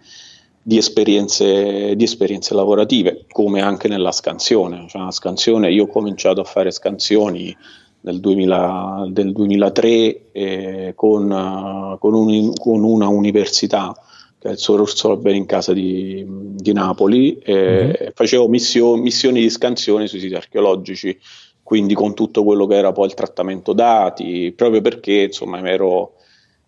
di, 0.62 0.78
esperienze, 0.78 1.96
di 1.96 2.04
esperienze 2.04 2.54
lavorative, 2.54 3.26
come 3.32 3.62
anche 3.62 3.88
nella 3.88 4.12
scansione. 4.12 4.86
Cioè, 4.90 5.04
la 5.04 5.12
scansione, 5.12 5.72
io 5.72 5.84
ho 5.84 5.88
cominciato 5.88 6.42
a 6.42 6.46
fare 6.46 6.72
scansioni 6.72 7.56
del, 8.00 8.20
2000, 8.20 9.08
del 9.10 9.32
2003 9.32 10.22
eh, 10.32 10.94
con, 10.96 11.98
con, 12.00 12.14
un, 12.14 12.54
con, 12.54 12.84
una 12.84 13.08
università 13.08 13.96
che 14.40 14.50
è 14.50 14.52
il 14.52 14.58
Sor 14.58 14.82
Orsolber 14.82 15.34
in 15.34 15.46
casa 15.46 15.74
di, 15.74 16.24
di 16.28 16.74
Napoli 16.74 17.38
e 17.40 17.54
mm-hmm. 17.54 18.10
facevo 18.14 18.48
missio, 18.48 18.96
missioni 18.96 19.42
di 19.42 19.50
scansione 19.50 20.08
sui 20.08 20.20
siti 20.20 20.36
archeologici 20.36 21.18
quindi 21.64 21.96
con 21.96 22.14
tutto 22.14 22.44
quello 22.44 22.66
che 22.66 22.76
era 22.76 22.92
poi 22.92 23.08
il 23.08 23.14
trattamento 23.14 23.74
dati 23.74 24.54
proprio 24.56 24.82
perché 24.82 25.24
insomma 25.24 25.60
ero, 25.68 26.14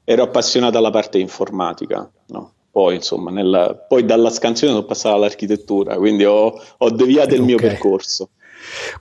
ero 0.03 0.23
appassionato 0.23 0.77
alla 0.77 0.89
parte 0.89 1.19
informatica 1.19 2.09
no? 2.27 2.53
poi 2.71 2.95
insomma 2.95 3.31
nella, 3.31 3.75
poi 3.75 4.03
dalla 4.03 4.29
scansione 4.29 4.73
sono 4.73 4.85
passato 4.85 5.15
all'architettura 5.15 5.95
quindi 5.95 6.25
ho, 6.25 6.59
ho 6.77 6.89
deviato 6.91 7.35
il 7.35 7.43
mio 7.43 7.57
percorso 7.57 8.31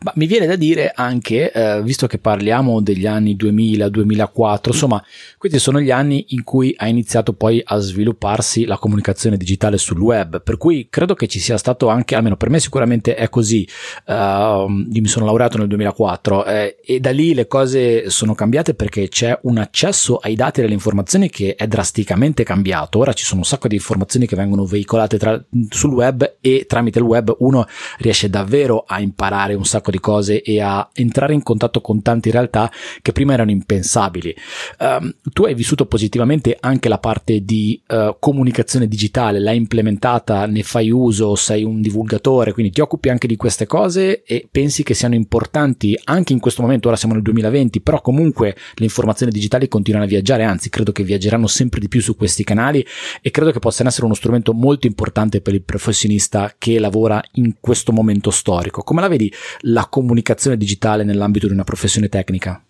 ma 0.01 0.13
mi 0.17 0.27
viene 0.27 0.47
da 0.47 0.57
dire 0.57 0.93
anche, 0.95 1.53
eh, 1.53 1.83
visto 1.83 2.07
che 2.07 2.19
parliamo 2.19 2.81
degli 2.81 3.07
anni 3.07 3.37
2000-2004, 3.37 4.61
insomma, 4.67 5.05
questi 5.37 5.59
sono 5.59 5.81
gli 5.81 5.91
anni 5.91 6.27
in 6.29 6.45
cui 6.45 6.75
ha 6.77 6.89
iniziato 6.89 7.33
poi 7.33 7.63
a 7.65 7.79
svilupparsi 7.79 8.65
la 8.65 8.79
comunicazione 8.79 9.37
digitale 9.37 9.79
sul 9.79 10.01
web, 10.01 10.43
per 10.43 10.57
cui 10.57 10.89
credo 10.91 11.15
che 11.15 11.27
ci 11.27 11.39
sia 11.39 11.57
stato 11.59 11.89
anche, 11.89 12.15
almeno 12.15 12.37
per 12.37 12.51
me 12.51 12.61
sicuramente 12.61 13.15
è 13.15 13.29
così, 13.29 13.69
uh, 14.07 14.13
io 14.13 14.67
mi 14.69 15.07
sono 15.07 15.25
laureato 15.25 15.59
nel 15.59 15.69
2004 15.69 16.45
eh, 16.45 16.77
e 16.85 17.01
da 17.01 17.11
lì 17.11 17.35
le 17.35 17.47
cose 17.47 18.11
sono 18.11 18.35
cambiate 18.35 18.75
perché 18.75 19.09
c'è 19.09 19.39
un 19.43 19.59
accesso 19.59 20.17
ai 20.17 20.35
dati 20.35 20.61
e 20.61 20.65
alle 20.65 20.73
informazioni 20.73 21.29
che 21.31 21.55
è 21.55 21.67
drasticamente 21.67 22.45
cambiato. 22.45 22.99
Ora 22.99 23.13
ci 23.13 23.25
sono 23.25 23.41
un 23.41 23.47
sacco 23.47 23.69
di 23.69 23.75
informazioni 23.75 24.27
che 24.27 24.37
vengono 24.37 24.65
veicolate 24.65 25.19
tra, 25.19 25.43
sul 25.69 25.93
web 25.93 26.37
e 26.41 26.67
tramite 26.67 26.99
il 26.99 27.05
web 27.05 27.35
uno 27.39 27.67
riesce 27.99 28.29
davvero 28.29 28.85
a 28.87 29.01
imparare 29.01 29.48
un 29.55 29.65
sacco 29.65 29.91
di 29.91 30.01
cose 30.01 30.43
e 30.43 30.61
a 30.61 30.89
entrare 30.95 31.35
in 31.35 31.43
contatto 31.43 31.81
con 31.81 32.03
tante 32.03 32.31
realtà 32.31 32.71
che 33.03 33.13
prima 33.13 33.33
erano 33.33 33.51
impensabili. 33.51 34.35
Um, 34.79 35.13
tu 35.33 35.45
hai 35.45 35.55
vissuto 35.55 35.87
positivamente 35.87 36.57
anche 36.61 36.89
la 36.89 36.99
parte 36.99 37.45
di 37.45 37.81
uh, 37.89 38.17
comunicazione 38.19 38.89
digitale, 38.89 39.41
l'hai 39.41 39.57
implementata, 39.57 40.47
ne 40.47 40.63
fai 40.63 40.91
uso, 40.91 41.35
sei 41.35 41.65
un 41.65 41.81
divulgatore, 41.81 42.53
quindi 42.53 42.73
ti 42.73 42.81
occupi 42.81 43.09
anche 43.09 43.27
di 43.27 43.37
queste 43.37 43.67
cose 43.67 44.23
e 44.23 44.47
pensi 44.51 44.83
che 44.83 44.95
siano 44.95 45.15
importanti 45.15 45.99
anche 46.05 46.33
in 46.33 46.41
questo 46.41 46.63
momento, 46.63 46.89
ora 46.89 46.97
siamo 46.97 47.15
nel 47.15 47.23
2020, 47.23 47.81
però 47.81 48.01
comunque 48.01 48.57
le 48.75 48.85
informazioni 48.85 49.33
digitali 49.33 49.69
continuano 49.69 50.07
a 50.07 50.09
viaggiare, 50.09 50.45
anzi 50.45 50.69
credo 50.71 50.93
che 50.93 51.03
viaggeranno 51.03 51.47
sempre 51.47 51.81
di 51.81 51.89
più 51.89 52.01
su 52.01 52.17
questi 52.17 52.45
canali 52.45 52.85
e 53.21 53.31
credo 53.31 53.51
che 53.51 53.59
possano 53.59 53.89
essere 53.89 54.07
uno 54.07 54.15
strumento 54.15 54.53
molto 54.53 54.87
importante 54.87 55.41
per 55.41 55.55
il 55.55 55.63
professionista 55.63 56.55
che 56.59 56.79
lavora 56.79 57.23
in 57.33 57.55
questo 57.61 57.93
momento 57.93 58.31
storico. 58.31 58.83
Come 58.83 59.01
la 59.01 59.09
vedi 59.09 59.33
la 59.61 59.87
comunicazione 59.89 60.57
digitale 60.57 61.05
nell'ambito 61.05 61.47
di 61.47 61.53
una 61.53 61.65
professione 61.65 62.09
tecnica? 62.09 62.63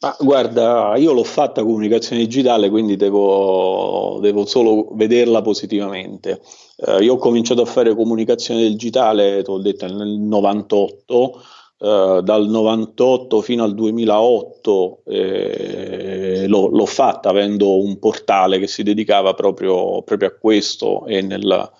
Ah, 0.00 0.14
guarda, 0.20 0.94
io 0.96 1.12
l'ho 1.12 1.24
fatta 1.24 1.62
comunicazione 1.62 2.22
digitale, 2.22 2.68
quindi 2.68 2.96
devo, 2.96 4.18
devo 4.20 4.44
solo 4.44 4.88
vederla 4.92 5.40
positivamente. 5.40 6.42
Eh, 6.76 7.02
io 7.02 7.14
ho 7.14 7.16
cominciato 7.16 7.62
a 7.62 7.64
fare 7.64 7.94
comunicazione 7.94 8.68
digitale, 8.68 9.42
ti 9.42 9.50
ho 9.50 9.58
detto, 9.58 9.86
nel 9.86 10.18
98, 10.18 11.42
Uh, 11.78 12.22
dal 12.22 12.48
98 12.48 13.42
fino 13.42 13.62
al 13.62 13.74
2008 13.74 15.02
eh, 15.04 16.46
l'ho, 16.48 16.68
l'ho, 16.68 16.86
fatta 16.86 17.28
avendo 17.28 17.78
un 17.82 17.98
portale 17.98 18.58
che 18.58 18.66
si 18.66 18.82
dedicava 18.82 19.34
proprio, 19.34 20.00
proprio 20.00 20.28
a 20.28 20.36
questo 20.40 21.04
e 21.04 21.20
nel, 21.20 21.70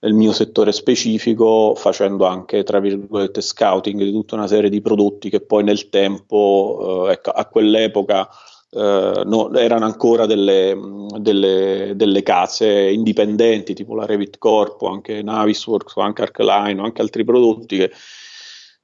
nel, 0.00 0.12
mio 0.12 0.32
settore 0.32 0.72
specifico 0.72 1.74
facendo 1.74 2.26
anche 2.26 2.62
tra 2.62 2.80
virgolette 2.80 3.40
scouting 3.40 4.02
di 4.02 4.12
tutta 4.12 4.34
una 4.34 4.46
serie 4.46 4.70
di 4.70 4.80
prodotti 4.80 5.30
che 5.30 5.40
poi 5.40 5.64
nel 5.64 5.88
tempo 5.88 7.04
uh, 7.06 7.10
ecco, 7.10 7.30
a 7.30 7.46
quell'epoca 7.46 8.28
Uh, 8.70 9.22
no, 9.24 9.50
erano 9.54 9.86
ancora 9.86 10.26
delle, 10.26 10.78
delle, 11.18 11.92
delle, 11.96 12.22
case 12.22 12.90
indipendenti 12.90 13.72
tipo 13.72 13.94
la 13.94 14.04
Revit 14.04 14.36
Corp 14.36 14.82
anche 14.82 15.22
Navisworks 15.22 15.96
o 15.96 16.02
anche 16.02 16.20
Arcline 16.20 16.78
o 16.78 16.84
anche 16.84 17.00
altri 17.00 17.24
prodotti 17.24 17.78
che 17.78 17.90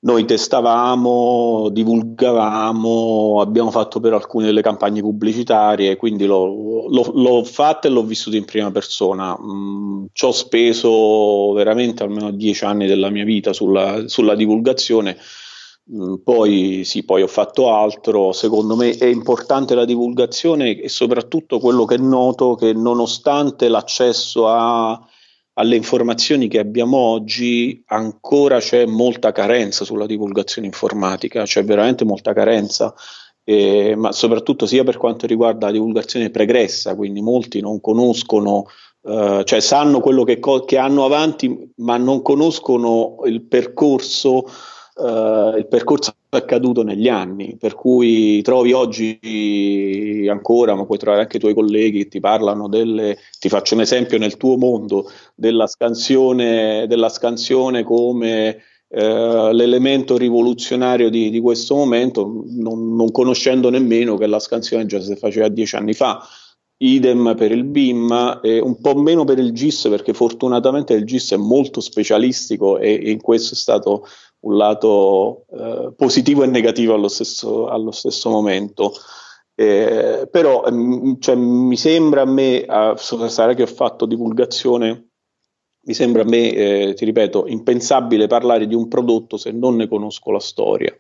noi 0.05 0.27
testavamo, 0.27 1.71
divulgavamo, 1.71 3.41
abbiamo 3.41 3.71
fatto 3.71 4.01
per 4.01 4.13
alcune 4.13 4.45
delle 4.45 4.61
campagne 4.61 5.01
pubblicitarie, 5.01 5.97
quindi 5.97 6.27
l'ho, 6.27 6.87
l'ho, 6.89 7.11
l'ho 7.15 7.45
fatta 7.45 7.89
e 7.89 7.91
l'ho 7.91 8.05
vissuto 8.05 8.37
in 8.37 8.45
prima 8.45 8.71
persona. 8.71 9.37
Mm, 9.41 10.07
ci 10.13 10.25
ho 10.27 10.33
speso 10.33 11.53
veramente 11.53 12.03
almeno 12.03 12.31
dieci 12.33 12.65
anni 12.67 12.87
della 12.87 13.09
mia 13.09 13.25
vita 13.25 13.55
sulla, 13.55 14.07
sulla 14.07 14.35
divulgazione. 14.35 15.17
Mm, 15.91 16.17
poi 16.23 16.83
sì, 16.85 17.03
poi 17.05 17.23
ho 17.23 17.27
fatto 17.27 17.73
altro. 17.73 18.33
Secondo 18.33 18.77
me 18.77 18.91
è 18.91 19.07
importante 19.07 19.75
la 19.75 19.87
divulgazione 19.87 20.79
e 20.81 20.89
soprattutto 20.91 21.59
quello 21.59 21.87
che 21.87 21.97
noto 21.97 22.57
che 22.57 22.75
nonostante 22.75 23.69
l'accesso 23.69 24.49
a 24.49 25.03
alle 25.55 25.77
informazioni 25.77 26.49
che 26.49 26.59
abbiamo 26.59 26.97
oggi 26.97 27.83
ancora 27.87 28.59
c'è 28.59 28.87
molta 28.87 29.33
carenza 29.33 29.85
sulla 29.85 30.07
divulgazione 30.07 30.67
informatica, 30.67 31.45
c'è 31.45 31.65
veramente 31.65 32.05
molta 32.05 32.33
carenza, 32.33 32.95
eh, 33.45 33.95
ma 33.97 34.13
soprattutto 34.13 34.67
sia 34.67 34.85
per 34.85 34.97
quanto 34.97 35.27
riguarda 35.27 35.67
la 35.67 35.73
divulgazione 35.73 36.31
pregressa, 36.31 36.97
quindi 36.97 37.21
molti 37.21 37.61
non 37.61 37.81
conoscono, 37.81 38.67
eh, 39.03 39.43
cioè 39.45 39.61
sanno 39.61 40.01
quello 40.01 40.25
che, 40.25 40.41
co- 40.41 40.65
che 40.65 40.79
hanno 40.79 41.05
avanti, 41.05 41.73
ma 41.77 41.97
non 41.99 42.23
conoscono 42.23 43.17
il 43.25 43.43
percorso 43.43 44.47
Uh, 44.97 45.57
il 45.57 45.67
percorso 45.67 46.15
accaduto 46.37 46.83
negli 46.83 47.09
anni, 47.09 47.57
per 47.59 47.75
cui 47.75 48.43
trovi 48.43 48.73
oggi 48.73 49.19
ancora, 50.29 50.75
ma 50.75 50.85
puoi 50.85 50.99
trovare 50.99 51.23
anche 51.23 51.37
i 51.37 51.41
tuoi 51.41 51.55
colleghi 51.55 51.99
che 51.99 52.09
ti 52.09 52.21
parlano 52.21 52.69
delle, 52.69 53.19
ti 53.39 53.49
faccio 53.49 53.75
un 53.75 53.81
esempio 53.81 54.19
nel 54.19 54.37
tuo 54.37 54.57
mondo, 54.57 55.11
della 55.35 55.67
scansione, 55.67 56.87
della 56.87 57.09
scansione 57.09 57.83
come 57.83 58.59
uh, 58.89 59.51
l'elemento 59.53 60.17
rivoluzionario 60.17 61.11
di, 61.11 61.31
di 61.31 61.41
questo 61.41 61.75
momento, 61.75 62.45
non, 62.49 62.95
non, 62.95 63.11
conoscendo 63.11 63.71
nemmeno 63.71 64.17
che 64.17 64.27
la 64.27 64.39
scansione 64.39 64.87
già 64.87 65.01
si 65.01 65.17
faceva 65.17 65.49
dieci 65.49 65.77
anni 65.77 65.95
fa. 65.95 66.21
Idem 66.77 67.35
per 67.37 67.53
il 67.53 67.65
BIM, 67.65 68.41
e 68.43 68.59
un 68.59 68.81
po' 68.81 68.95
meno 68.97 69.25
per 69.25 69.39
il 69.39 69.53
GIS 69.53 69.87
perché 69.89 70.13
fortunatamente 70.13 70.93
il 70.93 71.05
GIS 71.05 71.33
è 71.33 71.37
molto 71.37 71.81
specialistico 71.81 72.79
e, 72.79 73.01
e 73.03 73.11
in 73.11 73.21
questo 73.21 73.55
è 73.55 73.57
stato 73.57 74.05
un 74.45 74.57
lato 74.57 75.47
eh, 75.51 75.93
positivo 75.97 76.43
e 76.43 76.47
negativo 76.47 76.95
allo 76.95 77.09
stesso, 77.09 77.67
allo 77.67 77.91
stesso 77.91 78.31
momento. 78.31 78.93
Eh, 79.55 80.29
però 80.31 80.65
mh, 80.71 81.19
cioè, 81.21 81.35
mi 81.35 81.77
sembra 81.77 82.23
a 82.23 82.27
me, 82.27 82.65
a 82.67 82.97
sarà 82.97 83.55
che 83.55 83.63
ho 83.63 83.67
fatto 83.67 84.07
divulgazione, 84.07 85.09
mi 85.87 85.95
sembra 85.95 86.23
a 86.23 86.27
me, 86.27 86.53
eh, 86.53 86.95
ti 86.95 87.05
ripeto, 87.05 87.47
impensabile 87.47 88.27
parlare 88.27 88.67
di 88.67 88.75
un 88.75 88.89
prodotto 88.89 89.37
se 89.37 89.51
non 89.53 89.77
ne 89.77 89.89
conosco 89.89 90.31
la 90.31 90.41
storia. 90.41 90.95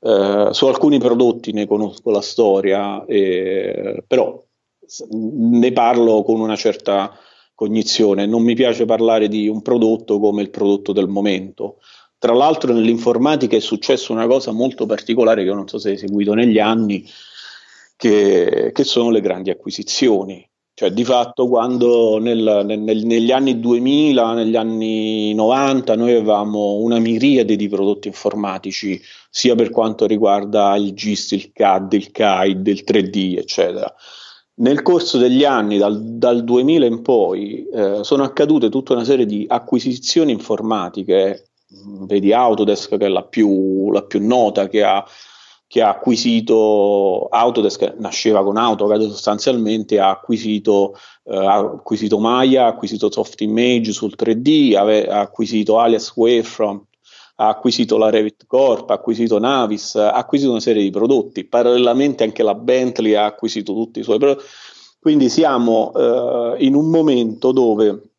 Eh, 0.00 0.48
su 0.52 0.66
alcuni 0.66 0.98
prodotti 0.98 1.52
ne 1.52 1.66
conosco 1.66 2.10
la 2.10 2.20
storia, 2.20 3.04
eh, 3.06 4.04
però 4.06 4.42
ne 5.10 5.72
parlo 5.72 6.22
con 6.22 6.40
una 6.40 6.56
certa 6.56 7.12
cognizione. 7.54 8.26
Non 8.26 8.42
mi 8.42 8.54
piace 8.54 8.84
parlare 8.84 9.28
di 9.28 9.48
un 9.48 9.62
prodotto 9.62 10.20
come 10.20 10.42
il 10.42 10.50
prodotto 10.50 10.92
del 10.92 11.08
momento. 11.08 11.78
Tra 12.18 12.34
l'altro 12.34 12.72
nell'informatica 12.72 13.56
è 13.56 13.60
successa 13.60 14.12
una 14.12 14.26
cosa 14.26 14.50
molto 14.52 14.86
particolare 14.86 15.44
che 15.44 15.52
non 15.52 15.68
so 15.68 15.78
se 15.78 15.90
hai 15.90 15.98
seguito 15.98 16.32
negli 16.34 16.58
anni, 16.58 17.06
che, 17.96 18.70
che 18.72 18.84
sono 18.84 19.10
le 19.10 19.20
grandi 19.20 19.50
acquisizioni. 19.50 20.48
Cioè, 20.78 20.90
di 20.90 21.04
fatto, 21.04 21.48
quando 21.48 22.18
nel, 22.18 22.62
nel, 22.66 23.06
negli 23.06 23.32
anni 23.32 23.58
2000, 23.60 24.34
negli 24.34 24.56
anni 24.56 25.32
90, 25.32 25.96
noi 25.96 26.10
avevamo 26.10 26.74
una 26.74 26.98
miriade 26.98 27.56
di 27.56 27.66
prodotti 27.66 28.08
informatici, 28.08 29.00
sia 29.30 29.54
per 29.54 29.70
quanto 29.70 30.04
riguarda 30.06 30.76
il 30.76 30.92
GIST, 30.92 31.32
il 31.32 31.52
CAD, 31.52 31.94
il 31.94 32.10
CAID, 32.10 32.66
il 32.66 32.84
3D, 32.86 33.38
eccetera. 33.38 33.94
Nel 34.56 34.82
corso 34.82 35.16
degli 35.16 35.44
anni, 35.44 35.78
dal, 35.78 35.98
dal 36.02 36.44
2000 36.44 36.84
in 36.84 37.00
poi, 37.00 37.66
eh, 37.68 38.04
sono 38.04 38.22
accadute 38.22 38.68
tutta 38.68 38.92
una 38.92 39.04
serie 39.04 39.24
di 39.24 39.46
acquisizioni 39.48 40.32
informatiche 40.32 41.45
vedi 42.06 42.32
Autodesk 42.32 42.96
che 42.96 43.06
è 43.06 43.08
la 43.08 43.24
più, 43.24 43.90
la 43.92 44.02
più 44.02 44.24
nota 44.24 44.68
che 44.68 44.82
ha, 44.82 45.04
che 45.66 45.82
ha, 45.82 45.90
acquisito 45.90 47.28
Autodesk 47.30 47.94
nasceva 47.98 48.42
con 48.42 48.56
AutoCAD 48.56 49.02
sostanzialmente 49.02 49.98
ha 49.98 50.10
acquisito, 50.10 50.96
eh, 51.24 51.36
ha 51.36 51.56
acquisito 51.56 52.18
Maya, 52.18 52.64
ha 52.64 52.68
acquisito 52.68 53.10
Soft 53.10 53.40
Image 53.40 53.92
sul 53.92 54.14
3D, 54.16 54.76
ave, 54.76 55.06
ha 55.06 55.20
acquisito 55.20 55.78
Alias 55.78 56.12
Wavefront 56.14 56.84
ha 57.36 57.48
acquisito 57.48 57.98
la 57.98 58.10
Revit 58.10 58.46
Corp, 58.46 58.90
ha 58.90 58.94
acquisito 58.94 59.38
Navis, 59.38 59.94
ha 59.96 60.12
acquisito 60.12 60.50
una 60.50 60.60
serie 60.60 60.82
di 60.82 60.90
prodotti, 60.90 61.44
parallelamente 61.44 62.24
anche 62.24 62.42
la 62.42 62.54
Bentley 62.54 63.14
ha 63.14 63.26
acquisito 63.26 63.74
tutti 63.74 64.00
i 64.00 64.02
suoi 64.02 64.18
prodotti, 64.18 64.44
quindi 64.98 65.28
siamo 65.28 65.92
eh, 65.94 66.64
in 66.64 66.74
un 66.74 66.88
momento 66.88 67.52
dove 67.52 68.15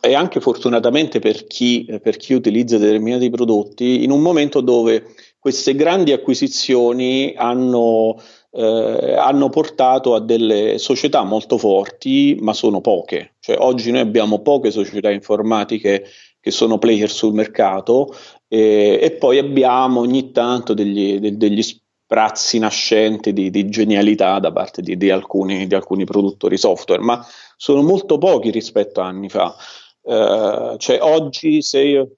e 0.00 0.14
anche 0.14 0.40
fortunatamente 0.40 1.18
per 1.18 1.46
chi, 1.46 1.86
per 2.02 2.16
chi, 2.16 2.34
utilizza 2.34 2.78
determinati 2.78 3.30
prodotti, 3.30 4.04
in 4.04 4.10
un 4.10 4.20
momento 4.20 4.60
dove 4.60 5.14
queste 5.38 5.74
grandi 5.74 6.12
acquisizioni 6.12 7.32
hanno, 7.36 8.20
eh, 8.52 9.14
hanno 9.18 9.48
portato 9.48 10.14
a 10.14 10.20
delle 10.20 10.78
società 10.78 11.22
molto 11.24 11.56
forti, 11.56 12.36
ma 12.40 12.52
sono 12.52 12.80
poche. 12.80 13.36
Cioè, 13.40 13.56
oggi 13.58 13.90
noi 13.90 14.00
abbiamo 14.00 14.40
poche 14.40 14.70
società 14.70 15.10
informatiche 15.10 16.04
che 16.40 16.50
sono 16.50 16.78
player 16.78 17.10
sul 17.10 17.34
mercato 17.34 18.14
eh, 18.48 18.98
e 19.00 19.10
poi 19.12 19.38
abbiamo 19.38 20.00
ogni 20.00 20.32
tanto 20.32 20.74
degli, 20.74 21.18
de, 21.18 21.36
degli 21.36 21.62
sprazzi 21.62 22.58
nascenti 22.58 23.32
di, 23.32 23.50
di, 23.50 23.68
genialità 23.68 24.38
da 24.40 24.50
parte 24.50 24.82
di, 24.82 24.96
di, 24.96 25.10
alcuni, 25.10 25.66
di 25.66 25.74
alcuni 25.74 26.04
produttori 26.04 26.56
software, 26.56 27.02
ma 27.02 27.24
sono 27.60 27.82
molto 27.82 28.16
pochi 28.16 28.50
rispetto 28.50 29.02
a 29.02 29.06
anni 29.06 29.28
fa. 29.28 29.54
Uh, 30.00 30.78
cioè 30.78 30.98
oggi 31.02 31.60
se 31.60 31.82
io... 31.82 32.10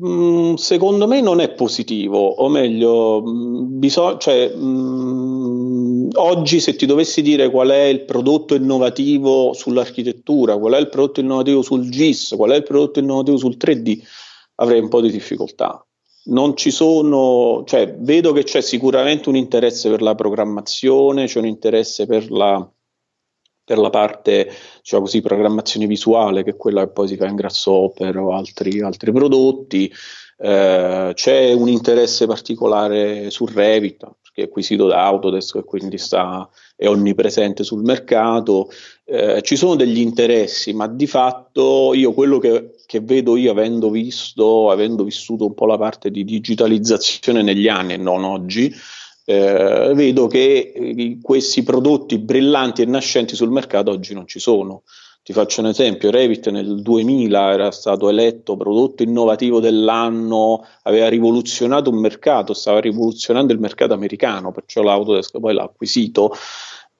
Mm, 0.00 0.54
secondo 0.54 1.08
me 1.08 1.20
non 1.20 1.40
è 1.40 1.52
positivo, 1.52 2.18
o 2.18 2.48
meglio, 2.48 3.20
mm, 3.20 3.78
bisog- 3.78 4.20
cioè, 4.20 4.52
mm, 4.54 6.10
oggi 6.14 6.60
se 6.60 6.76
ti 6.76 6.86
dovessi 6.86 7.20
dire 7.20 7.50
qual 7.50 7.70
è 7.70 7.82
il 7.82 8.04
prodotto 8.04 8.54
innovativo 8.54 9.52
sull'architettura, 9.52 10.56
qual 10.56 10.74
è 10.74 10.78
il 10.78 10.88
prodotto 10.88 11.18
innovativo 11.18 11.62
sul 11.62 11.88
GIS, 11.88 12.34
qual 12.36 12.52
è 12.52 12.56
il 12.56 12.62
prodotto 12.62 13.00
innovativo 13.00 13.36
sul 13.36 13.56
3D, 13.56 14.00
avrei 14.56 14.80
un 14.80 14.88
po' 14.88 15.00
di 15.00 15.10
difficoltà. 15.10 15.84
Non 16.26 16.56
ci 16.56 16.70
sono, 16.70 17.64
cioè, 17.66 17.96
vedo 17.98 18.32
che 18.32 18.44
c'è 18.44 18.60
sicuramente 18.60 19.28
un 19.28 19.36
interesse 19.36 19.90
per 19.90 20.00
la 20.00 20.14
programmazione, 20.14 21.26
c'è 21.26 21.40
un 21.40 21.46
interesse 21.46 22.06
per 22.06 22.30
la 22.30 22.68
per 23.64 23.78
la 23.78 23.90
parte 23.90 24.50
diciamo 24.80 25.04
così, 25.04 25.20
programmazione 25.20 25.86
visuale, 25.86 26.44
che 26.44 26.50
è 26.50 26.56
quella 26.56 26.84
che 26.84 26.92
poi 26.92 27.08
si 27.08 27.16
fa 27.16 27.26
in 27.26 27.36
Grasshopper 27.36 28.16
o 28.18 28.32
altri, 28.32 28.80
altri 28.80 29.10
prodotti. 29.10 29.90
Eh, 30.36 31.12
c'è 31.14 31.52
un 31.52 31.68
interesse 31.68 32.26
particolare 32.26 33.30
su 33.30 33.46
Revit, 33.46 34.04
perché 34.20 34.42
è 34.42 34.44
acquisito 34.44 34.86
da 34.86 35.04
Autodesk 35.06 35.56
e 35.56 35.64
quindi 35.64 35.96
sta, 35.96 36.48
è 36.76 36.86
onnipresente 36.86 37.64
sul 37.64 37.82
mercato. 37.82 38.68
Eh, 39.04 39.40
ci 39.42 39.56
sono 39.56 39.76
degli 39.76 39.98
interessi, 39.98 40.72
ma 40.74 40.86
di 40.86 41.06
fatto 41.06 41.94
io 41.94 42.12
quello 42.12 42.38
che, 42.38 42.74
che 42.84 43.00
vedo 43.00 43.36
io 43.36 43.52
avendo 43.52 43.90
visto, 43.90 44.70
avendo 44.70 45.04
vissuto 45.04 45.46
un 45.46 45.54
po' 45.54 45.66
la 45.66 45.78
parte 45.78 46.10
di 46.10 46.24
digitalizzazione 46.24 47.42
negli 47.42 47.68
anni 47.68 47.94
e 47.94 47.98
non 47.98 48.24
oggi, 48.24 48.74
eh, 49.24 49.92
vedo 49.94 50.26
che 50.26 50.72
eh, 50.74 51.18
questi 51.22 51.62
prodotti 51.62 52.18
brillanti 52.18 52.82
e 52.82 52.86
nascenti 52.86 53.34
sul 53.34 53.50
mercato 53.50 53.90
oggi 53.90 54.14
non 54.14 54.26
ci 54.26 54.38
sono. 54.38 54.82
Ti 55.22 55.32
faccio 55.32 55.62
un 55.62 55.68
esempio, 55.68 56.10
Revit 56.10 56.50
nel 56.50 56.82
2000 56.82 57.52
era 57.52 57.70
stato 57.70 58.10
eletto 58.10 58.58
prodotto 58.58 59.02
innovativo 59.02 59.58
dell'anno, 59.58 60.66
aveva 60.82 61.08
rivoluzionato 61.08 61.88
un 61.88 61.96
mercato, 61.96 62.52
stava 62.52 62.78
rivoluzionando 62.80 63.54
il 63.54 63.58
mercato 63.58 63.94
americano, 63.94 64.52
perciò 64.52 64.82
l'Autodesk 64.82 65.40
poi 65.40 65.54
l'ha 65.54 65.62
acquisito. 65.62 66.34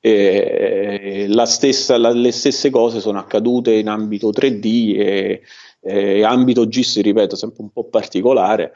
Eh, 0.00 1.26
la 1.28 1.44
stessa, 1.44 1.98
la, 1.98 2.12
le 2.12 2.32
stesse 2.32 2.70
cose 2.70 3.00
sono 3.00 3.18
accadute 3.18 3.74
in 3.74 3.88
ambito 3.88 4.30
3D 4.30 4.98
e, 4.98 5.42
eh, 5.82 6.22
ambito 6.24 6.66
GIS, 6.66 7.02
ripeto, 7.02 7.36
sempre 7.36 7.62
un 7.62 7.70
po' 7.70 7.84
particolare, 7.84 8.72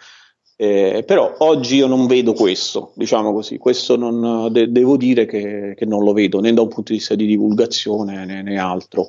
eh, 0.60 1.04
però 1.06 1.36
oggi 1.38 1.76
io 1.76 1.86
non 1.86 2.08
vedo 2.08 2.32
questo, 2.32 2.90
diciamo 2.94 3.32
così, 3.32 3.58
questo 3.58 3.94
non, 3.94 4.48
de- 4.50 4.72
devo 4.72 4.96
dire 4.96 5.24
che, 5.24 5.74
che, 5.76 5.86
non 5.86 6.02
lo 6.02 6.12
vedo 6.12 6.40
né 6.40 6.52
da 6.52 6.62
un 6.62 6.66
punto 6.66 6.90
di 6.90 6.98
vista 6.98 7.14
di 7.14 7.26
divulgazione 7.26 8.24
né, 8.24 8.42
né 8.42 8.58
altro. 8.58 9.06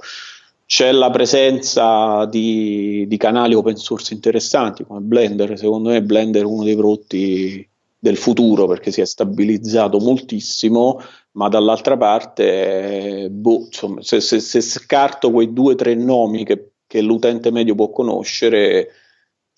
C'è 0.67 0.91
la 0.91 1.09
presenza 1.09 2.25
di, 2.25 3.05
di, 3.07 3.17
canali 3.17 3.55
open 3.55 3.77
source 3.77 4.13
interessanti 4.13 4.83
come 4.83 4.99
Blender, 4.99 5.57
secondo 5.57 5.89
me 5.89 6.03
Blender 6.03 6.43
è 6.43 6.45
uno 6.45 6.63
dei 6.63 6.75
prodotti 6.75 7.67
del 7.97 8.17
futuro 8.17 8.67
perché 8.67 8.91
si 8.91 9.01
è 9.01 9.05
stabilizzato 9.05 9.97
moltissimo, 9.97 11.01
ma 11.31 11.47
dall'altra 11.49 11.97
parte, 11.97 13.27
boh, 13.31 13.65
insomma, 13.65 14.03
se, 14.03 14.21
se, 14.21 14.39
se 14.39 14.61
scarto 14.61 15.31
quei 15.31 15.51
due 15.51 15.73
o 15.73 15.75
tre 15.75 15.95
nomi 15.95 16.45
che, 16.45 16.73
che 16.85 17.01
l'utente 17.01 17.49
medio 17.49 17.73
può 17.73 17.89
conoscere, 17.89 18.89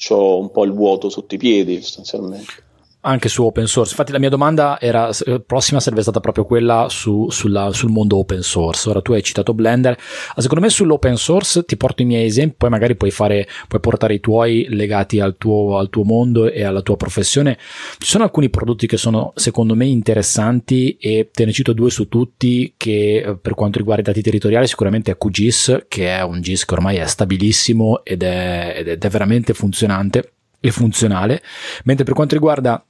ho 0.10 0.40
un 0.40 0.52
po' 0.52 0.64
il 0.64 0.72
vuoto 0.72 1.10
sotto 1.10 1.36
i 1.36 1.38
piedi 1.38 1.82
sostanzialmente 1.82 2.70
anche 3.02 3.30
su 3.30 3.44
open 3.44 3.68
source. 3.68 3.92
Infatti, 3.92 4.12
la 4.12 4.20
mia 4.20 4.30
domanda 4.30 4.80
era 4.80 5.10
eh, 5.26 5.40
prossima 5.42 5.80
sarebbe 5.80 6.02
stata 6.02 6.20
proprio 6.20 6.46
quella 6.46 6.88
su, 6.90 7.30
sulla, 7.30 7.72
sul 7.72 7.90
mondo 7.90 8.18
open 8.18 8.42
source. 8.42 8.90
Ora 8.90 9.02
tu 9.02 9.14
hai 9.14 9.24
citato 9.24 9.54
Blender. 9.54 9.98
Ah, 10.36 10.42
secondo 10.42 10.64
me, 10.64 10.70
sull'open 10.70 11.18
source 11.18 11.66
ti 11.66 11.78
porto 11.78 12.02
i 12.02 12.06
miei 12.06 12.26
esempi, 12.26 12.56
poi 12.58 12.70
magari 12.70 12.96
puoi, 12.96 13.12
fare, 13.12 13.48
puoi 13.68 13.82
portare 13.82 14.14
i 14.14 14.20
tuoi 14.20 14.68
legati 14.70 15.20
al 15.20 15.36
tuo, 15.38 15.78
al 15.78 15.90
tuo 15.90 16.04
mondo 16.04 16.50
e 16.50 16.64
alla 16.64 16.82
tua 16.82 16.98
professione. 16.98 17.58
Ci 17.98 18.08
sono 18.08 18.24
alcuni 18.24 18.50
prodotti 18.50 18.88
che 18.88 18.98
sono 18.98 19.34
secondo 19.36 19.76
me 19.76 19.86
interessanti 19.86 20.98
e 20.98 21.30
te 21.32 21.46
ne 21.46 21.52
cito 21.52 21.74
due 21.74 21.90
su 21.90 22.08
tutti. 22.08 22.74
Che 22.78 23.18
eh, 23.18 23.38
per 23.38 23.56
quanto 23.56 23.80
riguarda 23.80 24.02
i 24.02 24.06
dati 24.06 24.22
territoriali, 24.22 24.68
sicuramente 24.68 25.12
è 25.12 25.18
QGIS, 25.18 25.86
che 25.88 26.16
è 26.16 26.22
un 26.22 26.42
GIS 26.42 26.66
che 26.66 26.74
ormai 26.74 26.98
è 26.98 27.08
stabilissimo 27.08 28.04
ed 28.04 28.24
è, 28.24 28.84
ed 28.86 29.04
è 29.04 29.10
veramente 29.10 29.54
funzionante 29.54 30.34
e 30.60 30.72
funzionale. 30.72 31.42
Mentre 31.84 32.06
per 32.06 32.14
quanto 32.14 32.36
riguarda 32.36 32.84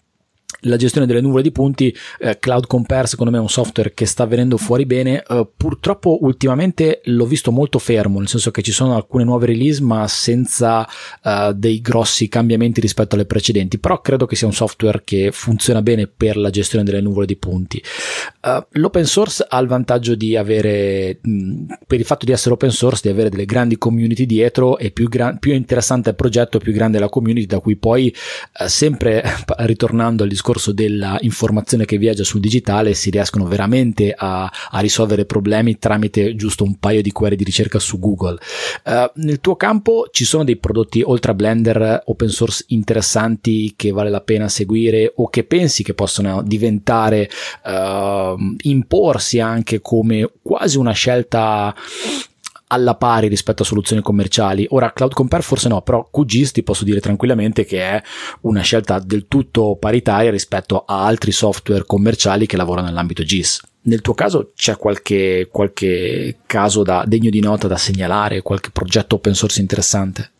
la 0.61 0.77
gestione 0.77 1.07
delle 1.07 1.21
nuvole 1.21 1.41
di 1.41 1.51
punti, 1.51 1.95
eh, 2.19 2.37
Cloud 2.39 2.67
Compare 2.67 3.07
secondo 3.07 3.31
me 3.31 3.37
è 3.37 3.41
un 3.41 3.49
software 3.49 3.93
che 3.93 4.05
sta 4.05 4.25
venendo 4.25 4.57
fuori 4.57 4.85
bene, 4.85 5.23
eh, 5.27 5.47
purtroppo 5.55 6.19
ultimamente 6.21 7.01
l'ho 7.05 7.25
visto 7.25 7.51
molto 7.51 7.79
fermo, 7.79 8.19
nel 8.19 8.27
senso 8.27 8.51
che 8.51 8.61
ci 8.61 8.71
sono 8.71 8.95
alcune 8.95 9.23
nuove 9.23 9.47
release 9.47 9.81
ma 9.81 10.07
senza 10.07 10.87
eh, 11.23 11.53
dei 11.55 11.81
grossi 11.81 12.27
cambiamenti 12.27 12.79
rispetto 12.79 13.15
alle 13.15 13.25
precedenti, 13.25 13.79
però 13.79 14.01
credo 14.01 14.25
che 14.25 14.35
sia 14.35 14.47
un 14.47 14.53
software 14.53 15.01
che 15.03 15.31
funziona 15.31 15.81
bene 15.81 16.07
per 16.07 16.37
la 16.37 16.49
gestione 16.49 16.83
delle 16.83 17.01
nuvole 17.01 17.25
di 17.25 17.37
punti. 17.37 17.81
Uh, 18.41 18.63
l'open 18.71 19.05
source 19.05 19.45
ha 19.47 19.59
il 19.59 19.67
vantaggio 19.67 20.15
di 20.15 20.35
avere, 20.35 21.19
mh, 21.21 21.65
per 21.87 21.99
il 21.99 22.05
fatto 22.05 22.25
di 22.25 22.31
essere 22.31 22.53
open 22.53 22.71
source, 22.71 23.01
di 23.03 23.09
avere 23.09 23.29
delle 23.29 23.45
grandi 23.45 23.77
community 23.77 24.25
dietro 24.25 24.77
e 24.77 24.91
più, 24.91 25.07
gra- 25.07 25.35
più 25.39 25.53
interessante 25.53 26.09
il 26.09 26.15
progetto, 26.15 26.57
più 26.57 26.71
grande 26.71 26.97
è 26.97 26.99
la 26.99 27.09
community 27.09 27.45
da 27.45 27.59
cui 27.59 27.75
poi 27.75 28.13
uh, 28.59 28.67
sempre 28.67 29.23
ritornando 29.57 30.23
al 30.23 30.29
discorso 30.29 30.40
discorso 30.41 30.71
dell'informazione 30.71 31.85
che 31.85 31.99
viaggia 31.99 32.23
sul 32.23 32.39
digitale 32.39 32.95
si 32.95 33.11
riescono 33.11 33.45
veramente 33.45 34.11
a, 34.17 34.51
a, 34.71 34.79
risolvere 34.79 35.25
problemi 35.25 35.77
tramite 35.77 36.35
giusto 36.35 36.63
un 36.63 36.77
paio 36.79 37.03
di 37.03 37.11
query 37.11 37.35
di 37.35 37.43
ricerca 37.43 37.77
su 37.77 37.99
Google. 37.99 38.39
Uh, 38.83 39.11
nel 39.15 39.39
tuo 39.39 39.55
campo 39.55 40.07
ci 40.11 40.25
sono 40.25 40.43
dei 40.43 40.57
prodotti 40.57 41.03
oltre 41.03 41.31
a 41.31 41.35
Blender 41.35 42.01
open 42.05 42.29
source 42.29 42.65
interessanti 42.69 43.73
che 43.75 43.91
vale 43.91 44.09
la 44.09 44.21
pena 44.21 44.49
seguire 44.49 45.13
o 45.15 45.29
che 45.29 45.43
pensi 45.43 45.83
che 45.83 45.93
possano 45.93 46.41
diventare, 46.41 47.29
uh, 47.65 48.35
imporsi 48.61 49.39
anche 49.39 49.79
come 49.79 50.27
quasi 50.41 50.77
una 50.77 50.93
scelta 50.93 51.73
alla 52.71 52.95
pari 52.95 53.27
rispetto 53.27 53.63
a 53.63 53.65
soluzioni 53.65 54.01
commerciali. 54.01 54.65
Ora, 54.69 54.93
Cloud 54.93 55.13
Compare 55.13 55.43
forse 55.43 55.67
no, 55.67 55.81
però 55.81 56.07
QGIS 56.09 56.53
ti 56.53 56.63
posso 56.63 56.85
dire 56.85 57.01
tranquillamente 57.01 57.65
che 57.65 57.81
è 57.81 58.01
una 58.41 58.61
scelta 58.61 58.99
del 58.99 59.27
tutto 59.27 59.75
paritaria 59.75 60.31
rispetto 60.31 60.85
a 60.85 61.05
altri 61.05 61.31
software 61.31 61.85
commerciali 61.85 62.45
che 62.45 62.57
lavorano 62.57 62.87
nell'ambito 62.87 63.23
GIS. 63.23 63.61
Nel 63.83 64.01
tuo 64.01 64.13
caso 64.13 64.51
c'è 64.55 64.77
qualche, 64.77 65.49
qualche 65.51 66.37
caso 66.45 66.83
da, 66.83 67.03
degno 67.05 67.29
di 67.29 67.41
nota 67.41 67.67
da 67.67 67.77
segnalare, 67.77 68.41
qualche 68.41 68.69
progetto 68.69 69.15
open 69.15 69.33
source 69.33 69.59
interessante? 69.59 70.31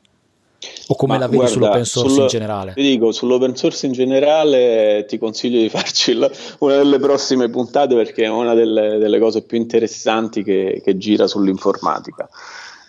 O 0.92 0.96
come 0.96 1.14
Ma 1.14 1.20
la 1.20 1.26
vedi 1.28 1.38
guarda, 1.38 1.54
sull'open 1.54 1.86
source 1.86 2.14
sul, 2.14 2.22
in 2.24 2.28
generale? 2.28 2.74
Ti 2.74 2.82
dico, 2.82 3.12
sull'open 3.14 3.56
source 3.56 3.86
in 3.86 3.94
generale 3.94 5.06
ti 5.08 5.18
consiglio 5.18 5.62
di 5.62 5.70
farci 5.70 6.14
la, 6.14 6.30
una 6.60 6.76
delle 6.76 7.00
prossime 7.00 7.50
puntate 7.50 7.96
perché 7.96 8.26
è 8.26 8.30
una 8.30 8.54
delle, 8.54 8.98
delle 8.98 9.18
cose 9.18 9.44
più 9.44 9.58
interessanti 9.58 10.44
che, 10.44 10.82
che 10.84 10.98
gira 10.98 11.28
sull'informatica. 11.28 12.28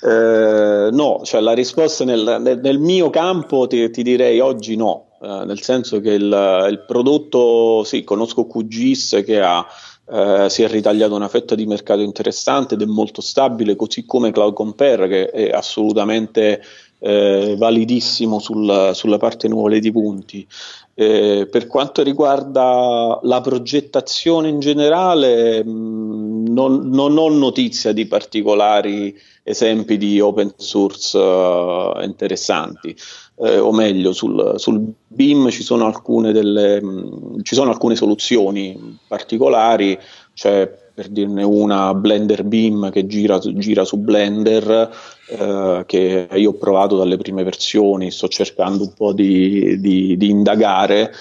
Eh, 0.02 0.88
no, 0.90 1.20
cioè 1.22 1.40
la 1.40 1.52
risposta 1.52 2.04
nel, 2.04 2.38
nel, 2.40 2.58
nel 2.58 2.80
mio 2.80 3.08
campo 3.08 3.68
ti, 3.68 3.88
ti, 3.90 4.02
direi 4.02 4.40
oggi 4.40 4.74
no, 4.74 5.10
eh, 5.22 5.44
nel 5.44 5.60
senso 5.60 6.00
che 6.00 6.10
il, 6.10 6.66
il, 6.70 6.84
prodotto, 6.84 7.84
sì, 7.84 8.02
conosco 8.02 8.48
QGIS 8.48 9.22
che 9.24 9.40
ha, 9.40 9.64
eh, 10.10 10.50
si 10.50 10.64
è 10.64 10.68
ritagliato 10.68 11.14
una 11.14 11.28
fetta 11.28 11.54
di 11.54 11.66
mercato 11.66 12.00
interessante 12.00 12.74
ed 12.74 12.82
è 12.82 12.86
molto 12.86 13.20
stabile, 13.20 13.76
così 13.76 14.04
come 14.04 14.32
Cloud 14.32 14.54
Compare 14.54 15.06
che 15.06 15.26
è 15.26 15.50
assolutamente 15.52 16.60
eh, 17.04 17.56
validissimo 17.58 18.38
sul, 18.38 18.92
sulla 18.94 19.18
parte 19.18 19.48
nuvole 19.48 19.80
di 19.80 19.90
punti. 19.90 20.46
Eh, 20.94 21.48
per 21.50 21.66
quanto 21.66 22.02
riguarda 22.02 23.18
la 23.22 23.40
progettazione 23.40 24.48
in 24.48 24.60
generale, 24.60 25.64
mh, 25.64 25.70
mm, 25.70 26.46
non, 26.46 26.88
non, 26.90 27.18
ho 27.18 27.28
notizia 27.28 27.92
di 27.92 28.06
particolari 28.06 29.18
esempi 29.42 29.96
di 29.96 30.20
open 30.20 30.52
source 30.56 31.18
uh, 31.18 32.00
interessanti. 32.02 32.94
Eh, 33.36 33.58
o 33.58 33.72
meglio, 33.72 34.12
sul, 34.12 34.54
sul, 34.56 34.80
BIM 35.08 35.50
ci 35.50 35.64
sono 35.64 35.86
mm, 36.84 37.40
ci 37.42 37.54
sono 37.54 37.70
alcune 37.70 37.96
soluzioni 37.96 38.98
particolari, 39.08 39.98
cioè 40.34 40.81
per 40.94 41.08
dirne 41.08 41.42
una, 41.42 41.94
Blender 41.94 42.44
Beam 42.44 42.90
che 42.90 43.06
gira, 43.06 43.38
gira 43.38 43.84
su 43.84 43.98
Blender, 43.98 44.90
eh, 45.28 45.82
che 45.86 46.28
io 46.32 46.50
ho 46.50 46.54
provato 46.54 46.96
dalle 46.96 47.16
prime 47.16 47.42
versioni, 47.42 48.10
sto 48.10 48.28
cercando 48.28 48.84
un 48.84 48.92
po' 48.92 49.12
di, 49.12 49.80
di, 49.80 50.16
di 50.16 50.28
indagare. 50.28 51.12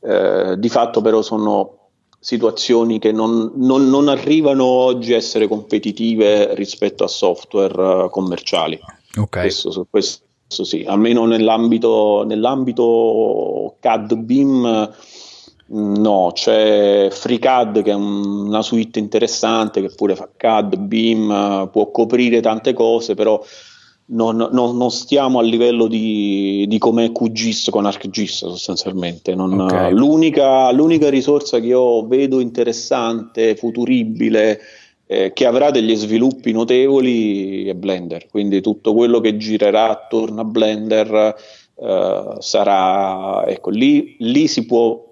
Eh, 0.00 0.56
di 0.58 0.68
fatto 0.68 1.00
però 1.00 1.22
sono 1.22 1.84
situazioni 2.24 2.98
che 2.98 3.12
non, 3.12 3.52
non, 3.56 3.90
non, 3.90 4.08
arrivano 4.08 4.64
oggi 4.64 5.12
a 5.12 5.16
essere 5.16 5.46
competitive 5.46 6.54
rispetto 6.54 7.04
a 7.04 7.08
software 7.08 8.04
uh, 8.04 8.08
commerciali. 8.08 8.80
Okay. 9.14 9.42
Questo, 9.42 9.86
questo, 9.90 10.64
sì, 10.64 10.84
almeno 10.86 11.26
nell'ambito, 11.26 12.24
nell'ambito 12.26 13.76
CAD 13.78 14.14
BIM 14.14 14.90
No, 15.66 16.30
c'è 16.34 17.08
FreeCAD 17.10 17.82
che 17.82 17.90
è 17.90 17.94
una 17.94 18.60
suite 18.60 18.98
interessante 18.98 19.80
che 19.80 19.90
pure 19.94 20.14
fa 20.14 20.28
CAD, 20.36 20.76
BIM, 20.76 21.70
può 21.72 21.90
coprire 21.90 22.40
tante 22.42 22.74
cose, 22.74 23.14
però 23.14 23.42
non, 24.06 24.36
non, 24.52 24.76
non 24.76 24.90
stiamo 24.90 25.38
a 25.38 25.42
livello 25.42 25.86
di, 25.86 26.66
di 26.68 26.78
com'è 26.78 27.10
QGIS 27.10 27.70
con 27.70 27.86
ArcGIS 27.86 28.46
sostanzialmente. 28.48 29.34
Non, 29.34 29.58
okay. 29.58 29.92
l'unica, 29.92 30.70
l'unica, 30.72 31.08
risorsa 31.08 31.60
che 31.60 31.66
io 31.66 32.06
vedo 32.06 32.40
interessante, 32.40 33.56
futuribile, 33.56 34.60
eh, 35.06 35.32
che 35.32 35.46
avrà 35.46 35.70
degli 35.70 35.94
sviluppi 35.94 36.52
notevoli 36.52 37.66
è 37.66 37.74
Blender, 37.74 38.26
quindi 38.28 38.60
tutto 38.60 38.92
quello 38.92 39.20
che 39.20 39.38
girerà 39.38 39.88
attorno 39.88 40.42
a 40.42 40.44
Blender 40.44 41.34
eh, 41.76 42.34
sarà, 42.38 43.46
ecco, 43.46 43.70
lì, 43.70 44.16
lì 44.18 44.46
si 44.46 44.66
può 44.66 45.03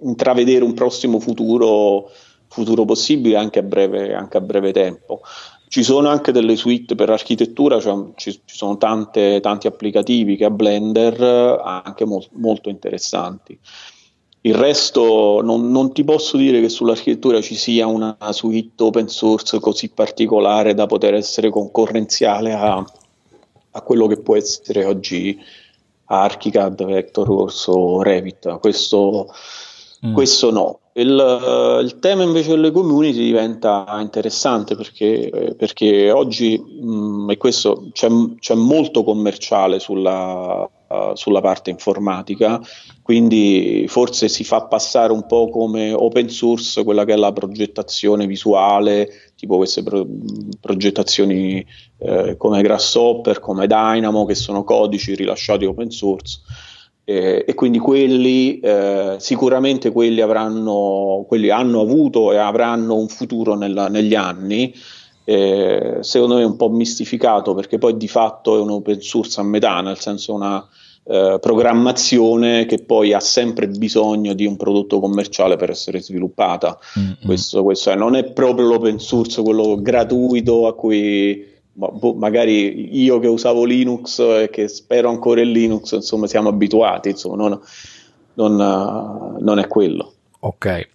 intravedere 0.00 0.64
un 0.64 0.74
prossimo 0.74 1.20
futuro, 1.20 2.10
futuro 2.48 2.84
possibile 2.84 3.36
anche 3.36 3.60
a, 3.60 3.62
breve, 3.62 4.14
anche 4.14 4.36
a, 4.36 4.40
breve, 4.40 4.72
tempo. 4.72 5.20
Ci 5.68 5.82
sono 5.82 6.08
anche 6.08 6.32
delle 6.32 6.56
suite 6.56 6.94
per 6.94 7.10
architettura, 7.10 7.80
cioè 7.80 8.12
ci, 8.14 8.32
ci, 8.44 8.56
sono 8.56 8.76
tante, 8.76 9.40
tanti 9.40 9.66
applicativi 9.66 10.36
che 10.36 10.44
a 10.44 10.50
Blender 10.50 11.20
anche 11.62 12.04
mo- 12.04 12.24
molto 12.32 12.68
interessanti. 12.68 13.58
Il 14.42 14.54
resto 14.54 15.40
non, 15.42 15.72
non, 15.72 15.92
ti 15.92 16.04
posso 16.04 16.36
dire 16.36 16.60
che 16.60 16.68
sull'architettura 16.68 17.40
ci 17.40 17.56
sia 17.56 17.88
una 17.88 18.16
suite 18.30 18.80
open 18.84 19.08
source 19.08 19.58
così 19.58 19.88
particolare 19.88 20.72
da 20.72 20.86
poter 20.86 21.14
essere 21.14 21.50
concorrenziale 21.50 22.52
a, 22.52 22.76
a 22.76 23.80
quello 23.80 24.06
che 24.06 24.18
può 24.18 24.36
essere 24.36 24.84
oggi 24.84 25.36
ArchiCAD, 26.06 26.84
Vectorworks 26.84 27.66
o 27.66 28.02
Revit. 28.02 28.58
Questo, 28.58 29.28
mm. 30.06 30.14
questo 30.14 30.50
no. 30.50 30.80
Il, 30.92 31.80
il, 31.82 31.98
tema 31.98 32.22
invece 32.22 32.50
delle 32.50 32.70
community 32.70 33.18
diventa 33.18 33.84
interessante 34.00 34.76
perché, 34.76 35.54
perché 35.56 36.10
oggi, 36.10 36.58
mh, 36.58 36.90
mm, 36.90 37.30
e 37.30 37.36
questo 37.36 37.88
c'è, 37.92 38.08
c'è, 38.38 38.54
molto 38.54 39.04
commerciale 39.04 39.78
sulla, 39.78 40.66
sulla 41.12 41.40
parte 41.40 41.70
informatica, 41.70 42.60
quindi 43.02 43.84
forse 43.88 44.28
si 44.28 44.44
fa 44.44 44.66
passare 44.66 45.12
un 45.12 45.26
po' 45.26 45.50
come 45.50 45.92
open 45.92 46.30
source 46.30 46.82
quella 46.84 47.04
che 47.04 47.12
è 47.12 47.16
la 47.16 47.32
progettazione 47.32 48.26
visuale, 48.26 49.25
tipo 49.36 49.56
queste 49.56 49.82
pro- 49.82 50.06
progettazioni 50.60 51.64
eh, 51.98 52.36
come 52.36 52.62
Grasshopper, 52.62 53.38
come 53.38 53.66
Dynamo, 53.66 54.24
che 54.24 54.34
sono 54.34 54.64
codici 54.64 55.14
rilasciati 55.14 55.64
open 55.64 55.90
source. 55.90 56.40
Eh, 57.04 57.44
e 57.46 57.54
quindi 57.54 57.78
quelli 57.78 58.58
eh, 58.58 59.14
sicuramente 59.18 59.92
quelli 59.92 60.20
avranno 60.20 61.24
quelli 61.28 61.50
hanno 61.50 61.80
avuto 61.80 62.32
e 62.32 62.36
avranno 62.36 62.96
un 62.96 63.06
futuro 63.06 63.54
nella, 63.54 63.86
negli 63.86 64.16
anni 64.16 64.74
eh, 65.22 65.98
secondo 66.00 66.34
me 66.34 66.42
è 66.42 66.44
un 66.44 66.56
po' 66.56 66.68
mistificato 66.68 67.54
perché 67.54 67.78
poi 67.78 67.96
di 67.96 68.08
fatto 68.08 68.56
è 68.56 68.60
un 68.60 68.70
open 68.70 69.00
source 69.00 69.38
a 69.38 69.44
metà 69.44 69.80
nel 69.82 70.00
senso 70.00 70.34
una 70.34 70.68
eh, 71.08 71.38
programmazione 71.40 72.66
che 72.66 72.78
poi 72.78 73.12
ha 73.12 73.20
sempre 73.20 73.68
bisogno 73.68 74.34
di 74.34 74.44
un 74.44 74.56
prodotto 74.56 74.98
commerciale 74.98 75.56
per 75.56 75.70
essere 75.70 76.00
sviluppata. 76.00 76.78
Mm-hmm. 76.98 77.12
Questo, 77.24 77.62
questo 77.62 77.90
è, 77.90 77.94
non 77.94 78.16
è 78.16 78.24
proprio 78.24 78.66
l'open 78.66 78.98
source, 78.98 79.42
quello 79.42 79.80
gratuito 79.80 80.66
a 80.66 80.74
cui 80.74 81.46
boh, 81.72 82.14
magari 82.14 82.98
io 83.00 83.18
che 83.18 83.28
usavo 83.28 83.64
Linux 83.64 84.18
e 84.18 84.48
che 84.50 84.66
spero 84.68 85.08
ancora 85.08 85.42
in 85.42 85.52
Linux, 85.52 85.92
insomma, 85.92 86.26
siamo 86.26 86.48
abituati, 86.48 87.10
insomma, 87.10 87.36
non, 87.36 87.60
non, 88.34 89.36
non 89.38 89.58
è 89.58 89.66
quello. 89.66 90.12
Ok. 90.40 90.88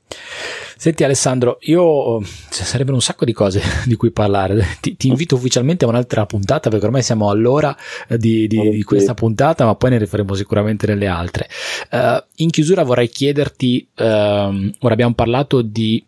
Senti 0.82 1.04
Alessandro, 1.04 1.60
io 1.62 2.24
ci 2.24 2.64
sarebbero 2.64 2.96
un 2.96 3.04
sacco 3.04 3.24
di 3.24 3.34
cose 3.34 3.62
di 3.86 3.96
cui 3.96 4.10
parlare. 4.10 4.66
Ti, 4.82 4.98
ti 4.98 5.10
invito 5.10 5.36
ufficialmente 5.36 5.86
a 5.86 5.88
un'altra 5.88 6.26
puntata 6.26 6.72
perché 6.72 6.86
ormai 6.86 7.04
siamo 7.04 7.30
all'ora 7.30 7.78
di, 8.08 8.48
di, 8.48 8.72
di 8.72 8.82
questa 8.82 9.14
puntata, 9.14 9.64
ma 9.64 9.76
poi 9.76 9.92
ne 9.92 10.00
rifaremo 10.00 10.34
sicuramente 10.34 10.88
nelle 10.88 11.06
altre. 11.06 11.48
Uh, 11.92 12.24
in 12.38 12.50
chiusura 12.50 12.82
vorrei 12.82 13.10
chiederti, 13.10 13.90
uh, 13.96 14.04
ora 14.04 14.94
abbiamo 14.94 15.14
parlato 15.14 15.62
di 15.62 16.04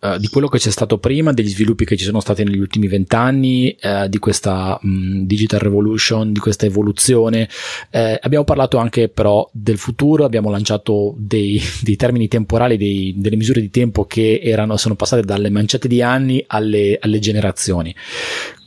Uh, 0.00 0.16
di 0.16 0.28
quello 0.28 0.46
che 0.46 0.58
c'è 0.58 0.70
stato 0.70 0.98
prima, 0.98 1.32
degli 1.32 1.48
sviluppi 1.48 1.84
che 1.84 1.96
ci 1.96 2.04
sono 2.04 2.20
stati 2.20 2.44
negli 2.44 2.60
ultimi 2.60 2.86
vent'anni, 2.86 3.76
uh, 3.82 4.06
di 4.06 4.18
questa 4.18 4.78
mh, 4.80 5.22
digital 5.22 5.58
revolution, 5.58 6.32
di 6.32 6.38
questa 6.38 6.66
evoluzione. 6.66 7.48
Uh, 7.90 8.14
abbiamo 8.20 8.44
parlato 8.44 8.78
anche 8.78 9.08
però 9.08 9.48
del 9.52 9.76
futuro, 9.76 10.24
abbiamo 10.24 10.50
lanciato 10.50 11.14
dei, 11.16 11.60
dei 11.82 11.96
termini 11.96 12.28
temporali, 12.28 12.76
dei, 12.76 13.12
delle 13.16 13.34
misure 13.34 13.60
di 13.60 13.70
tempo 13.70 14.04
che 14.04 14.40
erano, 14.40 14.76
sono 14.76 14.94
passate 14.94 15.22
dalle 15.22 15.50
manciate 15.50 15.88
di 15.88 16.00
anni 16.00 16.44
alle, 16.46 16.96
alle 17.00 17.18
generazioni. 17.18 17.92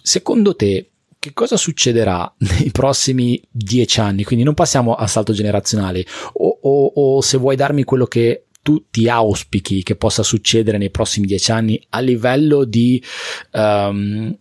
Secondo 0.01 0.53
te, 0.55 0.89
che 1.17 1.33
cosa 1.33 1.55
succederà 1.55 2.29
nei 2.39 2.71
prossimi 2.71 3.41
dieci 3.49 4.01
anni? 4.01 4.25
Quindi 4.25 4.43
non 4.43 4.53
passiamo 4.53 4.95
al 4.95 5.07
salto 5.07 5.31
generazionale, 5.31 6.05
o, 6.33 6.57
o, 6.61 6.85
o 6.93 7.21
se 7.21 7.37
vuoi 7.37 7.55
darmi 7.55 7.85
quello 7.85 8.05
che 8.05 8.47
tu 8.61 8.85
ti 8.89 9.09
auspichi 9.09 9.83
che 9.83 9.95
possa 9.95 10.23
succedere 10.23 10.77
nei 10.77 10.89
prossimi 10.91 11.27
dieci 11.27 11.51
anni 11.51 11.81
a 11.89 11.99
livello 11.99 12.63
di 12.63 13.01
um, 13.53 14.35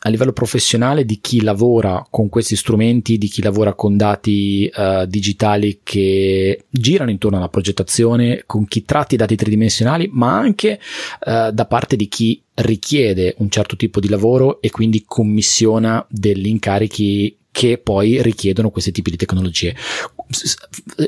a 0.00 0.08
livello 0.10 0.32
professionale 0.32 1.06
di 1.06 1.20
chi 1.20 1.42
lavora 1.42 2.06
con 2.10 2.28
questi 2.28 2.54
strumenti, 2.54 3.16
di 3.16 3.28
chi 3.28 3.40
lavora 3.40 3.72
con 3.72 3.96
dati 3.96 4.70
uh, 4.74 5.06
digitali 5.06 5.80
che 5.82 6.64
girano 6.68 7.10
intorno 7.10 7.38
alla 7.38 7.48
progettazione, 7.48 8.42
con 8.44 8.66
chi 8.66 8.84
tratti 8.84 9.14
i 9.14 9.18
dati 9.18 9.36
tridimensionali, 9.36 10.10
ma 10.12 10.36
anche 10.36 10.78
uh, 11.24 11.50
da 11.50 11.66
parte 11.66 11.96
di 11.96 12.08
chi 12.08 12.42
richiede 12.56 13.36
un 13.38 13.48
certo 13.48 13.74
tipo 13.76 14.00
di 14.00 14.08
lavoro 14.08 14.60
e 14.60 14.70
quindi 14.70 15.04
commissiona 15.06 16.04
degli 16.10 16.46
incarichi 16.46 17.38
che 17.54 17.78
poi 17.78 18.20
richiedono 18.20 18.70
questi 18.70 18.90
tipi 18.90 19.12
di 19.12 19.16
tecnologie. 19.16 19.76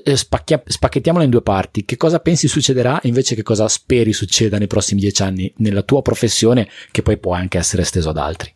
Eh, 0.02 0.16
spacchia, 0.16 0.62
spacchettiamola 0.64 1.24
in 1.24 1.30
due 1.30 1.42
parti. 1.42 1.84
Che 1.84 1.96
cosa 1.96 2.20
pensi 2.20 2.48
succederà 2.48 2.98
invece 3.02 3.34
che 3.34 3.42
cosa 3.42 3.68
speri 3.68 4.12
succeda 4.12 4.58
nei 4.58 4.66
prossimi 4.66 5.00
dieci 5.00 5.22
anni 5.22 5.52
nella 5.58 5.82
tua 5.82 6.02
professione, 6.02 6.68
che 6.90 7.02
poi 7.02 7.18
può 7.18 7.32
anche 7.32 7.58
essere 7.58 7.82
esteso 7.82 8.10
ad 8.10 8.18
altri? 8.18 8.54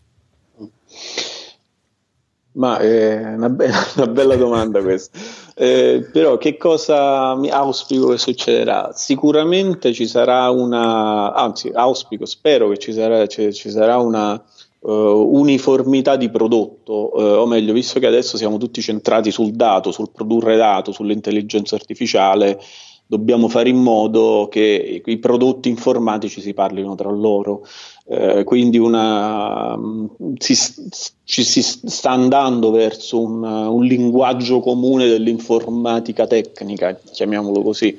Ma 2.53 2.79
è 2.79 3.35
una, 3.35 3.49
be- 3.49 3.71
una 3.97 4.07
bella 4.07 4.37
domanda 4.37 4.83
questa. 4.83 5.19
Eh, 5.55 6.09
però 6.11 6.39
che 6.39 6.57
cosa 6.57 7.35
mi 7.37 7.51
auspico 7.51 8.09
che 8.09 8.19
succederà? 8.19 8.93
Sicuramente 8.95 9.93
ci 9.93 10.07
sarà 10.07 10.51
una, 10.51 11.33
anzi 11.35 11.71
auspico, 11.73 12.25
spero 12.27 12.71
che 12.71 12.79
ci 12.79 12.93
sarà, 12.93 13.27
ci, 13.27 13.53
ci 13.53 13.71
sarà 13.71 13.99
una 13.99 14.43
uh, 14.81 14.91
uniformità 14.91 16.16
di 16.16 16.31
prodotto, 16.31 17.11
uh, 17.14 17.41
o 17.41 17.47
meglio, 17.47 17.72
visto 17.72 17.99
che 18.01 18.07
adesso 18.07 18.37
siamo 18.37 18.59
tutti 18.59 18.81
centrati 18.81 19.31
sul 19.31 19.53
dato, 19.53 19.93
sul 19.93 20.11
produrre 20.12 20.57
dato, 20.57 20.93
sull'intelligenza 20.93 21.74
artificiale, 21.74 22.61
dobbiamo 23.11 23.49
fare 23.49 23.68
in 23.68 23.78
modo 23.78 24.47
che 24.49 25.03
i 25.05 25.18
prodotti 25.18 25.68
informatici 25.68 26.41
si 26.41 26.55
parlino 26.55 26.95
tra 26.95 27.11
loro. 27.11 27.66
Eh, 28.07 28.45
quindi 28.45 28.78
una, 28.78 29.76
si, 30.39 30.55
ci 31.24 31.43
si 31.43 31.61
sta 31.61 32.11
andando 32.11 32.70
verso 32.70 33.20
un, 33.20 33.43
un 33.43 33.85
linguaggio 33.85 34.61
comune 34.61 35.09
dell'informatica 35.09 36.28
tecnica, 36.28 37.01
chiamiamolo 37.12 37.62
così 37.62 37.99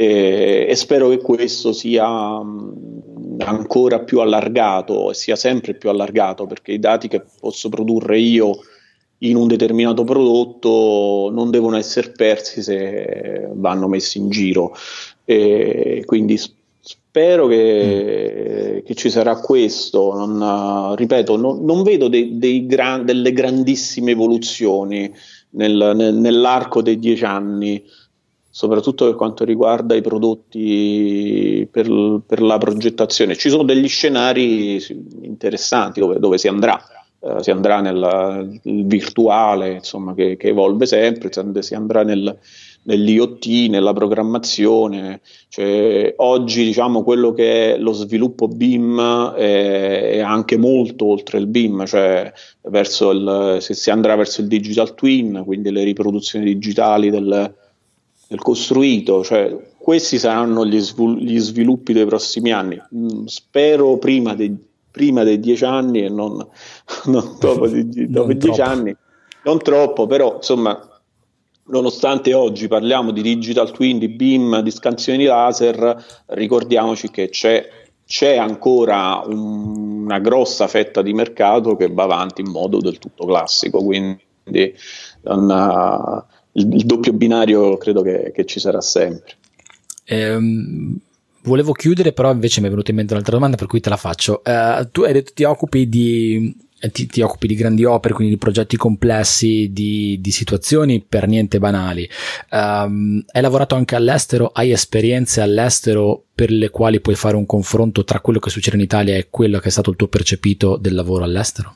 e, 0.00 0.64
e 0.66 0.74
spero 0.76 1.10
che 1.10 1.18
questo 1.18 1.74
sia 1.74 2.06
ancora 2.06 4.00
più 4.00 4.20
allargato 4.20 5.10
e 5.10 5.14
sia 5.14 5.36
sempre 5.36 5.74
più 5.74 5.90
allargato 5.90 6.46
perché 6.46 6.72
i 6.72 6.78
dati 6.78 7.06
che 7.06 7.22
posso 7.38 7.68
produrre 7.68 8.18
io 8.18 8.60
in 9.18 9.36
un 9.36 9.46
determinato 9.46 10.04
prodotto 10.04 11.28
non 11.30 11.50
devono 11.50 11.76
essere 11.76 12.12
persi 12.12 12.62
se 12.62 13.50
vanno 13.52 13.88
messi 13.88 14.16
in 14.16 14.30
giro 14.30 14.74
e 15.26 16.02
quindi 16.06 16.38
spero 16.38 17.46
che, 17.46 18.78
mm. 18.80 18.86
che 18.86 18.94
ci 18.94 19.10
sarà 19.10 19.38
questo 19.38 20.14
non, 20.14 20.94
ripeto 20.96 21.36
non, 21.36 21.62
non 21.62 21.82
vedo 21.82 22.08
dei, 22.08 22.38
dei 22.38 22.64
gran, 22.64 23.04
delle 23.04 23.34
grandissime 23.34 24.12
evoluzioni 24.12 25.12
nel, 25.50 25.92
nel, 25.94 26.14
nell'arco 26.14 26.80
dei 26.80 26.98
dieci 26.98 27.24
anni 27.24 27.84
soprattutto 28.60 29.06
per 29.06 29.14
quanto 29.14 29.46
riguarda 29.46 29.94
i 29.94 30.02
prodotti 30.02 31.66
per, 31.70 32.20
per 32.26 32.42
la 32.42 32.58
progettazione. 32.58 33.34
Ci 33.34 33.48
sono 33.48 33.62
degli 33.62 33.88
scenari 33.88 34.78
interessanti 35.22 35.98
dove, 35.98 36.18
dove 36.18 36.36
si 36.36 36.46
andrà. 36.46 36.78
Uh, 37.20 37.40
si 37.40 37.50
andrà 37.50 37.80
nel, 37.80 38.60
nel 38.62 38.84
virtuale, 38.84 39.72
insomma, 39.72 40.12
che, 40.12 40.36
che, 40.36 40.48
evolve 40.48 40.84
sempre, 40.84 41.30
si 41.62 41.74
andrà 41.74 42.02
nel, 42.02 42.38
nell'IoT, 42.82 43.46
nella 43.70 43.94
programmazione. 43.94 45.22
Cioè, 45.48 46.12
oggi 46.16 46.62
diciamo 46.62 47.02
quello 47.02 47.32
che 47.32 47.74
è 47.74 47.78
lo 47.78 47.92
sviluppo 47.92 48.46
BIM 48.46 49.32
è, 49.32 50.10
è 50.16 50.20
anche 50.20 50.58
molto 50.58 51.06
oltre 51.06 51.38
il 51.38 51.46
BIM, 51.46 51.86
cioè 51.86 52.30
il, 52.70 53.56
se 53.60 53.72
si 53.72 53.90
andrà 53.90 54.16
verso 54.16 54.42
il 54.42 54.48
digital 54.48 54.94
twin, 54.94 55.42
quindi 55.46 55.70
le 55.70 55.82
riproduzioni 55.82 56.44
digitali 56.44 57.08
del, 57.08 57.54
del 58.30 58.38
costruito, 58.38 59.24
cioè 59.24 59.58
questi 59.76 60.16
saranno 60.16 60.64
gli, 60.64 60.78
svol- 60.78 61.18
gli 61.18 61.40
sviluppi 61.40 61.92
dei 61.92 62.06
prossimi 62.06 62.52
anni. 62.52 62.80
Mm, 62.94 63.24
spero 63.24 63.98
prima 63.98 64.36
dei, 64.36 64.56
prima 64.88 65.24
dei 65.24 65.40
dieci 65.40 65.64
anni 65.64 66.04
e 66.04 66.08
non, 66.08 66.36
non 67.06 67.36
dopo, 67.40 67.66
di, 67.66 68.08
dopo 68.08 68.30
i 68.30 68.36
dieci 68.36 68.60
anni, 68.60 68.94
non 69.42 69.58
troppo, 69.58 70.06
però 70.06 70.36
insomma 70.36 70.80
nonostante 71.64 72.32
oggi 72.32 72.68
parliamo 72.68 73.10
di 73.10 73.20
digital 73.20 73.72
twin, 73.72 73.98
di 73.98 74.08
BIM, 74.08 74.60
di 74.60 74.70
scansioni 74.70 75.24
laser, 75.24 76.22
ricordiamoci 76.26 77.10
che 77.10 77.30
c'è, 77.30 77.68
c'è 78.06 78.36
ancora 78.36 79.22
un, 79.26 80.04
una 80.04 80.20
grossa 80.20 80.68
fetta 80.68 81.02
di 81.02 81.12
mercato 81.12 81.74
che 81.74 81.88
va 81.88 82.04
avanti 82.04 82.42
in 82.42 82.50
modo 82.52 82.78
del 82.78 83.00
tutto 83.00 83.26
classico, 83.26 83.82
quindi 83.82 84.72
non, 85.22 86.26
il, 86.52 86.74
il 86.74 86.84
doppio 86.84 87.12
binario 87.12 87.76
credo 87.76 88.02
che, 88.02 88.32
che, 88.34 88.44
ci 88.44 88.58
sarà 88.60 88.80
sempre. 88.80 89.34
Ehm, 90.04 90.98
volevo 91.42 91.72
chiudere, 91.72 92.12
però 92.12 92.32
invece 92.32 92.60
mi 92.60 92.66
è 92.66 92.70
venuta 92.70 92.90
in 92.90 92.96
mente 92.96 93.12
un'altra 93.12 93.34
domanda, 93.34 93.56
per 93.56 93.66
cui 93.66 93.80
te 93.80 93.88
la 93.88 93.96
faccio. 93.96 94.42
Uh, 94.44 94.88
tu 94.90 95.02
hai 95.02 95.12
detto 95.12 95.32
ti 95.34 95.44
occupi 95.44 95.88
di. 95.88 96.68
Ti, 96.80 97.06
ti, 97.06 97.20
occupi 97.20 97.46
di 97.46 97.56
grandi 97.56 97.84
opere, 97.84 98.14
quindi 98.14 98.32
di 98.32 98.38
progetti 98.38 98.78
complessi, 98.78 99.68
di, 99.70 100.18
di 100.18 100.30
situazioni 100.30 101.04
per 101.06 101.28
niente 101.28 101.58
banali. 101.58 102.08
Um, 102.50 103.22
hai 103.32 103.42
lavorato 103.42 103.74
anche 103.74 103.96
all'estero? 103.96 104.50
Hai 104.50 104.70
esperienze 104.70 105.42
all'estero 105.42 106.24
per 106.34 106.50
le 106.50 106.70
quali 106.70 107.02
puoi 107.02 107.16
fare 107.16 107.36
un 107.36 107.44
confronto 107.44 108.02
tra 108.02 108.20
quello 108.20 108.38
che 108.38 108.48
succede 108.48 108.76
in 108.76 108.82
Italia 108.82 109.14
e 109.14 109.26
quello 109.28 109.58
che 109.58 109.68
è 109.68 109.70
stato 109.70 109.90
il 109.90 109.96
tuo 109.96 110.08
percepito 110.08 110.78
del 110.78 110.94
lavoro 110.94 111.24
all'estero? 111.24 111.74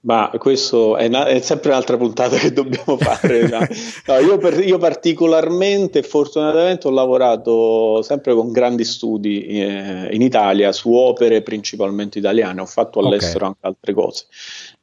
Ma 0.00 0.30
questo 0.38 0.96
è, 0.96 1.06
una, 1.06 1.26
è, 1.26 1.40
sempre 1.40 1.70
un'altra 1.70 1.96
puntata 1.96 2.36
che 2.36 2.52
dobbiamo 2.52 2.96
fare. 2.96 3.46
no? 3.48 3.58
No, 4.06 4.18
io, 4.20 4.38
per, 4.38 4.64
io, 4.64 4.78
particolarmente, 4.78 6.02
fortunatamente, 6.02 6.86
ho 6.86 6.92
lavorato 6.92 8.00
sempre 8.02 8.32
con 8.34 8.52
grandi 8.52 8.84
studi 8.84 9.44
eh, 9.44 10.08
in 10.12 10.22
Italia 10.22 10.70
su 10.70 10.92
opere 10.92 11.42
principalmente 11.42 12.18
italiane, 12.20 12.60
ho 12.60 12.66
fatto 12.66 13.00
all'estero 13.00 13.46
okay. 13.46 13.48
anche 13.48 13.66
altre 13.66 13.92
cose. 13.92 14.26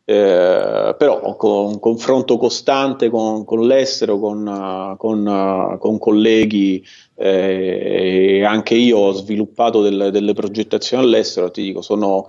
eh, 0.04 0.96
però 0.98 1.36
con 1.38 1.66
un 1.66 1.80
confronto 1.80 2.38
costante 2.38 3.10
con, 3.10 3.46
con 3.46 3.66
l'estero, 3.66 4.20
con, 4.20 4.96
con, 4.98 5.78
con 5.80 5.98
colleghi 5.98 6.86
eh, 7.16 8.44
anche 8.46 8.76
io 8.76 8.98
ho 8.98 9.12
sviluppato 9.14 9.82
delle, 9.82 10.12
delle 10.12 10.34
progettazioni 10.34 11.04
all'estero, 11.04 11.50
ti 11.50 11.62
dico, 11.62 11.82
sono, 11.82 12.28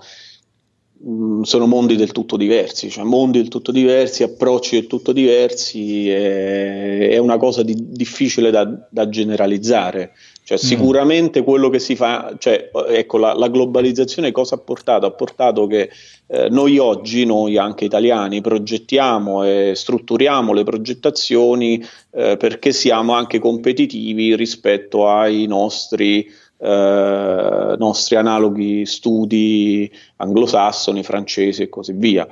mh, 0.99 1.41
sono, 1.41 1.65
mondi 1.67 1.95
del 1.95 2.11
tutto 2.11 2.37
diversi, 2.37 2.89
cioè 2.89 3.03
mondi 3.03 3.39
del 3.39 3.47
tutto 3.47 3.71
diversi, 3.71 4.23
approcci 4.23 4.75
del 4.75 4.87
tutto 4.87 5.11
diversi, 5.11 6.09
è, 6.09 7.09
è 7.09 7.17
una 7.17 7.37
cosa 7.37 7.63
di, 7.63 7.75
difficile 7.77 8.51
da, 8.51 8.67
da 8.89 9.09
generalizzare. 9.09 10.13
Cioè, 10.47 10.57
mm. 10.57 10.65
sicuramente 10.65 11.43
quello 11.43 11.67
che 11.67 11.79
si 11.79 11.97
fa, 11.97 12.33
cioè, 12.37 12.71
ecco, 12.87 13.17
la, 13.17 13.33
la, 13.33 13.49
globalizzazione 13.49 14.31
cosa 14.31 14.55
ha 14.55 14.59
portato? 14.59 15.05
Ha 15.05 15.11
portato 15.11 15.67
che 15.67 15.89
eh, 16.27 16.47
noi 16.49 16.77
oggi, 16.77 17.25
noi 17.25 17.57
anche 17.57 17.83
italiani, 17.83 18.39
progettiamo 18.39 19.43
e 19.43 19.73
strutturiamo 19.75 20.53
le 20.53 20.63
progettazioni 20.63 21.83
eh, 22.11 22.37
perché 22.37 22.71
siamo 22.71 23.11
anche 23.11 23.39
competitivi 23.39 24.37
rispetto 24.37 25.09
ai 25.09 25.47
nostri, 25.47 26.25
eh, 26.57 27.75
nostri 27.77 28.15
analoghi 28.15 28.85
studi 28.85 29.91
anglosassoni, 30.17 31.03
francesi 31.03 31.63
e 31.63 31.69
così 31.69 31.93
via. 31.93 32.27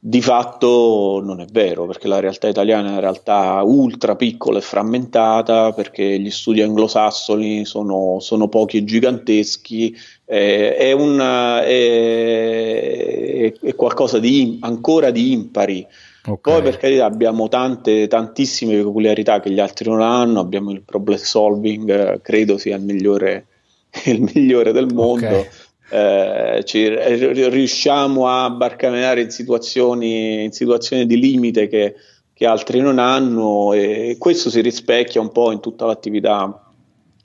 Di 0.00 0.22
fatto 0.22 1.20
non 1.24 1.40
è 1.40 1.46
vero, 1.50 1.84
perché 1.86 2.06
la 2.06 2.20
realtà 2.20 2.46
italiana 2.46 2.86
è 2.86 2.90
una 2.92 3.00
realtà 3.00 3.60
ultra 3.64 4.14
piccola 4.14 4.58
e 4.58 4.62
frammentata, 4.62 5.72
perché 5.72 6.20
gli 6.20 6.30
studi 6.30 6.62
anglosassoni 6.62 7.64
sono, 7.64 8.18
sono 8.20 8.46
pochi 8.46 8.76
e 8.76 8.84
giganteschi, 8.84 9.96
eh, 10.24 10.76
è, 10.76 10.92
una, 10.92 11.64
è, 11.64 13.52
è, 13.60 13.74
qualcosa 13.74 14.20
di 14.20 14.58
ancora 14.60 15.10
di 15.10 15.32
impari. 15.32 15.84
Okay. 16.28 16.52
Poi 16.54 16.62
per 16.62 16.76
carità 16.76 17.06
abbiamo 17.06 17.48
tante, 17.48 18.06
tantissime 18.06 18.76
peculiarità 18.76 19.40
che 19.40 19.50
gli 19.50 19.60
altri 19.60 19.88
non 19.88 20.02
hanno, 20.02 20.40
abbiamo 20.40 20.70
il 20.70 20.82
problem 20.82 21.16
solving, 21.16 22.20
credo 22.20 22.58
sia 22.58 22.76
il 22.76 22.82
migliore, 22.82 23.46
il 24.06 24.20
migliore 24.20 24.72
del 24.72 24.92
mondo. 24.92 25.26
Okay 25.26 25.48
eh, 25.90 26.62
ci, 26.64 26.86
riusciamo 26.88 28.28
a 28.28 28.50
barcamenare 28.50 29.22
in 29.22 29.30
situazioni, 29.30 30.44
in 30.44 30.52
situazioni 30.52 31.06
di 31.06 31.18
limite 31.18 31.66
che, 31.66 31.94
che, 32.34 32.46
altri 32.46 32.80
non 32.80 32.98
hanno 32.98 33.72
e 33.72 34.16
questo 34.18 34.50
si 34.50 34.60
rispecchia 34.60 35.20
un 35.20 35.32
po' 35.32 35.50
in 35.50 35.60
tutta 35.60 35.86
l'attività, 35.86 36.72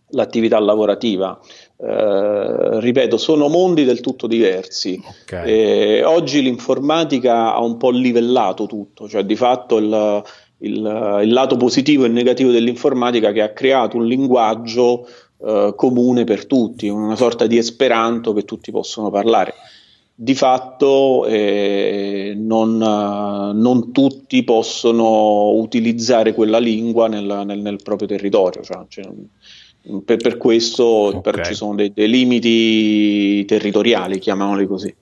l'attività 0.09 0.59
lavorativa. 0.59 1.37
Eh, 1.75 2.79
ripeto, 2.79 3.17
sono 3.17 3.47
mondi 3.49 3.83
del 3.83 3.99
tutto 3.99 4.27
diversi. 4.27 5.01
Okay. 5.23 5.49
Eh, 5.49 6.03
oggi 6.03 6.41
l'informatica 6.41 7.53
ha 7.53 7.61
un 7.61 7.77
po' 7.77 7.89
livellato 7.89 8.65
tutto, 8.65 9.07
cioè 9.09 9.23
di 9.23 9.35
fatto 9.35 9.77
il, 9.77 10.23
il, 10.59 11.19
il 11.23 11.33
lato 11.33 11.57
positivo 11.57 12.05
e 12.05 12.09
negativo 12.09 12.51
dell'informatica 12.51 13.31
che 13.31 13.41
ha 13.41 13.49
creato 13.49 13.97
un 13.97 14.05
linguaggio 14.05 15.07
eh, 15.45 15.73
comune 15.75 16.23
per 16.23 16.45
tutti, 16.45 16.87
una 16.87 17.17
sorta 17.17 17.47
di 17.47 17.57
esperanto 17.57 18.33
che 18.33 18.45
tutti 18.45 18.71
possono 18.71 19.09
parlare. 19.09 19.53
Di 20.15 20.35
fatto 20.35 21.25
eh, 21.25 22.33
non, 22.37 22.77
non, 22.77 23.91
tutti 23.91 24.43
possono 24.43 25.49
utilizzare 25.49 26.35
quella 26.35 26.59
lingua 26.59 27.07
nel, 27.07 27.43
nel, 27.45 27.59
nel 27.59 27.81
proprio 27.81 28.07
territorio, 28.07 28.61
cioè, 28.61 28.85
cioè, 28.87 29.09
per, 30.05 30.17
per, 30.17 30.37
questo 30.37 30.85
okay. 30.85 31.21
per, 31.21 31.45
ci 31.45 31.53
sono 31.53 31.75
dei, 31.75 31.91
dei 31.93 32.09
limiti 32.09 33.43
territoriali, 33.45 34.19
chiamiamoli 34.19 34.65
così. 34.65 34.95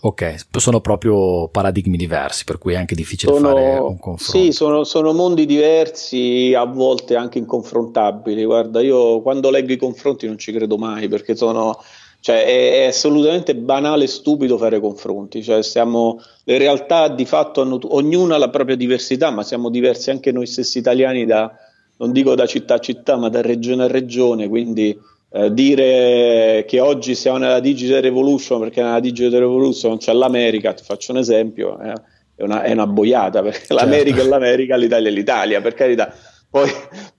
Ok, 0.00 0.44
sono 0.52 0.80
proprio 0.80 1.48
paradigmi 1.48 1.96
diversi, 1.96 2.44
per 2.44 2.58
cui 2.58 2.74
è 2.74 2.76
anche 2.76 2.94
difficile 2.94 3.32
sono, 3.32 3.48
fare 3.48 3.78
un 3.78 3.98
confronto. 3.98 4.22
Sì, 4.22 4.52
sono, 4.52 4.84
sono, 4.84 5.12
mondi 5.12 5.44
diversi, 5.44 6.54
a 6.56 6.64
volte 6.64 7.16
anche 7.16 7.38
inconfrontabili. 7.38 8.44
Guarda, 8.44 8.80
io 8.80 9.20
quando 9.22 9.50
leggo 9.50 9.72
i 9.72 9.76
confronti 9.76 10.26
non 10.26 10.38
ci 10.38 10.52
credo 10.52 10.78
mai, 10.78 11.08
perché 11.08 11.34
sono, 11.34 11.82
cioè, 12.20 12.44
è, 12.44 12.82
è, 12.82 12.86
assolutamente 12.86 13.56
banale 13.56 14.04
e 14.04 14.08
stupido 14.08 14.56
fare 14.56 14.78
confronti. 14.78 15.42
Cioè, 15.42 15.62
siamo, 15.64 16.20
le 16.44 16.58
realtà 16.58 17.08
di 17.08 17.24
fatto 17.24 17.62
hanno, 17.62 17.80
ognuna 17.82 18.36
ha 18.36 18.38
la 18.38 18.50
propria 18.50 18.76
diversità, 18.76 19.30
ma 19.30 19.42
siamo 19.42 19.68
diversi 19.68 20.10
anche 20.10 20.30
noi 20.30 20.46
stessi 20.46 20.78
italiani 20.78 21.26
da, 21.26 21.52
non 21.98 22.12
dico 22.12 22.34
da 22.34 22.46
città 22.46 22.74
a 22.74 22.78
città, 22.78 23.16
ma 23.16 23.28
da 23.28 23.42
regione 23.42 23.84
a 23.84 23.88
regione, 23.88 24.48
quindi 24.48 24.98
eh, 25.30 25.52
dire 25.52 26.64
che 26.66 26.80
oggi 26.80 27.14
siamo 27.14 27.38
nella 27.38 27.60
digital 27.60 28.00
revolution 28.00 28.60
perché 28.60 28.82
nella 28.82 29.00
digital 29.00 29.40
revolution 29.40 29.90
non 29.90 29.98
c'è 29.98 30.12
l'America, 30.12 30.72
ti 30.72 30.82
faccio 30.82 31.12
un 31.12 31.18
esempio, 31.18 31.78
eh, 31.80 31.92
è, 32.34 32.42
una, 32.42 32.62
è, 32.62 32.72
una, 32.72 32.86
boiata 32.86 33.42
perché 33.42 33.58
certo. 33.58 33.74
l'America 33.74 34.22
è 34.22 34.24
l'America, 34.24 34.76
l'Italia 34.76 35.08
è 35.08 35.12
l'Italia, 35.12 35.60
per 35.60 35.74
carità. 35.74 36.14
Poi, 36.50 36.70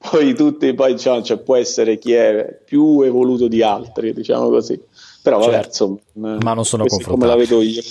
poi 0.09 0.33
tutti, 0.33 0.73
poi 0.73 0.93
diciamo, 0.93 1.21
cioè, 1.21 1.37
può 1.37 1.55
essere 1.55 1.99
chi 1.99 2.13
è 2.13 2.61
più 2.65 3.01
evoluto 3.01 3.47
di 3.47 3.61
altri, 3.61 4.11
diciamo 4.11 4.49
così. 4.49 4.81
Però 5.21 5.37
vabbè, 5.37 5.51
certo. 5.51 5.67
insomma, 5.67 6.37
ma 6.41 6.53
non 6.53 6.65
sono. 6.65 6.85
Come 6.85 7.27
la 7.27 7.35
vedo 7.35 7.61
io. 7.61 7.81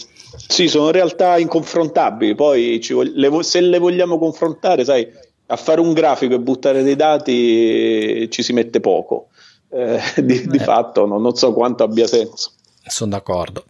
Sì, 0.48 0.66
sono 0.66 0.90
realtà 0.90 1.38
inconfrontabili. 1.38 2.34
Poi 2.34 2.80
ci, 2.80 2.94
le, 3.14 3.42
se 3.42 3.60
le 3.60 3.78
vogliamo 3.78 4.18
confrontare, 4.18 4.84
sai, 4.84 5.06
a 5.50 5.56
fare 5.56 5.80
un 5.80 5.92
grafico 5.92 6.34
e 6.34 6.40
buttare 6.40 6.82
dei 6.82 6.96
dati 6.96 8.28
ci 8.30 8.42
si 8.42 8.52
mette 8.52 8.80
poco 8.80 9.28
eh, 9.70 10.00
di, 10.16 10.46
di 10.46 10.56
eh. 10.56 10.60
fatto 10.60 11.06
non, 11.06 11.20
non 11.22 11.34
so 11.34 11.52
quanto 11.52 11.82
abbia 11.82 12.06
senso. 12.06 12.52
Sono 12.86 13.10
d'accordo. 13.10 13.64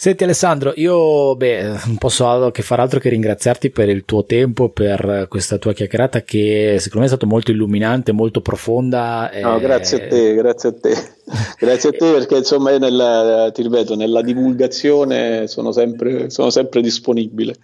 Senti 0.00 0.22
Alessandro, 0.22 0.74
io 0.76 1.34
beh, 1.34 1.62
non 1.86 1.96
posso 1.98 2.52
che 2.52 2.62
far 2.62 2.78
altro 2.78 3.00
che 3.00 3.08
ringraziarti 3.08 3.70
per 3.70 3.88
il 3.88 4.04
tuo 4.04 4.24
tempo, 4.24 4.68
per 4.68 5.26
questa 5.28 5.58
tua 5.58 5.72
chiacchierata 5.72 6.22
che 6.22 6.76
secondo 6.78 7.00
me 7.00 7.06
è 7.06 7.08
stata 7.08 7.26
molto 7.26 7.50
illuminante, 7.50 8.12
molto 8.12 8.40
profonda. 8.40 9.28
No, 9.42 9.56
e... 9.56 9.60
grazie 9.60 10.04
a 10.04 10.06
te, 10.06 10.34
grazie 10.34 10.68
a 10.68 10.74
te. 10.74 10.94
grazie 11.58 11.88
a 11.88 11.92
te 11.92 12.12
perché 12.12 12.36
insomma 12.36 12.78
nella, 12.78 13.50
ti 13.52 13.60
ripeto, 13.62 13.96
nella 13.96 14.22
divulgazione 14.22 15.48
sono 15.48 15.72
sempre, 15.72 16.30
sono 16.30 16.50
sempre 16.50 16.80
disponibile, 16.80 17.56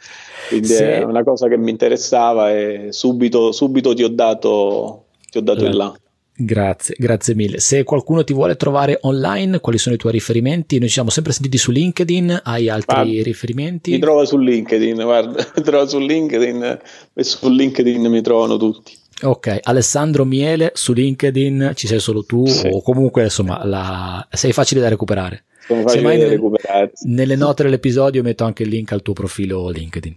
quindi 0.49 0.66
sì. 0.66 0.82
è 0.82 1.05
una 1.05 1.22
cosa 1.22 1.47
che 1.47 1.57
mi 1.57 1.70
interessava 1.70 2.51
e 2.51 2.89
subito, 2.91 3.53
subito 3.53 3.95
ti 3.95 4.03
ho 4.03 4.09
dato, 4.09 5.05
ti 5.30 5.39
ho 5.39 5.41
dato 5.41 5.66
il 5.66 5.76
là. 5.76 5.95
Grazie, 6.37 6.97
grazie 6.99 7.35
mille. 7.37 7.61
Se 7.61 7.85
qualcuno 7.85 8.24
ti 8.24 8.32
vuole 8.32 8.57
trovare 8.57 8.99
online, 9.03 9.61
quali 9.61 9.78
sono 9.78 9.95
i 9.95 9.99
tuoi 9.99 10.12
riferimenti? 10.12 10.78
Noi 10.78 10.89
ci 10.89 10.95
siamo 10.95 11.11
sempre 11.11 11.32
sentiti 11.32 11.57
su 11.59 11.70
LinkedIn, 11.70 12.41
hai 12.43 12.68
altri 12.68 13.20
ah, 13.20 13.22
riferimenti? 13.22 13.93
Mi 13.93 14.01
trovo 14.01 14.24
su 14.24 14.37
LinkedIn, 14.37 15.01
guarda, 15.01 15.47
mi 15.57 15.62
trovo 15.62 15.87
su 15.87 15.99
LinkedIn 15.99 16.78
e 17.14 17.22
su 17.22 17.49
LinkedIn 17.49 18.07
mi 18.07 18.20
trovano 18.20 18.57
tutti. 18.57 18.97
Ok, 19.22 19.61
Alessandro 19.62 20.24
Miele 20.24 20.72
su 20.74 20.93
LinkedIn, 20.93 21.72
ci 21.76 21.87
sei 21.87 22.01
solo 22.01 22.24
tu 22.24 22.45
sì. 22.47 22.68
o 22.68 22.82
comunque 22.82 23.22
insomma 23.22 23.64
la... 23.64 24.26
sei 24.32 24.53
facile 24.53 24.80
da 24.80 24.89
recuperare. 24.89 25.45
Sono 25.66 25.82
facile 25.82 26.18
da 26.18 26.28
recuperare. 26.28 26.93
Nelle 27.05 27.37
note 27.37 27.62
dell'episodio 27.62 28.24
metto 28.24 28.43
anche 28.43 28.64
il 28.64 28.70
link 28.70 28.91
al 28.91 29.03
tuo 29.03 29.12
profilo 29.12 29.70
LinkedIn. 29.70 30.16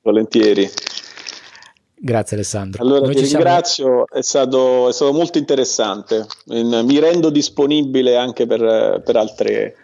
Volentieri. 0.00 0.68
Grazie 2.02 2.36
Alessandro. 2.36 2.82
Allora 2.82 3.04
Noi 3.04 3.14
ti 3.14 3.26
ringrazio, 3.26 4.06
è, 4.08 4.22
stato, 4.22 4.88
è, 4.88 4.92
stato, 4.92 5.12
molto 5.12 5.36
interessante. 5.36 6.26
mi 6.46 6.98
rendo 6.98 7.28
disponibile 7.28 8.16
anche 8.16 8.46
per, 8.46 9.02
per, 9.04 9.16
altre, 9.16 9.74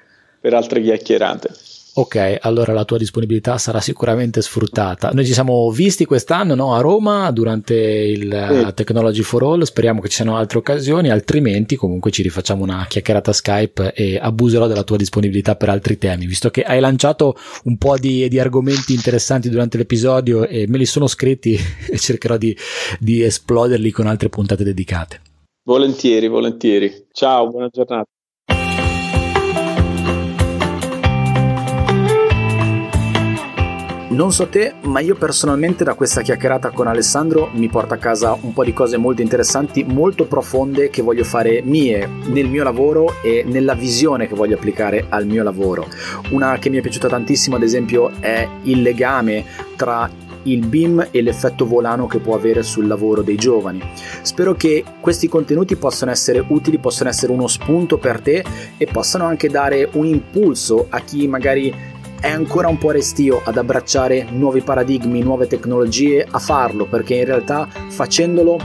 per 0.41 0.55
altre 0.55 0.81
chiacchierate. 0.81 1.51
Ok, 1.99 2.39
allora 2.43 2.75
la 2.75 2.85
tua 2.85 2.99
disponibilità 2.99 3.57
sarà 3.57 3.81
sicuramente 3.81 4.43
sfruttata. 4.43 5.13
Noi 5.15 5.25
ci 5.25 5.33
siamo 5.33 5.71
visti 5.71 6.05
quest'anno 6.05 6.55
no, 6.55 6.75
a 6.75 6.81
Roma 6.81 7.31
durante 7.31 7.75
il 7.75 8.67
sì. 8.67 8.75
Technology 8.75 9.23
for 9.23 9.43
All, 9.43 9.63
speriamo 9.63 10.03
che 10.03 10.11
ci 10.11 10.17
siano 10.17 10.37
altre 10.37 10.59
occasioni, 10.59 11.09
altrimenti 11.09 11.75
comunque 11.75 12.11
ci 12.11 12.21
rifacciamo 12.21 12.63
una 12.63 12.85
chiacchierata 12.87 13.33
Skype 13.33 13.95
e 13.95 14.19
abuserò 14.21 14.67
della 14.67 14.83
tua 14.83 14.99
disponibilità 14.99 15.57
per 15.57 15.71
altri 15.71 15.97
temi, 15.97 16.27
visto 16.27 16.51
che 16.51 16.65
hai 16.65 16.81
lanciato 16.81 17.35
un 17.65 17.79
po' 17.79 17.97
di, 17.97 18.29
di 18.29 18.39
argomenti 18.39 18.93
interessanti 18.93 19.49
durante 19.49 19.79
l'episodio 19.79 20.47
e 20.47 20.67
me 20.69 20.77
li 20.77 20.85
sono 20.85 21.07
scritti 21.07 21.57
e 21.91 21.99
cercherò 21.99 22.37
di, 22.37 22.55
di 23.01 23.23
esploderli 23.23 23.91
con 23.91 24.07
altre 24.07 24.29
puntate 24.29 24.65
dedicate. 24.65 25.21
Volentieri, 25.65 26.29
volentieri. 26.29 27.07
Ciao, 27.11 27.49
buona 27.49 27.69
giornata. 27.73 28.07
Non 34.09 34.33
so 34.33 34.47
te, 34.47 34.75
ma 34.83 35.01
io 35.01 35.17
personalmente 35.17 35.83
da 35.83 35.95
questa 35.95 36.23
chiacchierata 36.23 36.71
con 36.71 36.87
Alessandro 36.87 37.51
mi 37.55 37.69
porto 37.69 37.95
a 37.95 37.97
casa 37.97 38.39
un 38.41 38.53
po' 38.53 38.63
di 38.63 38.73
cose 38.73 38.97
molto 38.97 39.21
interessanti, 39.21 39.83
molto 39.83 40.27
profonde 40.27 40.91
che 40.91 41.03
voglio 41.03 41.25
fare 41.25 41.61
mie 41.65 42.09
nel 42.27 42.49
mio 42.49 42.63
lavoro 42.63 43.15
e 43.21 43.43
nella 43.45 43.75
visione 43.75 44.29
che 44.29 44.37
voglio 44.37 44.55
applicare 44.55 45.07
al 45.09 45.27
mio 45.27 45.43
lavoro. 45.43 45.89
Una 46.31 46.57
che 46.59 46.71
mi 46.71 46.77
è 46.77 46.83
piaciuta 46.83 47.09
tantissimo, 47.09 47.57
ad 47.57 47.65
esempio, 47.65 48.13
è 48.21 48.49
il 48.63 48.83
legame 48.83 49.45
tra 49.75 50.09
il 50.45 50.65
BIM 50.65 51.09
e 51.11 51.23
l'effetto 51.23 51.67
volano 51.67 52.07
che 52.07 52.21
può 52.21 52.37
avere 52.37 52.63
sul 52.63 52.87
lavoro 52.87 53.23
dei 53.23 53.35
giovani. 53.35 53.83
Spero 54.23 54.55
che 54.55 54.85
questi 55.01 55.27
contenuti 55.27 55.75
possano 55.75 56.13
essere 56.13 56.45
utili, 56.47 56.79
possano 56.79 57.11
essere 57.11 57.33
uno 57.33 57.49
spunto 57.49 57.99
per 57.99 58.21
te 58.21 58.45
e 58.77 58.87
possano 58.87 59.25
anche 59.25 59.49
dare 59.49 59.89
un 59.95 60.07
impulso 60.07 60.87
a 60.91 61.01
chi 61.01 61.27
magari 61.27 61.95
è 62.21 62.29
ancora 62.29 62.69
un 62.69 62.79
po' 62.79 62.91
restio 62.91 63.41
ad 63.45 63.57
abbracciare 63.57 64.27
nuovi 64.31 64.61
paradigmi, 64.61 65.23
nuove 65.23 65.47
tecnologie, 65.47 66.27
a 66.29 66.39
farlo 66.39 66.87
perché 66.87 67.15
in 67.15 67.25
realtà 67.25 67.69
facendolo 67.89 68.59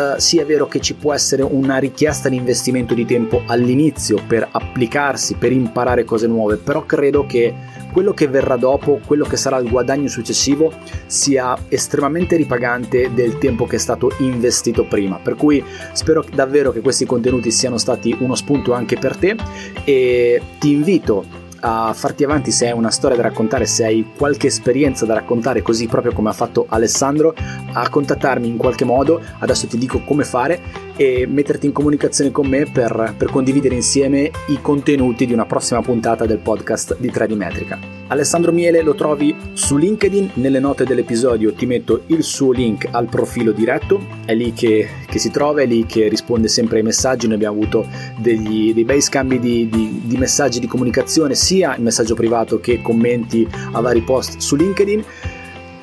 eh, 0.00 0.18
sì 0.18 0.38
è 0.38 0.46
vero 0.46 0.66
che 0.66 0.80
ci 0.80 0.94
può 0.94 1.12
essere 1.12 1.42
una 1.42 1.78
richiesta 1.78 2.28
di 2.28 2.36
investimento 2.36 2.94
di 2.94 3.04
tempo 3.04 3.42
all'inizio 3.46 4.18
per 4.26 4.48
applicarsi, 4.50 5.34
per 5.34 5.52
imparare 5.52 6.04
cose 6.04 6.26
nuove, 6.26 6.56
però 6.56 6.86
credo 6.86 7.26
che 7.26 7.54
quello 7.92 8.12
che 8.12 8.28
verrà 8.28 8.56
dopo, 8.56 9.00
quello 9.04 9.24
che 9.24 9.36
sarà 9.36 9.58
il 9.58 9.68
guadagno 9.68 10.08
successivo, 10.08 10.72
sia 11.06 11.56
estremamente 11.68 12.36
ripagante 12.36 13.12
del 13.12 13.38
tempo 13.38 13.66
che 13.66 13.76
è 13.76 13.78
stato 13.80 14.12
investito 14.20 14.86
prima. 14.86 15.18
Per 15.22 15.34
cui 15.34 15.62
spero 15.92 16.24
davvero 16.32 16.70
che 16.70 16.80
questi 16.80 17.04
contenuti 17.04 17.50
siano 17.50 17.78
stati 17.78 18.16
uno 18.20 18.36
spunto 18.36 18.72
anche 18.72 18.96
per 18.96 19.16
te 19.16 19.36
e 19.84 20.40
ti 20.58 20.70
invito 20.70 21.39
a 21.60 21.92
farti 21.92 22.24
avanti 22.24 22.50
se 22.50 22.68
hai 22.68 22.76
una 22.76 22.90
storia 22.90 23.16
da 23.16 23.22
raccontare, 23.22 23.66
se 23.66 23.84
hai 23.84 24.12
qualche 24.16 24.46
esperienza 24.46 25.06
da 25.06 25.14
raccontare, 25.14 25.62
così 25.62 25.86
proprio 25.86 26.12
come 26.12 26.30
ha 26.30 26.32
fatto 26.32 26.66
Alessandro, 26.68 27.34
a 27.72 27.88
contattarmi 27.88 28.48
in 28.48 28.56
qualche 28.56 28.84
modo. 28.84 29.20
Adesso 29.38 29.66
ti 29.66 29.78
dico 29.78 30.00
come 30.00 30.24
fare 30.24 30.88
e 31.00 31.26
metterti 31.26 31.64
in 31.64 31.72
comunicazione 31.72 32.30
con 32.30 32.46
me 32.46 32.66
per, 32.66 33.14
per 33.16 33.30
condividere 33.30 33.74
insieme 33.74 34.30
i 34.48 34.58
contenuti 34.60 35.24
di 35.24 35.32
una 35.32 35.46
prossima 35.46 35.80
puntata 35.80 36.26
del 36.26 36.40
podcast 36.40 36.98
di 36.98 37.08
3D 37.10 37.34
Metrica. 37.36 37.78
Alessandro 38.08 38.52
Miele 38.52 38.82
lo 38.82 38.94
trovi 38.94 39.34
su 39.54 39.78
LinkedIn, 39.78 40.32
nelle 40.34 40.58
note 40.58 40.84
dell'episodio 40.84 41.54
ti 41.54 41.64
metto 41.64 42.02
il 42.08 42.22
suo 42.22 42.52
link 42.52 42.86
al 42.90 43.06
profilo 43.06 43.52
diretto, 43.52 43.98
è 44.26 44.34
lì 44.34 44.52
che, 44.52 44.88
che 45.06 45.18
si 45.18 45.30
trova, 45.30 45.62
è 45.62 45.66
lì 45.66 45.86
che 45.86 46.06
risponde 46.08 46.48
sempre 46.48 46.78
ai 46.78 46.82
messaggi, 46.82 47.24
noi 47.24 47.36
abbiamo 47.36 47.56
avuto 47.56 47.86
degli, 48.18 48.74
dei 48.74 48.84
bei 48.84 49.00
scambi 49.00 49.38
di, 49.38 49.70
di, 49.70 50.02
di 50.04 50.16
messaggi 50.18 50.60
di 50.60 50.66
comunicazione, 50.66 51.34
sia 51.34 51.76
in 51.76 51.82
messaggio 51.82 52.14
privato 52.14 52.60
che 52.60 52.82
commenti 52.82 53.48
a 53.72 53.80
vari 53.80 54.02
post 54.02 54.36
su 54.36 54.54
LinkedIn. 54.54 55.04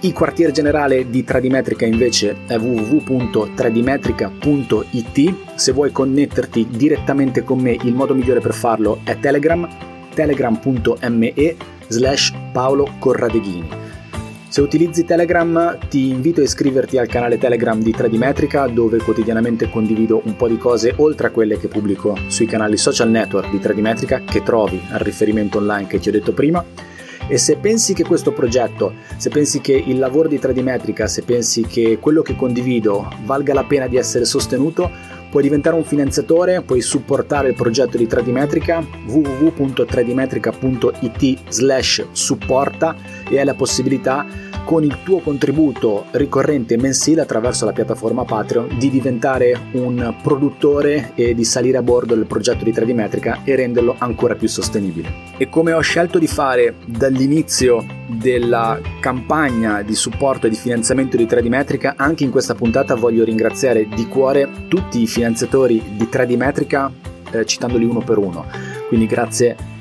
Il 0.01 0.13
quartier 0.13 0.51
generale 0.51 1.09
di 1.09 1.23
Tradimetrica 1.23 1.83
invece 1.83 2.41
è 2.45 2.59
www.tradimetrica.it. 2.59 5.35
Se 5.55 5.71
vuoi 5.71 5.91
connetterti 5.91 6.67
direttamente 6.69 7.43
con 7.43 7.57
me, 7.57 7.75
il 7.81 7.95
modo 7.95 8.13
migliore 8.13 8.39
per 8.39 8.53
farlo 8.53 8.99
è 9.03 9.17
Telegram, 9.17 9.67
telegram.me 10.13 11.55
slash 11.87 12.31
Paolo 12.51 12.87
Corradeghini. 12.99 13.67
Se 14.47 14.61
utilizzi 14.61 15.03
Telegram 15.03 15.79
ti 15.89 16.09
invito 16.09 16.41
a 16.41 16.43
iscriverti 16.43 16.99
al 16.99 17.07
canale 17.07 17.39
Telegram 17.39 17.81
di 17.81 17.91
3D 17.91 18.17
Metrica 18.17 18.67
dove 18.67 18.99
quotidianamente 18.99 19.67
condivido 19.67 20.21
un 20.25 20.35
po' 20.35 20.47
di 20.47 20.59
cose 20.59 20.93
oltre 20.97 21.25
a 21.27 21.31
quelle 21.31 21.57
che 21.57 21.67
pubblico 21.67 22.15
sui 22.27 22.45
canali 22.45 22.77
social 22.77 23.09
network 23.09 23.49
di 23.49 23.57
3D 23.57 23.79
Metrica 23.79 24.21
che 24.23 24.43
trovi 24.43 24.79
al 24.91 24.99
riferimento 24.99 25.57
online 25.57 25.87
che 25.87 25.97
ti 25.99 26.09
ho 26.09 26.11
detto 26.11 26.33
prima 26.33 26.63
e 27.27 27.37
se 27.37 27.57
pensi 27.57 27.93
che 27.93 28.03
questo 28.03 28.31
progetto, 28.31 28.93
se 29.17 29.29
pensi 29.29 29.61
che 29.61 29.73
il 29.73 29.99
lavoro 29.99 30.27
di 30.27 30.37
3D 30.37 30.63
Metrica, 30.63 31.05
se 31.07 31.21
pensi 31.23 31.61
che 31.61 31.99
quello 31.99 32.21
che 32.21 32.35
condivido 32.35 33.09
valga 33.25 33.53
la 33.53 33.65
pena 33.65 33.87
di 33.87 33.97
essere 33.97 34.25
sostenuto, 34.25 34.89
puoi 35.29 35.43
diventare 35.43 35.75
un 35.75 35.83
finanziatore, 35.83 36.61
puoi 36.61 36.79
supportare 36.81 37.49
il 37.49 37.55
progetto 37.55 37.97
di 37.97 38.07
3D 38.07 38.31
Metrica 38.31 38.81
www.3dmetrica.it 39.07 41.39
slash 41.49 42.07
supporta 42.11 42.95
e 43.29 43.37
hai 43.37 43.45
la 43.45 43.53
possibilità 43.53 44.25
con 44.67 44.83
il 44.83 44.97
tuo 45.01 45.19
contributo 45.19 46.07
ricorrente 46.11 46.75
mensile 46.75 47.21
attraverso 47.21 47.63
la 47.63 47.71
piattaforma 47.71 48.25
Patreon 48.25 48.77
di 48.77 48.89
diventare 48.89 49.57
un 49.71 50.13
produttore 50.21 51.13
e 51.15 51.33
di 51.33 51.45
salire 51.45 51.77
a 51.77 51.81
bordo 51.81 52.15
del 52.15 52.25
progetto 52.25 52.65
di 52.65 52.73
3D 52.73 52.93
Metrica 52.93 53.43
e 53.45 53.55
renderlo 53.55 53.95
ancora 53.97 54.35
più 54.35 54.49
sostenibile. 54.49 55.09
E 55.37 55.47
come 55.47 55.71
ho 55.71 55.79
scelto 55.79 56.19
di 56.19 56.27
fare 56.27 56.75
dall'inizio 56.85 57.85
della 58.07 58.77
campagna 58.99 59.83
di 59.83 59.95
supporto 59.95 60.47
e 60.47 60.49
di 60.49 60.57
finanziamento 60.57 61.15
di 61.15 61.23
3D 61.23 61.47
Metrica, 61.47 61.93
anche 61.95 62.25
in 62.25 62.31
questa 62.31 62.53
puntata 62.53 62.93
voglio 62.95 63.23
ringraziare 63.23 63.87
di 63.87 64.05
cuore 64.09 64.49
tutti 64.67 65.01
i 65.01 65.07
finanziatori 65.07 65.81
di 65.95 66.09
3D 66.11 66.35
Metrica 66.35 66.91
eh, 67.31 67.45
citandoli 67.45 67.85
uno 67.85 68.01
per 68.01 68.17
uno. 68.17 68.45
Quindi 68.89 69.05
grazie 69.05 69.76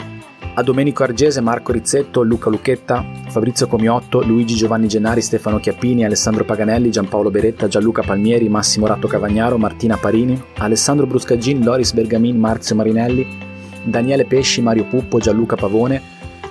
a 0.59 0.63
Domenico 0.63 1.03
Argese, 1.03 1.43
Marco 1.43 1.71
Rizzetto, 1.71 2.23
Luca 2.23 2.49
Lucchetta, 2.49 3.05
Fabrizio 3.29 3.67
Comiotto, 3.67 4.23
Luigi 4.23 4.55
Giovanni 4.55 4.89
Gennari, 4.89 5.21
Stefano 5.21 5.59
Chiappini, 5.59 6.03
Alessandro 6.03 6.47
Paganelli, 6.47 6.91
Giampaolo 6.91 7.31
Beretta, 7.31 7.69
Gianluca 7.69 8.01
Palmieri, 8.01 8.49
Massimo 8.49 8.87
Ratto 8.87 9.07
Cavagnaro, 9.07 9.59
Martina 9.59 9.99
Parini, 9.99 10.43
Alessandro 10.57 11.07
Bruscagin, 11.07 11.63
Loris 11.63 11.93
Bergamin, 11.93 12.39
Marzio 12.39 12.75
Marinelli, 12.75 13.27
Daniele 13.85 14.25
Pesci, 14.25 14.63
Mario 14.63 14.87
Puppo, 14.87 15.19
Gianluca 15.19 15.57
Pavone, 15.57 16.01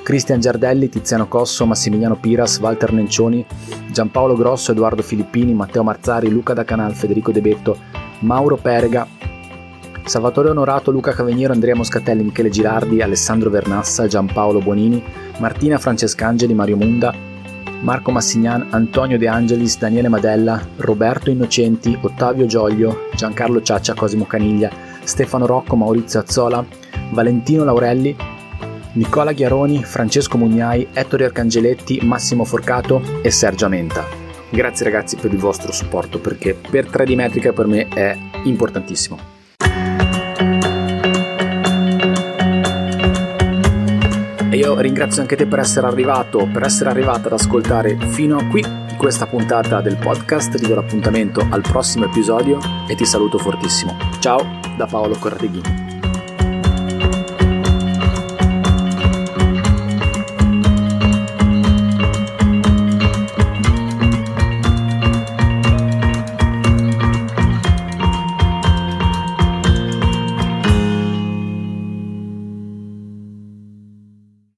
Cristian 0.04 0.40
Giardelli, 0.40 0.88
Tiziano 0.88 1.28
Cosso, 1.28 1.66
Massimiliano 1.66 2.16
Piras, 2.16 2.60
Walter 2.60 2.94
Nencioni, 2.94 3.44
Giampaolo 3.90 4.36
Grosso, 4.36 4.72
Edoardo 4.72 5.02
Filippini, 5.02 5.56
Matteo 5.56 5.82
Marzari, 5.82 6.30
Luca 6.30 6.54
Da 6.54 6.64
Canal, 6.64 6.94
Federico 6.94 7.32
De 7.32 7.42
Betto, 7.42 7.76
Mauro 8.20 8.56
Perega, 8.56 9.08
Salvatore 10.06 10.50
Onorato, 10.50 10.92
Luca 10.92 11.14
Caveniero, 11.14 11.52
Andrea 11.52 11.76
Moscatelli, 11.76 12.24
Michele 12.24 12.50
Girardi, 12.50 13.02
Alessandro 13.02 13.50
Vernassa, 13.50 14.06
Giampaolo 14.06 14.60
Bonini, 14.60 15.04
Martina 15.40 15.80
Francescangeli, 15.80 16.54
Mario 16.54 16.78
Munda, 16.78 17.14
Marco 17.82 18.12
Massignan, 18.12 18.68
Antonio 18.70 19.18
De 19.18 19.28
Angelis, 19.28 19.80
Daniele 19.80 20.08
Madella, 20.08 20.62
Roberto 20.78 21.32
Innocenti, 21.32 21.98
Ottavio 22.00 22.46
Gioglio, 22.46 23.08
Giancarlo 23.16 23.62
Ciaccia, 23.64 23.96
Cosimo 23.96 24.26
Caniglia, 24.26 24.70
Stefano 25.04 25.48
Rocco, 25.48 25.76
Maurizio 25.76 26.20
Azzola, 26.20 26.64
Valentino 27.12 27.64
Laurelli, 27.64 28.16
Nicola 28.94 29.34
Chiaroni, 29.34 29.84
Francesco 29.84 30.38
Mugnai, 30.38 30.88
Ettore 30.94 31.26
Arcangeletti, 31.26 32.00
Massimo 32.04 32.46
Forcato 32.46 33.02
e 33.24 33.32
Sergio 33.32 33.68
Menta. 33.68 34.06
Grazie 34.50 34.86
ragazzi 34.86 35.16
per 35.16 35.34
il 35.34 35.40
vostro 35.40 35.72
supporto 35.72 36.20
perché 36.20 36.54
per 36.54 36.86
3D 36.86 37.16
Metrica 37.16 37.52
per 37.52 37.66
me 37.66 37.88
è 37.90 38.16
importantissimo. 38.44 39.35
Io 44.56 44.80
ringrazio 44.80 45.22
anche 45.22 45.36
te 45.36 45.46
per 45.46 45.60
essere 45.60 45.86
arrivato, 45.86 46.48
per 46.52 46.64
essere 46.64 46.90
arrivato 46.90 47.28
ad 47.28 47.34
ascoltare 47.34 47.98
fino 48.12 48.38
a 48.38 48.46
qui 48.46 48.64
questa 48.96 49.28
puntata 49.28 49.82
del 49.82 49.98
podcast. 49.98 50.58
Ti 50.58 50.66
do 50.66 50.76
l'appuntamento 50.76 51.46
al 51.50 51.62
prossimo 51.62 52.06
episodio 52.06 52.60
e 52.88 52.96
ti 52.96 53.06
saluto 53.06 53.38
fortissimo. 53.38 53.98
Ciao 54.20 54.60
da 54.78 54.86
Paolo 54.86 55.18
Corradeghini. 55.20 55.95